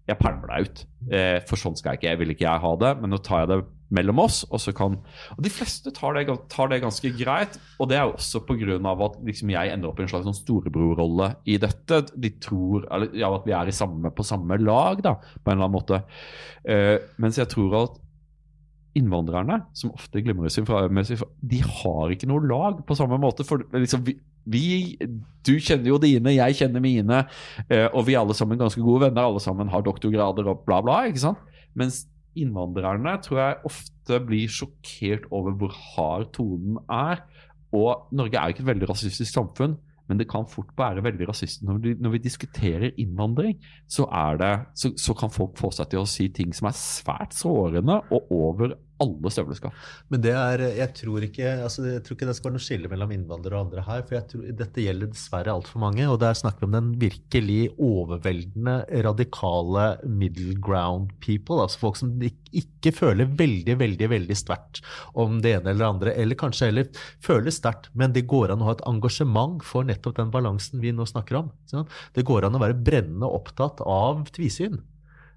jeg 0.05 0.19
pælmer 0.19 0.51
deg 0.51 0.67
ut. 0.67 0.83
Eh, 1.13 1.39
for 1.49 1.59
sånn 1.59 1.77
skal 1.77 1.93
jeg 1.93 2.01
ikke, 2.01 2.11
jeg 2.11 2.21
vil 2.21 2.33
ikke 2.35 2.45
jeg 2.47 2.63
ha 2.65 2.75
det, 2.81 2.91
men 3.01 3.13
nå 3.13 3.19
tar 3.25 3.43
jeg 3.43 3.51
det 3.53 3.59
mellom 3.95 4.21
oss. 4.23 4.43
Og 4.51 4.61
så 4.61 4.73
kan, 4.75 4.97
og 5.35 5.41
de 5.45 5.51
fleste 5.53 5.93
tar 5.95 6.17
det, 6.17 6.27
tar 6.51 6.69
det 6.71 6.81
ganske 6.83 7.11
greit, 7.17 7.57
og 7.81 7.89
det 7.89 7.97
er 7.99 8.07
jo 8.07 8.15
også 8.17 8.43
pga. 8.47 8.77
at 9.07 9.19
liksom, 9.25 9.53
jeg 9.53 9.73
ender 9.73 9.89
opp 9.89 9.99
i 9.99 10.05
en 10.05 10.11
slags 10.11 10.27
sånn 10.29 10.37
storebrorrolle 10.37 11.31
i 11.45 11.57
dette. 11.61 12.01
De 12.13 12.33
tror 12.41 12.87
eller, 12.91 13.13
ja, 13.17 13.33
at 13.33 13.45
vi 13.47 13.57
er 13.57 13.71
samme, 13.75 14.13
på 14.13 14.25
samme 14.25 14.57
lag, 14.61 15.01
da, 15.05 15.17
på 15.17 15.51
en 15.51 15.57
eller 15.57 15.69
annen 15.69 15.77
måte. 15.77 16.01
Eh, 16.63 16.97
mens 17.21 17.41
jeg 17.41 17.49
tror 17.51 17.77
at 17.83 18.01
innvandrerne, 18.95 19.59
som 19.75 19.91
ofte 19.95 20.21
glimrer 20.23 20.51
sin 20.53 20.67
framhev, 20.67 21.23
de 21.43 21.59
har 21.61 22.13
ikke 22.13 22.29
noe 22.31 22.45
lag 22.47 22.79
på 22.87 22.97
samme 22.97 23.19
måte. 23.21 23.43
For 23.47 23.65
liksom, 23.75 24.05
vi, 24.07 24.15
vi, 24.47 24.65
du 25.45 25.55
kjenner 25.59 25.91
jo 25.91 25.99
dine, 26.01 26.35
jeg 26.37 26.59
kjenner 26.61 26.83
mine, 26.83 27.23
eh, 27.67 27.87
og 27.91 28.05
vi 28.07 28.15
er 28.15 28.23
alle 28.23 28.37
sammen 28.37 28.59
ganske 28.61 28.81
gode 28.81 29.07
venner. 29.07 29.27
Alle 29.27 29.43
sammen 29.43 29.71
har 29.73 29.83
doktorgrader 29.85 30.47
og 30.51 30.63
bla, 30.67 30.79
bla. 30.85 31.01
ikke 31.09 31.25
sant? 31.27 31.43
Mens 31.75 32.05
innvandrerne 32.39 33.17
tror 33.23 33.41
jeg 33.41 33.63
ofte 33.71 34.21
blir 34.27 34.51
sjokkert 34.51 35.27
over 35.33 35.55
hvor 35.59 35.75
hard 35.75 36.31
tonen 36.35 36.79
er. 36.91 37.23
Og 37.75 38.07
Norge 38.15 38.39
er 38.39 38.53
ikke 38.53 38.63
et 38.63 38.71
veldig 38.71 38.89
rasistisk 38.91 39.31
samfunn, 39.33 39.75
men 40.05 40.19
det 40.21 40.27
kan 40.29 40.45
fort 40.47 40.69
være 40.77 41.03
veldig 41.03 41.27
rasistisk 41.31 41.65
når, 41.65 41.95
når, 41.99 42.13
vi 42.13 42.23
diskuterer 42.23 42.91
innvandring. 43.01 43.57
Så, 43.89 44.05
det, 44.39 44.53
så, 44.77 44.93
så, 45.01 45.15
kan 45.17 45.33
folk 45.33 45.57
få 45.59 45.71
seg 45.73 45.89
til 45.91 46.03
å 46.03 46.09
si 46.09 46.29
ting 46.33 46.53
som 46.55 46.69
er 46.69 46.77
svært 46.77 47.33
sårende 47.35 47.99
og 48.13 48.31
over 48.31 48.75
alle 49.03 49.31
støvleskaft. 49.33 49.89
Men 50.13 50.21
det 50.23 50.33
er, 50.37 50.63
jeg 50.77 50.93
tror, 50.95 51.25
ikke, 51.27 51.49
altså 51.65 51.83
jeg 51.87 52.03
tror 52.05 52.17
ikke 52.17 52.29
det 52.29 52.35
skal 52.37 52.49
være 52.49 52.57
noe 52.57 52.65
skille 52.65 52.91
mellom 52.91 53.11
innvandrere 53.15 53.57
og 53.57 53.67
andre 53.67 53.83
her. 53.87 54.05
For 54.07 54.17
jeg 54.17 54.27
tror, 54.31 54.45
dette 54.61 54.85
gjelder 54.85 55.11
dessverre 55.11 55.55
altfor 55.55 55.83
mange. 55.83 56.07
Og 56.07 56.19
der 56.21 56.37
snakker 56.37 56.63
vi 56.63 56.69
om 56.69 56.77
den 56.77 56.93
virkelig 57.01 57.59
overveldende, 57.75 58.77
radikale 59.07 59.85
middle 60.07 60.55
ground 60.63 61.11
people. 61.23 61.59
Altså 61.63 61.81
folk 61.81 61.99
som 61.99 62.15
ikke 62.23 62.95
føler 62.95 63.29
veldig, 63.35 63.77
veldig 63.81 64.11
veldig 64.15 64.39
sterkt 64.39 64.81
om 65.13 65.41
det 65.43 65.57
ene 65.57 65.73
eller 65.73 65.91
andre. 65.91 66.15
Eller 66.15 66.39
kanskje 66.39 66.71
heller 66.71 67.05
føler 67.23 67.53
sterkt, 67.53 67.91
men 67.93 68.15
det 68.15 68.27
går 68.31 68.53
an 68.53 68.63
å 68.63 68.71
ha 68.71 68.77
et 68.77 68.87
engasjement 68.87 69.63
for 69.65 69.87
nettopp 69.87 70.19
den 70.21 70.33
balansen 70.33 70.83
vi 70.83 70.95
nå 70.95 71.07
snakker 71.09 71.43
om. 71.43 71.53
Det 72.15 72.27
går 72.27 72.47
an 72.47 72.55
å 72.55 72.63
være 72.63 72.79
brennende 72.79 73.27
opptatt 73.27 73.83
av 73.83 74.23
tvisyn. 74.35 74.79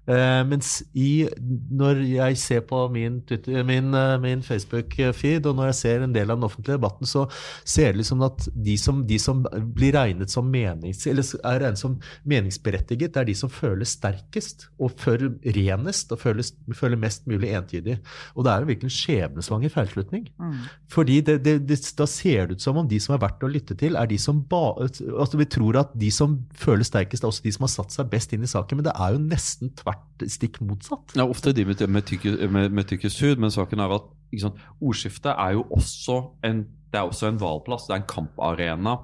Uh, 0.09 0.41
mens 0.49 0.79
i, 0.97 1.27
når 1.69 1.99
jeg 2.01 2.37
ser 2.41 2.63
på 2.65 2.79
min, 2.89 3.19
min, 3.67 3.91
uh, 3.93 4.15
min 4.21 4.41
Facebook-feed, 4.41 5.45
og 5.45 5.57
når 5.59 5.69
jeg 5.69 5.77
ser 5.79 6.05
en 6.05 6.15
del 6.15 6.31
av 6.31 6.39
den 6.39 6.47
offentlige 6.47 6.79
debatten, 6.79 7.05
så 7.05 7.27
ser 7.61 7.91
det 7.91 8.01
liksom 8.01 8.23
at 8.25 8.47
de 8.55 8.77
som, 8.81 9.03
de 9.05 9.19
som 9.21 9.43
blir 9.75 9.93
regnet 9.93 10.33
som, 10.33 10.49
menings, 10.49 11.05
eller 11.05 11.27
er 11.43 11.61
regnet 11.65 11.81
som 11.81 11.99
meningsberettiget, 12.25 13.13
det 13.13 13.21
er 13.21 13.29
de 13.29 13.35
som 13.37 13.53
føler 13.53 13.85
sterkest 13.85 14.65
og 14.81 14.95
føler 14.97 15.35
renest 15.59 16.15
og 16.15 16.23
føler, 16.23 16.49
føler 16.73 17.03
mest 17.05 17.29
mulig 17.29 17.53
entydig. 17.53 17.99
Og 18.33 18.47
det 18.47 18.53
er 18.53 18.65
jo 18.65 18.71
virkelig 18.71 18.89
en 18.89 18.97
skjebnesvanger 18.97 19.75
feilslutning. 19.75 20.25
Mm. 20.41 20.57
Fordi 20.89 21.19
det, 21.21 21.37
det, 21.45 21.55
det, 21.69 21.79
da 21.99 22.09
ser 22.09 22.49
det 22.49 22.57
ut 22.57 22.65
som 22.65 22.81
om 22.81 22.89
de 22.89 22.97
som 23.03 23.13
er 23.13 23.21
verdt 23.27 23.45
å 23.45 23.51
lytte 23.51 23.77
til, 23.77 23.99
er 23.99 24.09
de 24.09 24.17
som 24.17 24.41
ba, 24.49 24.73
altså 24.81 25.37
Vi 25.37 25.45
tror 25.53 25.83
at 25.83 25.93
de 25.93 26.09
som 26.13 26.39
føler 26.57 26.87
sterkest, 26.87 27.23
er 27.23 27.29
også 27.29 27.45
de 27.45 27.53
som 27.53 27.69
har 27.69 27.75
satt 27.77 27.93
seg 27.93 28.09
best 28.09 28.33
inn 28.33 28.45
i 28.45 28.49
saken, 28.49 28.79
men 28.79 28.89
det 28.89 28.97
er 28.97 29.13
jo 29.13 29.21
nesten 29.29 29.69
tvert 29.77 29.98
vært 30.19 30.31
stikk 30.31 30.59
motsatt. 30.65 31.15
Ja, 31.17 31.25
Ofte 31.29 31.53
de 31.55 31.65
med, 31.65 31.81
med, 31.87 32.13
med, 32.51 32.71
med 32.71 32.87
tykkest 32.89 33.21
hud, 33.23 33.39
men 33.39 33.51
saken 33.51 33.79
er 33.79 33.95
at 33.99 34.07
sant, 34.41 34.59
ordskiftet 34.81 35.33
er 35.33 35.57
jo 35.57 35.65
også 35.75 36.19
en, 36.45 36.65
det 36.91 36.99
er 36.99 37.09
også 37.09 37.29
en 37.29 37.41
valplass, 37.41 37.87
det 37.87 37.95
er 37.95 38.01
en 38.03 38.09
kamparena. 38.09 38.95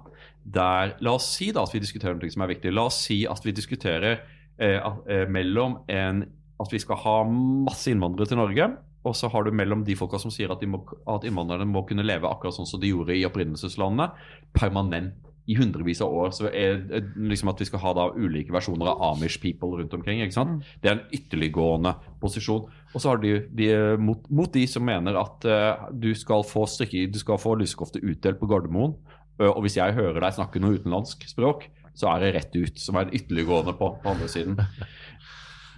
Der, 0.46 0.96
la 1.02 1.16
oss 1.18 1.32
si 1.38 1.52
da 1.54 1.64
at 1.66 1.74
vi 1.74 1.82
diskuterer 1.82 2.18
noe 2.18 2.32
som 2.32 2.46
er 2.46 2.54
viktig. 2.54 2.74
La 2.74 2.88
oss 2.90 3.00
si 3.08 3.24
at 3.30 3.46
vi 3.46 3.54
diskuterer 3.56 4.20
eh, 4.62 4.78
eh, 4.80 5.26
mellom 5.30 5.80
en, 5.90 6.26
at 6.62 6.74
vi 6.74 6.82
skal 6.82 7.02
ha 7.02 7.16
masse 7.28 7.90
innvandrere 7.92 8.30
til 8.30 8.42
Norge, 8.42 8.70
og 9.06 9.14
så 9.14 9.30
har 9.30 9.46
du 9.46 9.54
mellom 9.54 9.84
de 9.86 9.94
folka 9.98 10.18
som 10.22 10.32
sier 10.34 10.50
at, 10.54 10.64
må, 10.66 10.80
at 11.12 11.26
innvandrerne 11.28 11.68
må 11.70 11.84
kunne 11.86 12.06
leve 12.06 12.30
akkurat 12.30 12.56
sånn 12.58 12.70
som 12.70 12.82
de 12.82 12.90
gjorde 12.90 13.14
i 13.14 13.26
opprinnelseslandet, 13.28 14.16
permanent 14.58 15.25
i 15.46 15.56
hundrevis 15.60 16.02
av 16.02 16.14
år 16.14 16.32
så 16.34 16.50
er 16.50 16.80
liksom 17.16 17.52
at 17.52 17.60
vi 17.62 17.68
skal 17.70 17.82
ha 17.84 17.92
da 17.98 18.06
ulike 18.18 18.54
versjoner 18.54 18.90
av 18.90 19.04
Amish 19.12 19.38
people 19.44 19.78
rundt 19.78 19.94
omkring. 19.94 20.24
ikke 20.24 20.34
sant? 20.34 20.58
Mm. 20.58 20.80
Det 20.82 20.90
er 20.90 20.96
en 20.96 21.04
ytterliggående 21.14 21.94
posisjon. 22.22 22.66
Og 22.94 23.02
så 23.02 23.12
har 23.12 23.22
de, 23.22 23.36
de 23.54 23.70
mot, 24.02 24.26
mot, 24.30 24.50
de 24.52 24.66
som 24.70 24.86
mener 24.86 25.20
at 25.20 25.46
uh, 25.46 25.86
du 25.94 26.10
skal 26.18 26.46
få 26.48 26.66
strikke, 26.70 27.06
du 27.14 27.20
skal 27.22 27.42
få 27.42 27.54
lysekofte 27.62 28.02
utdelt 28.02 28.42
på 28.42 28.50
Gardermoen. 28.50 28.98
Uh, 29.38 29.52
og 29.52 29.62
hvis 29.66 29.78
jeg 29.78 29.98
hører 29.98 30.24
deg 30.24 30.38
snakke 30.40 30.64
noe 30.64 30.80
utenlandsk 30.80 31.28
språk, 31.30 31.68
så 31.96 32.10
er 32.16 32.26
det 32.26 32.36
rett 32.40 32.58
ut. 32.58 32.82
Som 32.82 32.98
er 32.98 33.06
en 33.06 33.16
ytterliggående 33.16 33.78
på, 33.78 33.94
på 34.02 34.16
andre 34.16 34.32
siden. 34.32 34.58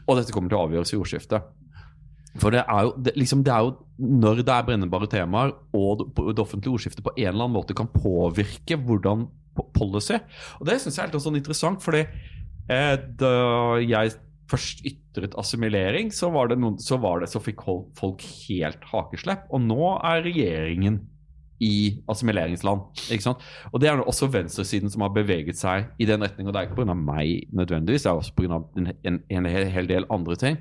Og 0.08 0.16
dette 0.16 0.32
kommer 0.32 0.54
til 0.54 0.62
å 0.62 0.68
avgjøres 0.70 0.96
i 0.96 1.02
ordskiftet. 1.02 1.56
For 2.38 2.54
det 2.54 2.62
er, 2.64 2.86
jo, 2.86 2.94
det, 3.02 3.14
liksom, 3.18 3.42
det 3.46 3.52
er 3.54 3.66
jo 3.66 3.74
når 4.22 4.44
det 4.46 4.54
er 4.54 4.66
brennbare 4.68 5.10
temaer 5.10 5.54
og 5.76 6.04
det 6.14 6.44
offentlige 6.44 6.76
ordskiftet 6.76 7.04
på 7.06 7.14
en 7.16 7.32
eller 7.32 7.48
annen 7.48 7.56
måte 7.56 7.76
kan 7.78 7.90
påvirke 7.90 8.78
hvordan 8.78 9.26
policy. 9.76 10.20
Og 10.60 10.70
det 10.70 10.80
syns 10.82 10.98
jeg 10.98 11.06
er 11.08 11.14
litt 11.14 11.26
sånn 11.26 11.40
interessant, 11.40 11.84
fordi 11.84 12.06
eh, 12.06 12.96
da 13.20 13.36
jeg 13.84 14.16
først 14.48 14.86
ytret 14.88 15.36
assimilering, 15.40 16.14
så, 16.14 16.30
var 16.32 16.52
det 16.52 16.60
noen, 16.62 16.80
så, 16.80 17.00
var 17.04 17.22
det, 17.22 17.32
så 17.32 17.44
fikk 17.44 17.66
folk 18.00 18.24
helt 18.48 18.90
hakeslepp. 18.94 19.48
Og 19.52 19.64
nå 19.66 19.94
er 19.98 20.26
regjeringen 20.28 21.02
i 21.64 21.98
assimileringsland. 22.10 22.82
ikke 23.10 23.24
sant? 23.24 23.42
Og 23.72 23.82
Det 23.82 23.90
er 23.90 24.02
også 24.02 24.30
venstresiden 24.30 24.92
som 24.94 25.02
har 25.02 25.14
beveget 25.14 25.58
seg 25.58 25.88
i 26.00 26.06
den 26.06 26.22
retning. 26.22 26.48
Og 26.48 26.54
det 26.54 26.60
er 26.60 26.70
ikke 26.70 26.84
pga. 26.84 26.94
meg 26.94 27.48
nødvendigvis, 27.52 28.04
det 28.04 28.12
er 28.12 28.20
også 28.20 28.36
pga. 28.38 28.62
En, 28.78 28.92
en, 29.04 29.20
en 29.30 29.46
hel 29.46 29.90
del 29.90 30.06
andre 30.10 30.36
ting. 30.36 30.58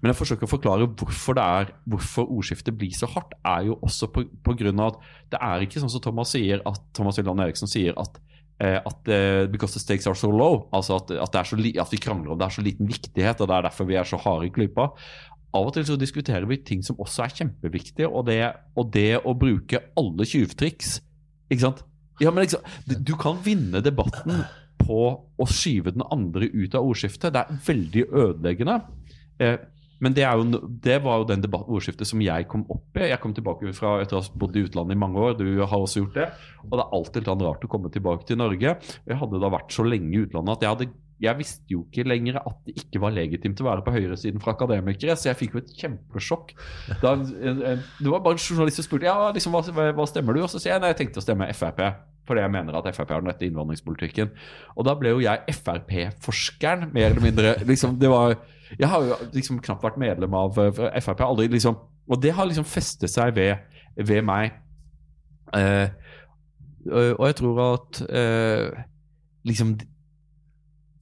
Men 0.00 0.10
jeg 0.10 0.18
forsøker 0.18 0.48
å 0.48 0.50
forklare 0.50 0.88
hvorfor, 0.88 1.38
det 1.38 1.44
er, 1.44 1.74
hvorfor 1.86 2.26
ordskiftet 2.26 2.76
blir 2.78 2.94
så 2.96 3.06
hardt, 3.06 3.34
er 3.44 3.70
jo 3.70 3.78
også 3.82 4.10
pga. 4.10 4.74
at 4.86 4.98
det 5.30 5.38
er 5.40 5.60
ikke 5.60 5.80
sånn 5.80 5.92
som 5.92 6.02
Thomas 6.02 6.34
sier, 6.34 6.62
at 6.66 6.82
Thomas 6.94 7.18
Willand 7.18 7.40
Eriksen 7.40 7.70
sier 7.70 7.94
at 8.00 8.18
at 8.60 9.08
uh, 9.08 9.46
because 9.48 9.72
the 9.72 9.80
stakes 9.80 10.06
are 10.06 10.18
so 10.18 10.28
low, 10.28 10.68
altså 10.76 10.98
at, 11.00 11.10
at, 11.16 11.36
at, 11.40 11.92
vi 11.92 12.00
krangler 12.02 12.34
om 12.34 12.38
det 12.38 12.46
er 12.46 12.56
så 12.58 12.64
liten 12.64 12.88
viktighet, 12.88 13.40
og 13.40 13.48
det 13.48 13.56
er 13.56 13.68
derfor 13.68 13.88
vi 13.88 13.96
er 13.96 14.08
så 14.08 14.20
harde 14.20 14.50
i 14.50 14.52
klypa. 14.52 14.90
Av 15.50 15.66
og 15.66 15.74
til 15.74 15.86
så 15.88 15.96
diskuterer 15.98 16.46
vi 16.46 16.60
ting 16.62 16.82
som 16.86 16.98
også 17.02 17.24
er 17.24 17.36
kjempeviktige, 17.40 18.08
og 18.08 18.28
det, 18.28 18.42
og 18.78 18.92
det 18.94 19.22
å 19.24 19.34
bruke 19.34 19.82
alle 19.98 20.26
tjuvtriks 20.28 21.00
Ikke 21.50 21.64
sant? 21.64 21.80
Ja, 22.20 22.30
men 22.30 22.44
liksom, 22.44 22.62
du 22.86 23.14
kan 23.18 23.40
vinne 23.42 23.80
debatten 23.82 24.44
på 24.80 25.00
å 25.40 25.46
skyve 25.48 25.94
den 25.94 26.04
andre 26.12 26.50
ut 26.52 26.76
av 26.76 26.84
ordskiftet. 26.84 27.32
Det 27.32 27.40
er 27.40 27.62
veldig 27.66 28.04
ødeleggende. 28.12 28.76
Eh, 29.40 29.56
men 30.00 30.16
det, 30.16 30.24
jo, 30.24 30.60
det, 30.80 30.96
var 31.04 31.20
jo 31.20 31.28
den 31.28 31.42
debatt, 31.44 31.68
ordskiftet 31.68 32.08
som 32.08 32.22
jeg 32.24 32.46
kom 32.48 32.64
opp 32.72 32.96
i. 32.96 33.10
Jeg 33.10 33.20
kom 33.20 33.34
tilbake 33.36 33.72
fra 33.76 33.98
etter 34.00 34.16
å 34.16 34.22
ha 34.24 34.40
bodd 34.40 34.56
i 34.56 34.64
utlandet 34.64 34.96
i 34.96 35.00
mange 35.00 35.20
år. 35.20 35.36
Du 35.36 35.44
har 35.60 35.76
også 35.76 36.04
gjort 36.04 36.16
det. 36.16 36.28
Og 36.64 36.72
det 36.72 36.84
er 36.86 36.96
alltid 36.96 37.28
litt 37.28 37.44
rart 37.44 37.66
å 37.66 37.70
komme 37.70 37.92
tilbake 37.92 38.24
til 38.28 38.40
Norge. 38.40 38.74
Jeg 38.80 39.20
hadde 39.20 39.40
da 39.42 39.52
vært 39.52 39.74
så 39.76 39.84
lenge 39.84 40.14
i 40.14 40.22
utlandet 40.24 40.56
at 40.56 40.64
jeg, 40.64 40.72
hadde, 40.72 40.86
jeg 41.20 41.38
visste 41.42 41.74
jo 41.74 41.82
ikke 41.84 42.06
lenger 42.08 42.38
at 42.40 42.62
det 42.64 42.78
ikke 42.80 43.02
var 43.04 43.12
legitimt 43.16 43.60
å 43.60 43.66
være 43.68 43.84
på 43.84 43.94
høyresiden 43.98 44.40
for 44.40 44.54
akademikere. 44.54 45.18
Så 45.20 45.28
jeg 45.28 45.40
fikk 45.42 45.58
jo 45.58 45.64
et 45.66 45.74
kjempesjokk. 45.82 46.54
Da, 47.04 47.16
det 47.20 48.06
var 48.08 48.24
bare 48.24 48.38
en 48.38 48.44
journalist 48.46 48.80
som 48.80 48.88
spurte 48.88 49.10
ja, 49.10 49.18
liksom, 49.36 49.52
hva, 49.52 49.90
hva 49.98 50.08
stemmer 50.08 50.38
du? 50.38 50.46
Og 50.46 50.52
så 50.52 50.62
sier 50.62 50.78
jeg 50.78 50.84
nei, 50.84 50.94
jeg 50.94 51.02
tenkte 51.02 51.20
å 51.20 51.26
stemme 51.26 51.50
Frp 51.56 51.84
fordi 52.30 52.44
jeg 52.44 52.52
mener 52.54 52.76
at 52.78 52.86
Frp 52.94 53.10
har 53.10 53.24
den 53.24 53.30
rette 53.32 53.42
innvandringspolitikken. 53.48 54.28
Og 54.78 54.84
da 54.86 54.92
ble 54.94 55.16
jo 55.16 55.22
jeg 55.24 55.56
Frp-forskeren, 55.56 56.92
mer 56.94 57.08
eller 57.08 57.24
mindre. 57.24 57.54
Liksom, 57.66 57.96
det 57.98 58.10
var 58.12 58.36
jeg 58.78 58.88
har 58.88 59.04
jo 59.04 59.16
liksom 59.34 59.60
knapt 59.64 59.84
vært 59.84 60.00
medlem 60.00 60.34
av 60.38 60.54
Frp. 60.54 61.22
Aldri, 61.26 61.48
liksom, 61.52 61.78
og 62.10 62.22
det 62.22 62.34
har 62.36 62.48
liksom 62.48 62.66
festet 62.68 63.10
seg 63.12 63.34
ved, 63.36 63.56
ved 63.96 64.22
meg. 64.26 64.56
Eh, 65.56 65.88
og 66.90 67.24
jeg 67.26 67.36
tror 67.40 67.58
at 67.64 68.02
eh, 68.08 68.84
liksom 69.44 69.74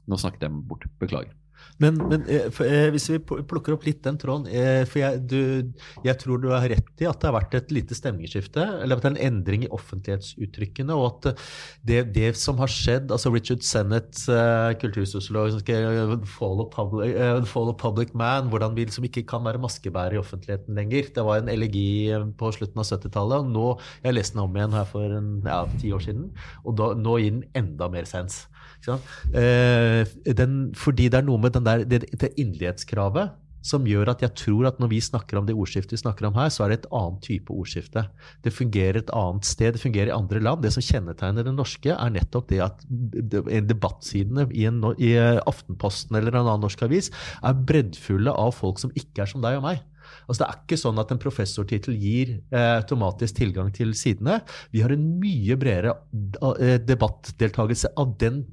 Nå 0.09 0.16
snakket 0.16 0.46
jeg 0.46 0.61
bort. 0.64 0.87
Beklager. 0.96 1.35
Men, 1.78 1.98
men 2.11 2.24
eh, 2.26 2.48
eh, 2.64 2.88
hvis 2.90 3.07
vi 3.12 3.18
plukker 3.22 3.76
opp 3.76 3.85
litt 3.87 4.00
den 4.02 4.16
tråden 4.18 4.48
eh, 4.50 4.83
For 4.88 4.98
jeg, 4.98 5.20
du, 5.31 5.40
jeg, 6.02 6.14
tror 6.18 6.40
du 6.42 6.48
har 6.50 6.66
rett 6.70 7.02
i 7.04 7.07
at 7.07 7.20
det 7.20 7.28
har 7.28 7.37
vært 7.37 7.54
et 7.54 7.74
lite 7.74 7.94
stemningsskifte, 7.94 8.64
eller 8.83 8.98
at 8.98 9.04
det 9.04 9.11
er 9.11 9.14
en 9.14 9.26
endring 9.28 9.66
i 9.66 9.70
offentlighetsuttrykkene, 9.74 10.96
og 10.96 11.07
at 11.28 11.44
det, 11.87 12.00
det 12.16 12.33
som 12.40 12.59
har 12.62 12.72
skjedd 12.72 13.12
altså 13.14 13.31
Richard 13.35 13.62
Sennett, 13.66 14.11
eh, 14.33 14.72
kultursosiolog, 14.83 15.54
som 15.54 15.62
of 16.18 16.74
fall, 16.74 16.98
uh, 17.04 17.46
fall 17.48 17.70
of 17.70 17.78
public 17.81 18.14
man, 18.18 18.50
hvordan 18.52 18.74
vi 18.76 18.88
liksom 18.88 19.07
ikke 19.07 19.26
kan 19.31 19.44
være 19.46 19.62
maskebærere 19.62 20.18
i 20.18 20.22
offentligheten 20.22 20.78
lenger. 20.78 21.12
Det 21.14 21.24
var 21.24 21.42
en 21.42 21.52
elegi 21.52 22.11
på 22.38 22.52
slutten 22.57 22.83
av 22.83 22.88
70-tallet, 22.88 23.44
og 23.44 23.54
nå 23.54 23.66
Jeg 24.04 24.14
leste 24.16 24.37
den 24.37 24.44
om 24.44 24.57
igjen 24.57 24.74
her 24.74 24.87
for 24.88 25.18
en, 25.18 25.33
ja, 25.46 25.62
ti 25.78 25.92
år 25.94 26.02
siden, 26.04 26.31
og 26.64 26.78
da, 26.81 26.92
nå 26.98 27.18
gir 27.22 27.37
den 27.38 27.46
enda 27.59 27.90
mer 27.92 28.09
sens. 28.09 28.46
Eh, 28.87 30.05
den, 30.38 30.57
fordi 30.79 31.11
det 31.11 31.21
er 31.21 31.27
noe 31.27 31.43
med 31.43 31.59
der, 31.59 31.85
det, 31.88 32.07
det 32.14 32.35
inderlighetskravet 32.37 33.37
som 33.69 33.87
gjør 33.88 34.12
at 34.12 34.23
jeg 34.23 34.35
tror 34.38 34.69
at 34.71 34.79
når 34.81 34.91
vi 34.93 35.01
snakker 35.03 35.41
om 35.41 35.47
det 35.49 35.57
ordskiftet 35.59 35.97
vi 35.97 36.01
snakker 36.01 36.29
om 36.29 36.37
her, 36.38 36.51
så 36.53 36.64
er 36.64 36.73
det 36.73 36.79
et 36.79 36.91
annet 36.95 37.21
type 37.27 37.53
ordskifte. 37.53 38.05
Det 38.45 38.55
fungerer 38.55 39.01
et 39.01 39.12
annet 39.17 39.49
sted, 39.49 39.75
det 39.75 39.83
fungerer 39.83 40.12
i 40.12 40.17
andre 40.17 40.43
land. 40.45 40.62
Det 40.64 40.73
som 40.75 40.85
kjennetegner 40.85 41.47
det 41.47 41.55
norske, 41.57 41.93
er 41.93 42.14
nettopp 42.14 42.49
det 42.53 42.62
at 42.64 42.87
debattsidene 43.69 44.49
i, 44.55 44.64
en, 44.71 44.81
i 44.97 45.12
Aftenposten 45.19 46.19
eller 46.19 46.35
en 46.35 46.47
annen 46.47 46.67
norsk 46.69 46.87
avis 46.87 47.11
er 47.43 47.62
breddfulle 47.69 48.33
av 48.33 48.55
folk 48.57 48.81
som 48.83 48.95
ikke 48.99 49.25
er 49.25 49.33
som 49.35 49.45
deg 49.45 49.59
og 49.59 49.67
meg. 49.67 49.83
Altså 50.29 50.43
Det 50.43 50.49
er 50.49 50.61
ikke 50.61 50.79
sånn 50.83 51.01
at 51.01 51.12
en 51.14 51.21
professortittel 51.23 51.97
gir 51.97 52.35
eh, 52.52 52.75
automatisk 52.77 53.38
tilgang 53.40 53.73
til 53.75 53.94
sidene. 53.96 54.42
Vi 54.75 54.83
har 54.85 54.92
en 54.92 55.07
mye 55.23 55.57
bredere 55.61 55.96
eh, 56.61 56.77
debattdeltakelse 56.85 57.94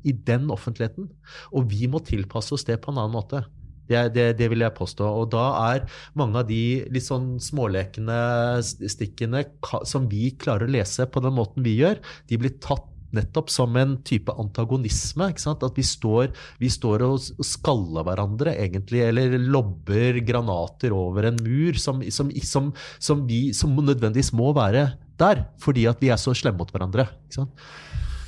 i 0.08 0.16
den 0.30 0.48
offentligheten. 0.56 1.12
Og 1.52 1.68
vi 1.72 1.92
må 1.92 2.00
tilpasse 2.08 2.56
oss 2.56 2.64
det 2.68 2.80
på 2.82 2.94
en 2.94 3.04
annen 3.04 3.18
måte. 3.18 3.44
Det, 3.86 4.00
det, 4.16 4.26
det, 4.40 4.48
vil 4.50 4.64
jeg 4.64 4.74
påstå. 4.78 5.06
Og 5.06 5.30
da 5.36 5.46
er 5.76 5.86
mange 6.18 6.42
av 6.42 6.48
de 6.50 6.88
litt 6.90 7.06
sånn 7.06 7.36
smålekende 7.44 8.18
stikkene 8.64 9.44
som 9.86 10.08
vi 10.10 10.32
klarer 10.42 10.66
å 10.66 10.76
lese 10.80 11.06
på 11.06 11.22
den 11.22 11.36
måten 11.38 11.66
vi 11.66 11.78
gjør, 11.84 12.00
de 12.32 12.40
blir 12.42 12.56
tatt 12.64 12.88
nettopp 13.16 13.52
som 13.54 13.76
en 13.80 13.98
type 14.08 14.34
antagonisme. 14.36 15.32
At 15.32 15.80
vi 15.80 15.86
står, 15.86 16.34
vi 16.62 16.72
står, 16.72 17.06
og 17.08 17.46
skaller 17.46 18.06
hverandre, 18.08 18.56
egentlig, 18.62 19.04
eller 19.08 19.38
lobber 19.42 20.22
granater 20.26 20.96
over 20.96 21.32
en 21.32 21.42
mur 21.44 21.80
som, 21.82 22.04
som, 22.12 22.32
som, 22.44 22.72
som 23.00 23.26
vi, 23.28 23.50
nødvendigvis 23.52 24.34
må 24.36 24.52
være 24.56 24.90
der, 25.20 25.46
fordi 25.64 25.88
at 25.90 26.02
vi 26.04 26.12
er 26.12 26.20
så 26.20 26.36
slemme 26.36 26.60
mot 26.60 26.72
hverandre. 26.74 27.08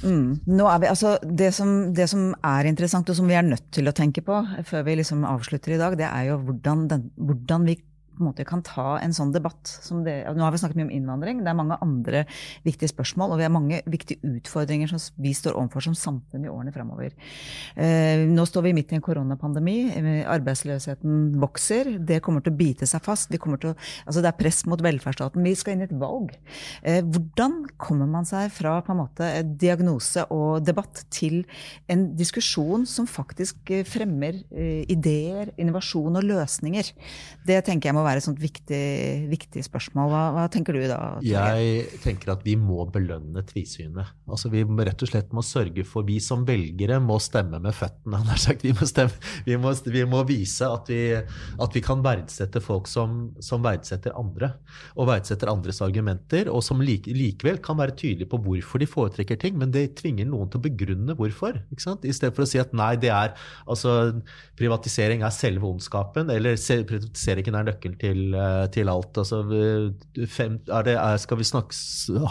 Mm. 0.04 0.38
Vi, 0.46 0.88
altså, 0.88 1.18
det, 1.24 1.52
som, 1.58 1.94
det, 1.94 2.08
som, 2.12 2.30
er 2.46 2.70
interessant, 2.70 3.10
og 3.10 3.18
som 3.18 3.28
vi 3.30 3.38
er 3.38 3.46
nødt 3.46 3.70
til 3.74 3.90
å 3.90 3.96
tenke 3.96 4.24
på 4.26 4.40
før 4.68 4.86
vi 4.88 4.98
liksom 5.00 5.26
avslutter 5.28 5.76
i 5.76 5.82
dag, 5.82 5.98
det 6.00 6.08
er 6.08 6.32
jo 6.32 6.42
hvordan, 6.48 6.88
den, 6.92 7.08
hvordan 7.18 7.68
vi 7.68 7.80
på 8.18 8.24
en 8.24 8.30
måte 8.32 8.46
kan 8.48 8.64
ta 8.66 8.98
en 9.02 9.16
sånn 9.16 9.34
debatt 9.36 9.70
som 9.70 10.04
det 10.06 10.18
Nå 10.38 10.44
har 10.44 10.54
vi 10.54 10.60
snakket 10.62 10.80
mye 10.80 10.88
om 10.90 10.94
innvandring, 10.94 11.42
det 11.46 11.52
er 11.52 11.58
mange 11.58 11.78
andre 11.84 12.24
viktige 12.66 12.92
spørsmål, 12.92 13.34
og 13.34 13.40
vi 13.40 13.46
har 13.46 13.54
mange 13.54 13.82
viktige 13.90 14.36
utfordringer 14.38 14.92
som 14.92 15.02
vi 15.22 15.34
står 15.36 15.56
overfor 15.58 15.86
som 15.88 15.96
samfunn 15.98 16.46
i 16.46 16.52
årene 16.52 16.74
fremover. 16.76 17.14
Eh, 17.76 18.26
nå 18.30 18.46
står 18.48 18.68
vi 18.68 18.74
midt 18.78 18.94
i 18.94 18.98
en 18.98 19.04
koronapandemi. 19.06 19.78
Arbeidsløsheten 20.28 21.38
vokser. 21.42 21.94
Det 22.08 22.20
kommer 22.26 22.44
til 22.46 22.54
å 22.54 22.60
bite 22.60 22.90
seg 22.90 23.04
fast. 23.06 23.34
Å, 23.34 23.74
altså 24.06 24.24
det 24.24 24.32
er 24.32 24.38
press 24.40 24.64
mot 24.70 24.82
velferdsstaten. 24.84 25.46
Vi 25.46 25.56
skal 25.58 25.76
inn 25.76 25.86
i 25.86 25.88
et 25.88 25.96
valg. 26.00 26.34
Eh, 26.82 27.02
hvordan 27.06 27.60
kommer 27.82 28.10
man 28.10 28.28
seg 28.28 28.52
fra 28.56 28.78
på 28.86 28.94
en 28.94 29.02
måte 29.02 29.32
diagnose 29.60 30.26
og 30.34 30.66
debatt 30.68 31.06
til 31.14 31.44
en 31.92 32.10
diskusjon 32.18 32.88
som 32.90 33.10
faktisk 33.10 33.74
fremmer 33.88 34.42
eh, 34.52 34.84
ideer, 34.92 35.54
innovasjon 35.60 36.20
og 36.20 36.28
løsninger? 36.28 36.94
Det 37.48 37.62
tenker 37.68 37.92
jeg 37.92 37.98
må 37.98 38.07
være 38.08 38.22
et 38.22 38.26
sånt 38.26 38.42
viktig, 38.42 38.84
viktig 39.32 39.64
spørsmål. 39.66 40.10
Hva, 40.12 40.24
hva, 40.36 40.46
tenker 40.52 40.78
du 40.78 40.84
da? 40.90 41.00
Jeg 41.26 42.00
tenker 42.04 42.34
at 42.34 42.46
vi 42.46 42.56
må 42.60 42.86
belønne 42.94 43.44
tvisynet. 43.48 44.14
Altså 44.28 44.52
Vi 44.54 44.64
rett 44.64 45.04
og 45.04 45.12
slett 45.12 45.34
må 45.36 45.44
sørge 45.46 45.84
for 45.88 46.08
Vi 46.08 46.18
som 46.24 46.46
velgere 46.48 47.00
må 47.04 47.20
stemme 47.24 47.60
med 47.64 47.76
føttene. 47.76 48.24
Vi 48.68 48.74
må, 48.74 48.86
stemme, 48.90 49.14
vi 49.46 49.56
må, 49.60 49.72
vi 49.92 50.04
må 50.10 50.22
vise 50.28 50.66
at 50.68 50.90
vi, 50.90 51.00
at 51.16 51.76
vi, 51.76 51.82
kan 51.84 52.02
verdsette 52.04 52.60
folk 52.64 52.88
som, 52.90 53.30
som, 53.44 53.62
verdsetter 53.64 54.16
andre. 54.18 54.50
Og 54.98 55.08
verdsetter 55.10 55.52
andres 55.52 55.80
argumenter, 55.86 56.50
og 56.52 56.64
som 56.66 56.82
like, 56.84 57.12
likevel 57.14 57.60
kan 57.64 57.78
være 57.80 57.96
tydelige 58.00 58.30
på 58.32 58.40
hvorfor 58.44 58.82
de 58.82 58.90
foretrekker 58.90 59.40
ting. 59.42 59.58
Men 59.60 59.74
det 59.76 59.98
tvinger 60.02 60.28
noen 60.30 60.52
til 60.52 60.62
å 60.62 60.66
begrunne 60.68 61.16
hvorfor. 61.18 61.62
ikke 61.72 61.86
sant? 61.86 62.08
I 62.08 62.16
stedet 62.16 62.36
for 62.36 62.48
å 62.48 62.50
si 62.50 62.62
at 62.62 62.74
nei, 62.78 62.94
det 63.02 63.12
er 63.14 63.36
altså 63.68 63.98
privatisering 64.58 65.24
er 65.26 65.34
selve 65.34 65.68
ondskapen, 65.70 66.32
eller 66.34 66.58
privatiseringen 66.90 67.58
er 67.58 67.70
nøkkelen 67.72 67.97
til, 68.02 68.34
eh, 68.36 68.66
til 68.74 68.90
alt. 68.92 69.18
Altså, 69.18 69.42
fem, 70.32 70.58
det, 70.86 70.96
er, 70.96 71.18
skal, 71.22 71.40
vi 71.40 71.48
snakke, 71.48 71.76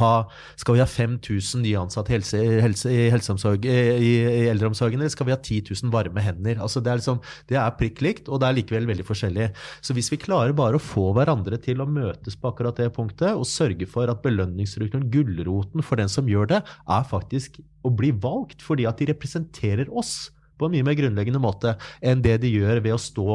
ha, 0.01 0.13
skal, 0.59 0.77
vi 0.77 0.83
ha, 0.83 0.89
5000 0.91 1.65
nyansatte 1.65 2.15
helse, 2.15 2.41
helse, 2.65 2.93
i, 2.93 3.09
helseomsorg, 3.13 3.67
i, 3.67 3.77
i, 3.97 4.47
eldreomsorgen, 4.51 5.01
eller 5.01 5.13
skal 5.13 5.29
vi 5.31 5.35
ha 5.35 5.41
10 5.41 5.75
000 5.83 5.95
varme 5.95 6.25
hender? 6.25 6.61
Altså, 6.63 6.83
det, 6.85 6.93
er 6.93 7.03
liksom, 7.03 7.23
det 7.51 7.61
er 7.63 7.77
prikk 7.81 8.05
likt, 8.07 8.31
og 8.31 8.43
det 8.43 8.51
er 8.51 8.59
likevel 8.61 8.91
veldig 8.93 9.07
forskjellig. 9.09 9.51
Så 9.85 9.97
hvis 9.97 10.13
vi 10.13 10.21
klarer 10.23 10.57
bare 10.57 10.81
å 10.81 10.83
få 10.83 11.11
hverandre 11.17 11.61
til 11.63 11.83
å 11.83 11.89
møtes 11.91 12.39
på 12.39 12.53
akkurat 12.53 12.79
det 12.81 12.93
punktet, 12.97 13.35
og 13.35 13.49
sørge 13.49 13.89
for 13.91 14.11
at 14.13 14.23
belønningsstrukturen, 14.25 15.11
gulroten 15.13 15.85
for 15.85 16.01
den 16.01 16.13
som 16.13 16.29
gjør 16.31 16.55
det, 16.57 16.63
er 16.65 17.11
faktisk 17.11 17.61
å 17.87 17.93
bli 17.95 18.11
valgt 18.11 18.65
fordi 18.67 18.87
at 18.89 18.99
de 18.99 19.11
representerer 19.13 19.91
oss 19.95 20.33
på 20.59 20.69
en 20.69 20.75
mye 20.75 20.87
mer 20.87 20.97
grunnleggende 20.99 21.43
måte 21.43 21.75
enn 22.01 22.23
det 22.25 22.39
de 22.43 22.51
gjør 22.53 22.81
ved 22.85 22.97
å 22.97 23.01
stå 23.01 23.29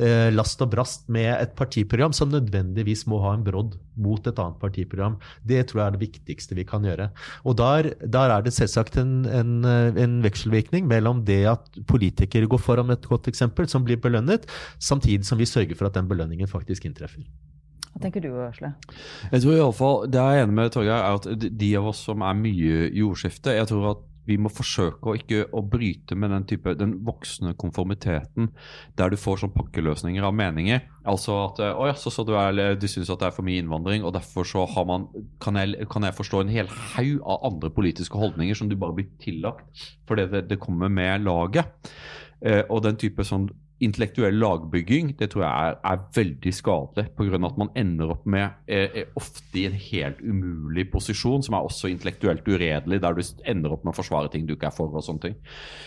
eh, 0.00 0.28
last 0.34 0.62
og 0.62 0.72
brast 0.74 1.08
med 1.12 1.32
et 1.36 1.54
partiprogram 1.58 2.14
som 2.16 2.32
nødvendigvis 2.32 3.06
må 3.10 3.20
ha 3.24 3.34
en 3.36 3.44
brodd 3.46 3.76
mot 4.00 4.26
et 4.26 4.38
annet 4.40 4.60
partiprogram. 4.62 5.18
Det 5.46 5.66
tror 5.68 5.82
jeg 5.82 5.86
er 5.86 5.96
det 5.96 6.02
viktigste 6.04 6.56
vi 6.56 6.64
kan 6.68 6.86
gjøre. 6.86 7.10
Og 7.44 7.58
der, 7.60 7.92
der 8.00 8.34
er 8.36 8.46
det 8.46 8.54
selvsagt 8.56 8.96
en, 9.00 9.20
en, 9.28 9.52
en, 9.66 10.18
vekselvirkning 10.24 10.88
mellom 10.90 11.24
det 11.28 11.42
at 11.50 11.82
politikere 11.90 12.48
går 12.50 12.62
foran 12.62 12.90
med 12.90 13.00
et 13.00 13.10
godt 13.10 13.28
eksempel, 13.30 13.68
som 13.68 13.84
blir 13.86 14.00
belønnet, 14.00 14.48
samtidig 14.78 15.28
som 15.28 15.40
vi 15.40 15.48
sørger 15.48 15.76
for 15.78 15.90
at 15.90 15.98
den 15.98 16.08
belønningen 16.10 16.50
faktisk 16.50 16.88
inntreffer. 16.88 17.24
Hva 17.90 18.04
tenker 18.04 18.22
du, 18.22 18.30
Asle? 18.44 18.70
Jeg 19.32 19.42
tror 19.42 19.56
i 19.56 19.62
alle 19.64 19.74
fall, 19.74 20.04
Det 20.06 20.20
jeg 20.20 20.38
er 20.38 20.44
enig 20.44 20.54
med 20.54 20.70
Torgeir, 20.74 21.02
er 21.02 21.18
at 21.18 21.48
de 21.58 21.70
av 21.76 21.90
oss 21.90 22.04
som 22.06 22.22
er 22.22 22.38
mye 22.38 22.86
i 22.86 23.02
jordskifte 23.02 23.56
jeg 23.56 23.66
tror 23.70 23.88
at 23.94 24.06
vi 24.28 24.36
må 24.40 24.50
forsøke 24.52 25.10
å 25.10 25.16
ikke 25.18 25.46
å 25.56 25.62
bryte 25.66 26.16
med 26.18 26.32
den 26.34 26.46
type, 26.48 26.74
den 26.78 26.96
voksne 27.06 27.54
konformiteten 27.58 28.50
der 28.98 29.12
du 29.12 29.18
får 29.20 29.42
sånn 29.42 29.54
pakkeløsninger 29.54 30.26
av 30.26 30.36
meninger. 30.36 30.84
Altså 31.08 31.38
at 31.46 31.62
å 31.64 31.88
ja, 31.88 31.96
så, 31.98 32.12
så 32.14 32.24
du, 32.28 32.34
er, 32.38 32.76
du 32.78 32.86
syns 32.90 33.10
at 33.10 33.22
det 33.22 33.30
er 33.30 33.36
for 33.36 33.46
mye 33.46 33.62
innvandring, 33.62 34.04
og 34.04 34.14
derfor 34.16 34.46
så 34.48 34.66
har 34.68 34.86
man, 34.88 35.08
kan 35.42 35.58
jeg, 35.60 35.88
kan 35.90 36.06
jeg 36.06 36.18
forstå 36.18 36.44
en 36.44 36.52
hel 36.52 36.70
haug 36.94 37.16
av 37.24 37.48
andre 37.50 37.72
politiske 37.74 38.20
holdninger 38.20 38.58
som 38.58 38.70
du 38.70 38.76
bare 38.80 38.98
blir 38.98 39.10
tillagt 39.22 39.88
fordi 40.08 40.26
det, 40.30 40.46
det 40.50 40.60
kommer 40.62 40.90
med 40.92 41.24
laget. 41.24 41.90
Eh, 42.40 42.62
og 42.68 42.84
den 42.86 42.98
type 43.00 43.24
sånn 43.26 43.48
intellektuell 43.84 44.36
lagbygging 44.36 45.14
det 45.18 45.30
tror 45.32 45.44
jeg 45.46 45.70
er, 45.70 45.78
er 45.92 46.04
veldig 46.16 46.52
skadelig. 46.54 47.06
Pga. 47.16 47.40
at 47.48 47.58
man 47.60 47.72
ender 47.78 48.12
opp 48.14 48.26
med 48.28 48.46
er, 48.68 48.92
er 49.02 49.18
ofte 49.18 49.58
i 49.58 49.66
en 49.68 49.76
helt 49.76 50.20
umulig 50.20 50.86
posisjon, 50.92 51.42
som 51.46 51.56
er 51.56 51.66
også 51.66 51.90
intellektuelt 51.92 52.46
uredelig, 52.48 53.00
der 53.02 53.16
du 53.16 53.22
ender 53.48 53.74
opp 53.74 53.84
med 53.84 53.94
å 53.94 53.98
forsvare 54.00 54.30
ting 54.32 54.46
du 54.46 54.54
ikke 54.56 54.70
er 54.70 54.76
for. 54.76 54.92
og 54.92 55.04
sånne 55.06 55.26
ting. 55.28 55.36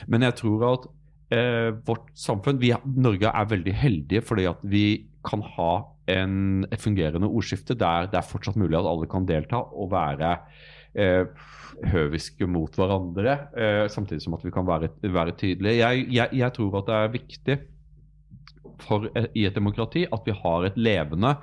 Men 0.07 0.25
jeg 0.25 0.37
tror 0.41 0.67
at 0.71 0.91
eh, 1.35 1.71
vårt 1.87 2.11
samfunn 2.17 2.61
vi, 2.61 2.73
Norge 2.83 3.31
er 3.31 3.49
veldig 3.51 3.73
heldige 3.77 4.23
fordi 4.25 4.47
at 4.49 4.63
vi 4.63 4.85
kan 5.23 5.43
ha 5.55 5.71
en, 6.11 6.65
et 6.67 6.81
fungerende 6.83 7.29
ordskifte 7.29 7.77
der 7.79 8.09
det 8.11 8.19
er 8.19 8.27
fortsatt 8.27 8.59
mulig 8.59 8.75
at 8.75 8.87
alle 8.89 9.07
kan 9.11 9.27
delta 9.27 9.61
og 9.63 9.93
være 9.93 10.33
eh, 10.99 11.23
høviske 11.93 12.47
mot 12.47 12.75
hverandre, 12.77 13.37
eh, 13.57 13.85
samtidig 13.91 14.23
som 14.25 14.35
at 14.37 14.43
vi 14.45 14.51
kan 14.53 14.67
være, 14.67 14.91
være 15.01 15.35
tydelige. 15.39 15.79
Jeg, 15.79 16.07
jeg, 16.13 16.29
jeg, 16.39 16.53
tror 16.53 16.81
at 16.81 16.89
det 16.89 16.97
er 16.97 17.15
viktig 17.15 17.57
for, 18.82 19.09
eh, 19.15 19.30
i 19.36 19.45
et 19.45 19.55
demokrati 19.55 20.05
at 20.11 20.26
vi 20.26 20.36
har 20.38 20.65
et 20.67 20.78
levende 20.78 21.36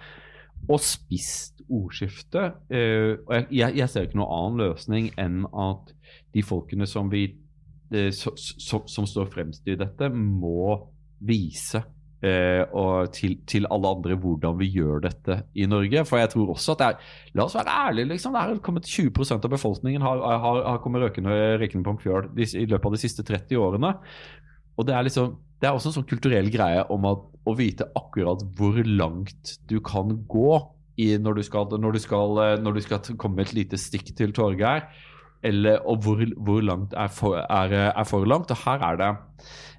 og 0.68 0.82
spisst 0.84 1.62
ordskifte. 1.70 2.50
Uh, 2.72 3.20
og 3.26 3.54
jeg, 3.54 3.76
jeg, 3.78 3.86
ser 3.88 4.08
ikke 4.08 4.18
noen 4.20 4.34
annen 4.36 4.60
løsning 4.64 5.08
enn 5.20 5.46
at 5.48 5.94
de 6.34 6.42
folkene 6.44 6.88
som, 6.90 7.08
vi, 7.12 7.28
uh, 7.94 8.10
so, 8.14 8.34
so, 8.36 8.82
som 8.90 9.08
står 9.08 9.30
fremst 9.32 9.68
i 9.70 9.78
dette, 9.80 10.10
må 10.12 10.76
vise 11.20 11.84
og 12.20 13.14
til, 13.16 13.38
til, 13.48 13.64
alle 13.72 13.90
andre 13.94 14.16
hvordan 14.20 14.58
vi 14.58 14.66
gjør 14.74 14.98
dette 15.06 15.38
i 15.56 15.64
Norge. 15.64 16.02
For 16.04 16.20
jeg 16.20 16.28
tror 16.34 16.50
også 16.52 16.74
at 16.74 16.82
det 16.82 16.88
er 16.90 17.14
La 17.38 17.46
oss 17.46 17.54
være 17.56 17.76
ærlige, 17.86 18.10
liksom. 18.10 18.36
Det 18.36 18.42
er 18.42 18.60
kommet 18.60 18.84
20% 18.84 19.46
av 19.48 19.54
befolkningen 19.54 20.04
har, 20.04 20.20
har, 20.42 20.58
har 20.66 20.82
kommet 20.84 21.00
røkende, 21.00 21.32
røkende 21.62 21.86
på 21.86 21.94
en 21.94 22.02
fjøl 22.02 22.28
i 22.36 22.66
løpet 22.66 22.90
av 22.90 22.92
de 22.92 23.00
siste 23.00 23.24
30 23.24 23.56
årene. 23.64 23.94
Og 24.76 24.84
det 24.84 24.98
er 24.98 25.08
liksom 25.08 25.32
det 25.60 25.68
er 25.68 25.76
også 25.76 25.90
en 25.90 25.98
sånn 25.98 26.08
kulturell 26.08 26.48
greie 26.52 26.84
om 26.92 27.06
at, 27.10 27.26
å 27.48 27.54
vite 27.56 27.86
akkurat 27.96 28.42
hvor 28.56 28.76
langt 28.84 29.56
du 29.68 29.78
kan 29.84 30.12
gå 30.28 30.52
når, 31.00 31.38
du 31.38 31.42
skal, 31.42 31.70
når, 31.80 31.96
du 31.96 32.02
skal, 32.02 32.40
når, 32.60 32.76
du 32.76 32.84
skal, 32.84 33.16
komme 33.20 33.40
et 33.44 33.54
lite 33.56 33.78
stikk 33.80 34.12
til 34.18 34.34
Torgeir. 34.36 34.84
Og 35.88 36.04
hvor, 36.04 36.20
hvor 36.36 36.60
langt 36.60 36.92
er 36.92 37.08
for, 37.08 37.38
er, 37.40 37.72
er 37.88 38.04
for, 38.08 38.26
langt. 38.28 38.52
Og 38.52 38.60
her 38.66 38.84
er 38.84 39.00
det 39.00 39.10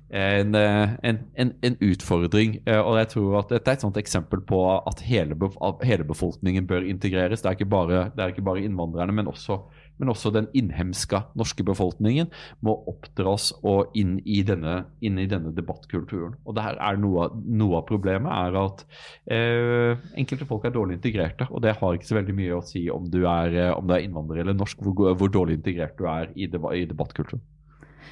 en, 0.10 0.58
en, 0.58 1.54
en, 1.62 1.78
utfordring. 1.86 2.58
Og 2.66 2.98
jeg 2.98 3.12
tror 3.14 3.38
at 3.44 3.54
Dette 3.54 3.70
er 3.70 3.78
et 3.78 3.86
sånt 3.86 4.02
eksempel 4.02 4.42
på 4.42 4.64
at 4.80 5.06
hele, 5.06 5.38
hele 5.86 6.10
befolkningen 6.10 6.66
bør 6.70 6.90
integreres. 6.90 7.46
Det 7.46 7.54
er 7.54 7.70
bare, 7.70 8.08
det 8.16 8.26
er 8.26 8.34
ikke 8.34 8.50
bare 8.50 8.66
innvandrerne, 8.66 9.14
men 9.14 9.30
også 9.30 9.62
men 10.02 10.12
også 10.12 10.32
den 10.34 10.50
innhemska 10.58 11.24
norske 11.38 11.64
befolkningen 11.68 12.32
må 12.66 12.74
oppdras 12.90 13.52
og 13.62 13.94
inn 13.98 14.18
i 14.26 14.42
denne, 14.48 14.82
inn 15.06 15.20
i 15.22 15.28
denne 15.30 15.54
debattkulturen. 15.56 16.36
Og 16.46 16.58
det 16.58 16.66
her 16.66 16.82
er 16.82 17.00
noe, 17.02 17.30
noe, 17.46 17.78
av 17.78 17.86
problemet 17.90 18.34
er 18.34 18.58
at 18.64 18.84
eh, 19.32 20.02
enkelte 20.20 20.50
folk 20.50 20.66
er 20.68 20.76
dårlig 20.76 20.98
integrerte. 20.98 21.48
Og 21.54 21.64
det 21.64 21.78
har 21.78 21.98
ikke 21.98 22.10
så 22.10 22.18
veldig 22.18 22.38
mye 22.38 22.58
å 22.58 22.66
si 22.66 22.88
om 22.94 23.08
du 23.14 23.22
er, 23.24 23.58
eh, 23.68 23.74
om 23.76 23.88
du 23.88 23.96
er 23.96 24.06
innvandrer 24.08 24.44
eller 24.44 24.58
norsk, 24.58 24.82
hvor, 24.82 25.14
hvor 25.18 25.34
dårlig 25.34 25.62
integrert 25.62 25.98
du 26.02 26.08
er 26.10 26.34
i, 26.36 26.50
debatt, 26.52 26.78
i 26.82 26.88
debattkulturen. 26.90 27.46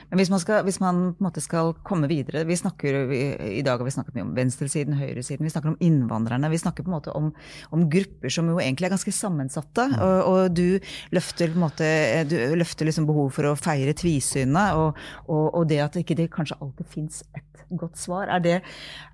Men 0.09 0.21
hvis 0.21 0.31
man, 0.31 0.41
skal, 0.41 0.63
hvis 0.67 0.79
man 0.81 1.01
på 1.13 1.21
en 1.21 1.27
måte 1.27 1.43
skal 1.43 1.73
komme 1.85 2.09
videre 2.09 2.45
vi 2.47 2.57
snakker, 2.57 2.97
vi, 3.09 3.19
I 3.59 3.63
dag 3.65 3.79
har 3.79 3.87
vi 3.87 3.93
snakket 3.93 4.15
mye 4.17 4.25
om 4.27 4.33
venstresiden, 4.37 4.97
høyresiden, 4.99 5.45
vi 5.45 5.53
snakker 5.53 5.73
om 5.73 5.77
innvandrerne. 5.83 6.51
Vi 6.51 6.61
snakker 6.61 6.85
på 6.85 6.91
en 6.91 6.97
måte 6.97 7.13
om, 7.17 7.29
om 7.75 7.85
grupper 7.91 8.33
som 8.33 8.49
jo 8.49 8.57
egentlig 8.61 8.89
er 8.89 8.95
ganske 8.95 9.13
sammensatte. 9.15 9.85
Mm. 9.91 9.97
Og, 9.99 10.17
og, 10.31 10.57
du 10.57 10.79
løfter, 11.15 11.51
på 11.51 11.59
en 11.59 11.65
måte, 11.67 11.91
du 12.29 12.37
løfter 12.59 12.89
liksom 12.89 13.07
behov 13.09 13.31
for 13.35 13.51
å 13.51 13.57
feire 13.59 13.93
tvisynet, 13.97 14.79
og, 14.79 14.97
og, 15.27 15.45
og, 15.53 15.63
det 15.69 15.83
at 15.83 15.99
ikke 15.99 16.17
det 16.17 16.31
kanskje 16.33 16.57
alltid 16.63 16.89
fins 16.89 17.23
et 17.37 17.63
godt 17.69 17.99
svar. 18.01 18.29
Er 18.33 18.43
det, 18.43 18.57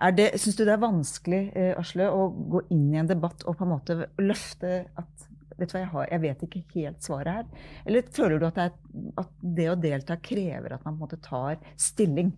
er 0.01 0.15
det, 0.15 0.31
Syns 0.39 0.57
du 0.57 0.63
det 0.63 0.75
er 0.75 0.83
vanskelig, 0.83 1.43
eh, 1.57 1.73
Asle, 1.79 2.07
å 2.07 2.29
gå 2.31 2.65
inn 2.73 2.87
i 2.93 3.01
en 3.01 3.09
debatt 3.09 3.43
og 3.45 3.57
på 3.57 3.65
en 3.65 3.73
måte 3.75 3.97
løfte 4.21 4.85
at 4.95 5.29
vet 5.59 5.69
du 5.69 5.75
hva, 5.75 5.81
jeg, 5.81 5.91
har, 5.91 6.07
jeg 6.11 6.23
vet 6.23 6.47
ikke 6.47 6.63
helt 6.75 7.05
svaret 7.05 7.39
her. 7.39 7.69
Eller 7.85 8.09
føler 8.15 8.41
du 8.41 8.47
at 8.47 8.57
det, 8.57 8.65
er, 8.69 9.05
at 9.21 9.37
det 9.59 9.69
å 9.71 9.77
delta 9.79 10.17
krever 10.21 10.75
at 10.75 10.83
man 10.85 10.95
på 10.95 10.97
en 10.97 11.03
måte 11.05 11.21
tar 11.23 11.61
stilling? 11.79 12.33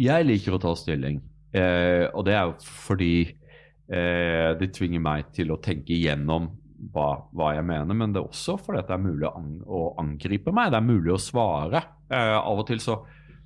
Jeg 0.00 0.26
liker 0.26 0.56
å 0.56 0.60
ta 0.62 0.74
stilling. 0.78 1.22
Eh, 1.54 2.04
og 2.10 2.26
det 2.26 2.34
er 2.34 2.48
jo 2.50 2.54
fordi 2.66 3.14
eh, 3.24 4.50
det 4.58 4.72
tvinger 4.74 5.02
meg 5.02 5.30
til 5.36 5.54
å 5.54 5.60
tenke 5.62 5.94
igjennom 5.94 6.50
hva, 6.92 7.08
hva, 7.32 7.52
jeg 7.56 7.64
mener, 7.64 7.96
men 7.96 8.12
det 8.12 8.20
er 8.20 8.26
også 8.26 8.58
fordi 8.60 8.82
det 8.84 8.96
er 8.96 9.04
mulig 9.04 9.28
å, 9.30 9.84
angripe 10.02 10.52
meg. 10.52 10.72
Det 10.74 10.80
er 10.80 10.88
mulig 10.88 11.14
å 11.14 11.20
svare. 11.22 11.84
Eh, 12.10 12.38
av 12.38 12.64
og 12.64 12.66
til 12.68 12.82
så 12.82 13.02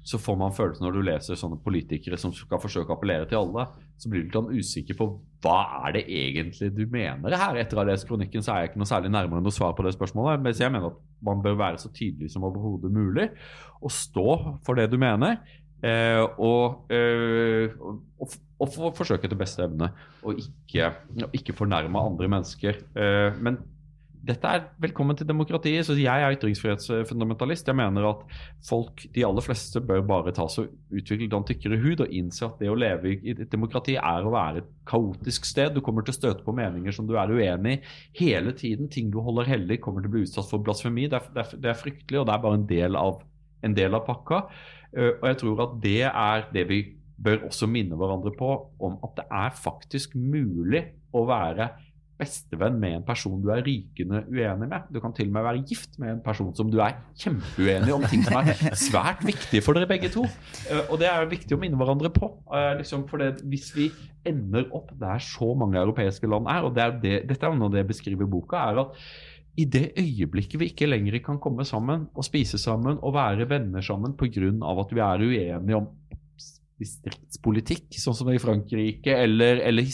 så 0.08 0.16
får 0.16 0.36
man 0.40 0.54
følelsen 0.56 0.86
når 0.86 0.94
du 0.94 1.02
leser 1.04 1.36
sånne 1.36 1.58
politikere 1.60 2.16
som 2.16 2.32
skal 2.32 2.60
forsøke 2.62 2.94
å 2.94 2.96
appellere 2.96 3.26
til 3.28 3.42
alle, 3.42 3.66
så 4.00 4.08
blir 4.08 4.22
du 4.22 4.28
litt 4.28 4.38
sånn 4.38 4.54
usikker 4.54 4.96
på 4.96 5.08
hva 5.44 5.58
er 5.86 5.94
det 5.94 6.04
egentlig 6.10 6.70
du 6.74 6.82
mener 6.90 7.36
her. 7.38 7.58
Etter 7.60 7.78
å 7.78 7.82
ha 7.82 7.86
lest 7.92 8.08
kronikken 8.08 8.42
så 8.42 8.54
er 8.54 8.64
jeg 8.64 8.72
ikke 8.72 8.82
noe 8.82 8.90
særlig 8.90 9.12
nærmere 9.14 9.44
noe 9.44 9.54
svar 9.54 9.76
på 9.78 9.84
det 9.86 9.94
spørsmålet. 9.94 10.42
Mens 10.42 10.62
jeg 10.62 10.72
mener 10.74 10.90
at 10.90 10.98
man 11.24 11.42
bør 11.44 11.60
være 11.60 11.80
så 11.82 11.92
tydelig 11.94 12.32
som 12.32 12.46
overhodet 12.48 12.90
mulig 12.94 13.28
og 13.78 13.94
stå 13.94 14.28
for 14.66 14.78
det 14.78 14.88
du 14.90 14.98
mener. 15.00 15.38
Eh, 15.78 16.24
og, 16.42 16.90
eh, 16.90 17.70
og, 17.78 18.00
og, 18.18 18.32
og, 18.66 18.88
forsøke 18.98 19.28
etter 19.28 19.38
beste 19.38 19.62
evne 19.62 19.92
å 20.26 20.34
ikke, 20.34 20.90
ikke 21.38 21.54
fornærme 21.54 22.02
andre 22.02 22.30
mennesker. 22.34 22.80
Eh, 22.98 23.38
men 23.38 23.60
dette 24.28 24.50
er 24.50 24.64
velkommen 24.82 25.16
til 25.16 25.26
demokratiet. 25.28 25.86
så 25.86 25.96
Jeg 25.96 26.22
er 26.22 26.34
ytringsfrihetsfundamentalist. 26.36 27.66
Jeg 27.66 27.76
mener 27.76 28.08
at 28.10 28.24
folk, 28.68 29.06
de 29.14 29.24
aller 29.24 29.44
fleste, 29.44 29.80
bør 29.80 30.04
bare 30.06 30.34
ta 30.36 30.44
seg 30.52 30.68
utvikle 30.92 31.30
en 31.32 31.46
tykkere 31.48 31.78
hud 31.80 32.02
og 32.04 32.12
innse 32.12 32.44
at 32.44 32.60
det 32.60 32.68
å 32.68 32.76
leve 32.76 33.14
i 33.16 33.32
et 33.32 33.48
demokrati 33.50 33.96
er 33.96 34.26
å 34.26 34.34
være 34.34 34.62
et 34.62 34.68
kaotisk 34.88 35.48
sted. 35.48 35.72
Du 35.74 35.80
kommer 35.84 36.04
til 36.04 36.12
å 36.12 36.18
støte 36.18 36.44
på 36.44 36.56
meninger 36.56 36.92
som 36.92 37.08
du 37.08 37.16
er 37.16 37.32
uenig 37.32 37.78
i 37.78 38.26
hele 38.26 38.52
tiden. 38.52 38.90
Ting 38.92 39.08
du 39.14 39.20
holder 39.24 39.48
hellig, 39.48 39.80
kommer 39.84 40.04
til 40.04 40.12
å 40.12 40.16
bli 40.18 40.26
utsatt 40.26 40.50
for 40.50 40.64
blasfemi. 40.64 41.08
Det 41.08 41.22
er, 41.22 41.32
det 41.32 41.44
er, 41.46 41.56
det 41.64 41.72
er 41.72 41.80
fryktelig, 41.80 42.20
og 42.20 42.28
det 42.28 42.36
er 42.36 42.44
bare 42.44 42.60
en 42.60 42.68
del 42.68 43.00
av, 43.00 43.24
en 43.64 43.80
del 43.80 43.96
av 43.96 44.06
pakka. 44.08 44.44
Uh, 44.92 45.12
og 45.14 45.26
jeg 45.30 45.42
tror 45.44 45.64
at 45.64 45.76
det 45.84 45.98
er 46.08 46.48
det 46.52 46.68
vi 46.68 46.82
bør 47.18 47.48
også 47.48 47.66
minne 47.70 47.96
hverandre 47.98 48.30
på, 48.36 48.52
om 48.84 49.00
at 49.02 49.16
det 49.18 49.26
er 49.34 49.56
faktisk 49.56 50.14
mulig 50.14 50.84
å 51.16 51.24
være 51.28 51.72
bestevenn 52.18 52.78
med 52.82 52.96
en 52.98 53.04
person 53.06 53.38
du 53.42 53.50
er 53.54 53.62
rykende 53.64 54.24
uenig 54.26 54.68
med. 54.68 54.90
Du 54.92 54.98
kan 55.02 55.14
til 55.14 55.30
og 55.30 55.36
med 55.36 55.46
være 55.46 55.62
gift 55.68 55.98
med 56.02 56.16
en 56.16 56.22
person 56.24 56.50
som 56.56 56.70
du 56.70 56.80
er 56.82 56.98
kjempeuenig 57.18 57.94
om 57.94 58.04
ting 58.10 58.24
som 58.26 58.40
er 58.40 58.52
svært 58.88 59.24
viktig 59.26 59.62
for 59.64 59.78
dere 59.78 59.88
begge 59.90 60.10
to. 60.12 60.26
Eh, 60.68 60.84
og 60.88 60.98
det 61.02 61.08
er 61.10 61.30
viktig 61.30 61.56
å 61.56 61.60
minne 61.62 61.78
hverandre 61.78 62.10
på. 62.14 62.32
Eh, 62.50 62.74
liksom, 62.82 63.06
for 63.10 63.22
det, 63.22 63.44
hvis 63.48 63.70
vi 63.76 63.88
ender 64.28 64.66
opp 64.74 64.90
der 64.98 65.22
så 65.22 65.52
mange 65.58 65.80
europeiske 65.80 66.28
land 66.30 66.50
er, 66.50 66.66
og 66.66 66.74
det 66.76 66.84
er 66.84 67.00
det, 67.02 67.16
dette 67.30 67.46
er 67.46 67.58
noe 67.58 67.72
det 67.72 67.86
beskriver 67.88 68.28
boka, 68.30 68.66
er 68.68 68.82
at 68.82 69.02
i 69.58 69.64
det 69.66 69.88
øyeblikket 69.98 70.60
vi 70.60 70.68
ikke 70.70 70.86
lenger 70.86 71.18
kan 71.24 71.40
komme 71.42 71.64
sammen 71.66 72.06
og 72.14 72.26
spise 72.26 72.60
sammen 72.62 73.00
og 73.02 73.14
være 73.16 73.48
venner 73.50 73.82
sammen 73.82 74.14
pga. 74.14 74.52
at 74.70 74.94
vi 74.94 75.00
er 75.02 75.24
uenige 75.24 75.76
om 75.76 75.88
distriktspolitikk, 76.78 77.86
sånn 77.98 78.16
som 78.16 78.30
i 78.32 78.40
Frankrike, 78.42 79.14
eller, 79.24 79.62
eller 79.66 79.88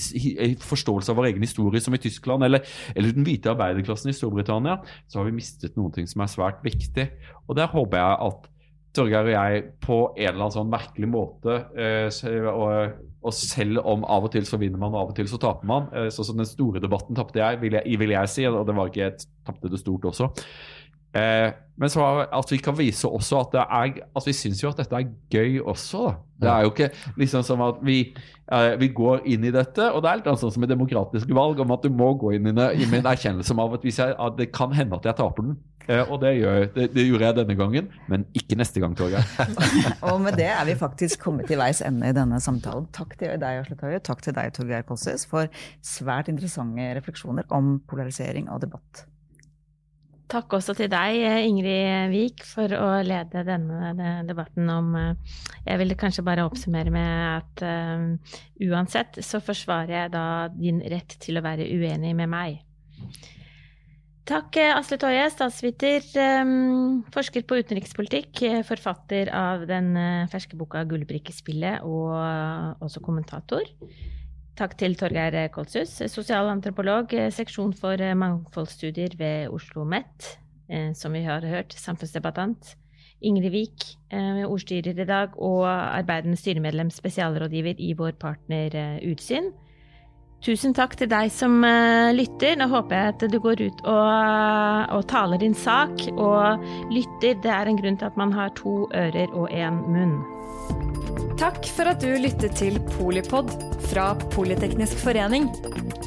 forståelse 0.63 1.13
av 1.13 1.21
vår 1.21 1.31
egen 1.33 1.47
historie, 1.47 1.83
som 1.83 1.97
i 1.97 2.03
Tyskland, 2.03 2.45
eller, 2.47 2.65
eller, 2.95 3.15
den 3.17 3.27
hvite 3.27 3.53
arbeiderklassen 3.55 4.13
i 4.13 4.17
Storbritannia, 4.17 4.81
så 5.09 5.21
har 5.21 5.29
vi 5.29 5.39
mistet 5.39 5.79
noen 5.81 5.95
ting 5.95 6.09
som 6.11 6.25
er 6.25 6.33
svært 6.33 6.65
viktig. 6.67 7.09
Og 7.49 7.57
der 7.59 7.73
håper 7.73 8.01
jeg 8.01 8.19
at 8.29 8.51
Torgeir 8.95 9.27
og 9.27 9.33
jeg 9.33 9.63
på 9.83 9.97
en 10.13 10.29
eller 10.29 10.45
annen 10.45 10.55
sånn 10.55 10.71
merkelig 10.71 11.09
måte 11.11 11.57
eh, 11.75 12.07
og, 12.47 13.01
og, 13.25 13.33
selv 13.35 13.81
om 13.83 14.05
av 14.07 14.29
og 14.29 14.35
til 14.37 14.47
så 14.47 14.61
vinner 14.61 14.79
man, 14.79 14.95
og 14.95 15.01
av 15.01 15.11
og 15.11 15.17
til 15.19 15.31
så 15.31 15.41
taper 15.43 15.67
man, 15.67 15.89
eh, 15.99 16.07
sånn 16.15 16.29
som 16.31 16.39
den 16.39 16.49
store 16.49 16.83
debatten 16.83 17.19
tapte 17.19 17.43
jeg, 17.43 17.59
vil 17.65 17.75
jeg, 17.81 17.99
vil 17.99 18.15
jeg 18.15 18.31
si, 18.31 18.47
og 18.47 18.63
det 18.69 18.77
var 18.79 18.93
ikke 18.93 19.03
jeg 19.03 19.27
tapte 19.49 19.73
det 19.73 19.83
stort 19.83 20.07
også. 20.13 20.31
Eh, 21.15 21.51
men 21.79 21.91
så 21.91 22.05
at 22.31 22.53
vi 22.53 22.61
kan 22.63 22.77
vise 22.79 23.09
også 23.09 23.41
at, 23.43 23.57
er, 23.65 23.99
at 24.15 24.27
vi 24.27 24.35
syns 24.37 24.63
jo 24.63 24.71
at 24.71 24.79
dette 24.79 24.95
er 24.95 25.11
gøy 25.33 25.59
også. 25.63 26.07
Da. 26.07 26.15
Det 26.45 26.51
er 26.51 26.63
jo 26.63 26.73
ikke 26.73 26.89
liksom 27.19 27.43
som 27.47 27.63
at 27.67 27.81
vi, 27.83 27.99
eh, 28.53 28.75
vi 28.79 28.91
går 28.95 29.27
inn 29.31 29.47
i 29.47 29.53
dette, 29.55 29.89
og 29.91 30.03
det 30.05 30.11
er 30.11 30.21
litt 30.21 30.43
sånn 30.43 30.55
som 30.55 30.67
i 30.67 30.71
demokratiske 30.71 31.35
valg, 31.35 31.63
om 31.63 31.75
at 31.75 31.87
du 31.87 31.91
må 31.95 32.13
gå 32.21 32.35
inn 32.37 32.51
i 32.51 32.55
det 32.55 32.69
i 32.79 32.87
min 32.91 33.07
erkjennelse 33.07 33.57
av 33.59 33.79
at, 33.79 33.87
jeg, 33.87 34.15
at, 34.15 34.37
det 34.39 34.53
kan 34.55 34.75
hende 34.75 34.99
at 34.99 35.09
jeg 35.11 35.19
taper 35.19 35.49
den. 35.49 35.57
Eh, 35.85 36.03
og 36.03 36.21
det, 36.23 36.35
gjør, 36.39 36.61
det, 36.75 36.87
det, 36.95 37.07
gjorde 37.09 37.27
jeg 37.27 37.39
denne 37.41 37.57
gangen, 37.59 37.89
men 38.09 38.27
ikke 38.39 38.59
neste 38.59 38.83
gang, 38.83 38.95
Torgeir. 38.99 39.27
og 40.09 40.23
med 40.23 40.39
det 40.41 40.51
er 40.53 40.63
vi 40.69 40.77
faktisk 40.79 41.27
kommet 41.27 41.51
til 41.51 41.59
veis 41.61 41.83
ende 41.85 42.11
i 42.11 42.17
denne 42.17 42.39
samtalen. 42.43 42.87
Takk 42.95 43.19
til 43.21 43.35
deg, 43.43 43.65
Asle. 43.65 43.99
Takk 43.99 44.23
til 44.25 44.37
deg, 44.37 44.55
Torgeir 44.57 44.87
Kolses, 44.87 45.27
for 45.31 45.51
svært 45.85 46.31
interessante 46.33 46.93
refleksjoner 47.01 47.51
om 47.55 47.77
polarisering 47.91 48.49
og 48.55 48.63
debatt. 48.65 49.05
Takk 50.33 50.55
også 50.57 50.73
til 50.77 50.89
deg, 50.89 51.21
Ingrid 51.45 52.09
Wiik, 52.15 52.45
for 52.49 52.73
å 52.73 52.89
lede 53.05 53.43
denne 53.45 54.23
debatten 54.25 54.71
om 54.73 54.95
eh, 54.97 55.35
Jeg 55.67 55.81
vil 55.83 55.97
kanskje 56.01 56.25
bare 56.25 56.47
oppsummere 56.49 56.93
med 56.93 57.11
at 57.29 57.65
uh, 57.65 58.37
uansett 58.65 59.21
så 59.25 59.41
forsvarer 59.45 59.93
jeg 59.95 60.13
da 60.15 60.25
din 60.55 60.81
rett 60.93 61.17
til 61.21 61.37
å 61.37 61.45
være 61.45 61.69
uenig 61.69 62.15
med 62.17 62.33
meg. 62.33 62.59
Takk, 64.25 64.57
Asle 64.79 64.97
Toje, 65.01 65.27
statsviter, 65.33 66.07
um, 66.41 67.03
forsker 67.13 67.45
på 67.45 67.61
utenrikspolitikk, 67.61 68.47
forfatter 68.65 69.29
av 69.29 69.67
den 69.69 69.93
ferske 70.33 70.57
boka 70.57 70.87
'Gullbrikkespillet' 70.89 71.85
og 71.85 72.81
også 72.85 73.05
kommentator. 73.05 73.69
Takk 74.55 74.77
til 74.79 74.93
Torgeir 74.95 75.35
Kolshus, 75.51 75.97
sosialantropolog, 76.13 77.11
seksjon 77.35 77.73
for 77.75 77.99
mangfoldsstudier 78.15 79.17
ved 79.19 79.49
Oslo 79.51 79.83
OsloMet, 79.83 80.29
eh, 80.71 80.93
som 80.95 81.13
vi 81.13 81.25
har 81.27 81.43
hørt, 81.43 81.75
samfunnsdebattant. 81.75 82.77
Ingrid 83.21 83.51
Wiik, 83.51 83.87
eh, 84.13 84.45
ordstyrer 84.47 84.95
i 84.95 85.09
dag, 85.09 85.35
og 85.43 85.67
arbeidende 85.67 86.37
styremedlem, 86.37 86.91
spesialrådgiver 86.91 87.75
i 87.79 87.95
vår 87.99 88.13
partner 88.13 88.71
eh, 88.79 89.11
Utsyn. 89.11 89.51
Tusen 90.45 90.75
takk 90.77 90.93
til 91.01 91.09
deg 91.09 91.31
som 91.33 91.63
lytter. 92.13 92.59
Nå 92.61 92.69
håper 92.69 92.99
jeg 92.99 93.13
at 93.15 93.23
du 93.33 93.39
går 93.41 93.63
ut 93.65 93.79
og, 93.89 94.91
og 94.93 95.07
taler 95.09 95.41
din 95.41 95.57
sak, 95.57 96.05
og 96.13 96.61
lytter. 96.93 97.39
Det 97.41 97.49
er 97.49 97.71
en 97.71 97.81
grunn 97.81 97.97
til 97.97 98.11
at 98.11 98.19
man 98.21 98.35
har 98.37 98.53
to 98.61 98.85
ører 98.93 99.33
og 99.33 99.49
én 99.49 99.81
munn. 99.89 100.19
Takk 101.41 101.65
for 101.73 101.89
at 101.91 102.05
du 102.05 102.13
lyttet 102.21 102.55
til 102.61 102.77
Polipod 102.95 103.51
fra 103.89 104.13
Politeknisk 104.37 105.01
forening. 105.03 105.49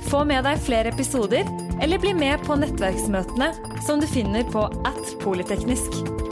Få 0.07 0.21
med 0.27 0.45
deg 0.47 0.61
flere 0.63 0.93
episoder, 0.93 1.49
eller 1.81 1.99
bli 1.99 2.13
med 2.15 2.45
på 2.47 2.55
nettverksmøtene 2.61 3.51
som 3.85 3.99
du 3.99 4.07
finner 4.07 4.47
på 4.53 4.69
at 4.87 5.17
polyteknisk. 5.25 6.26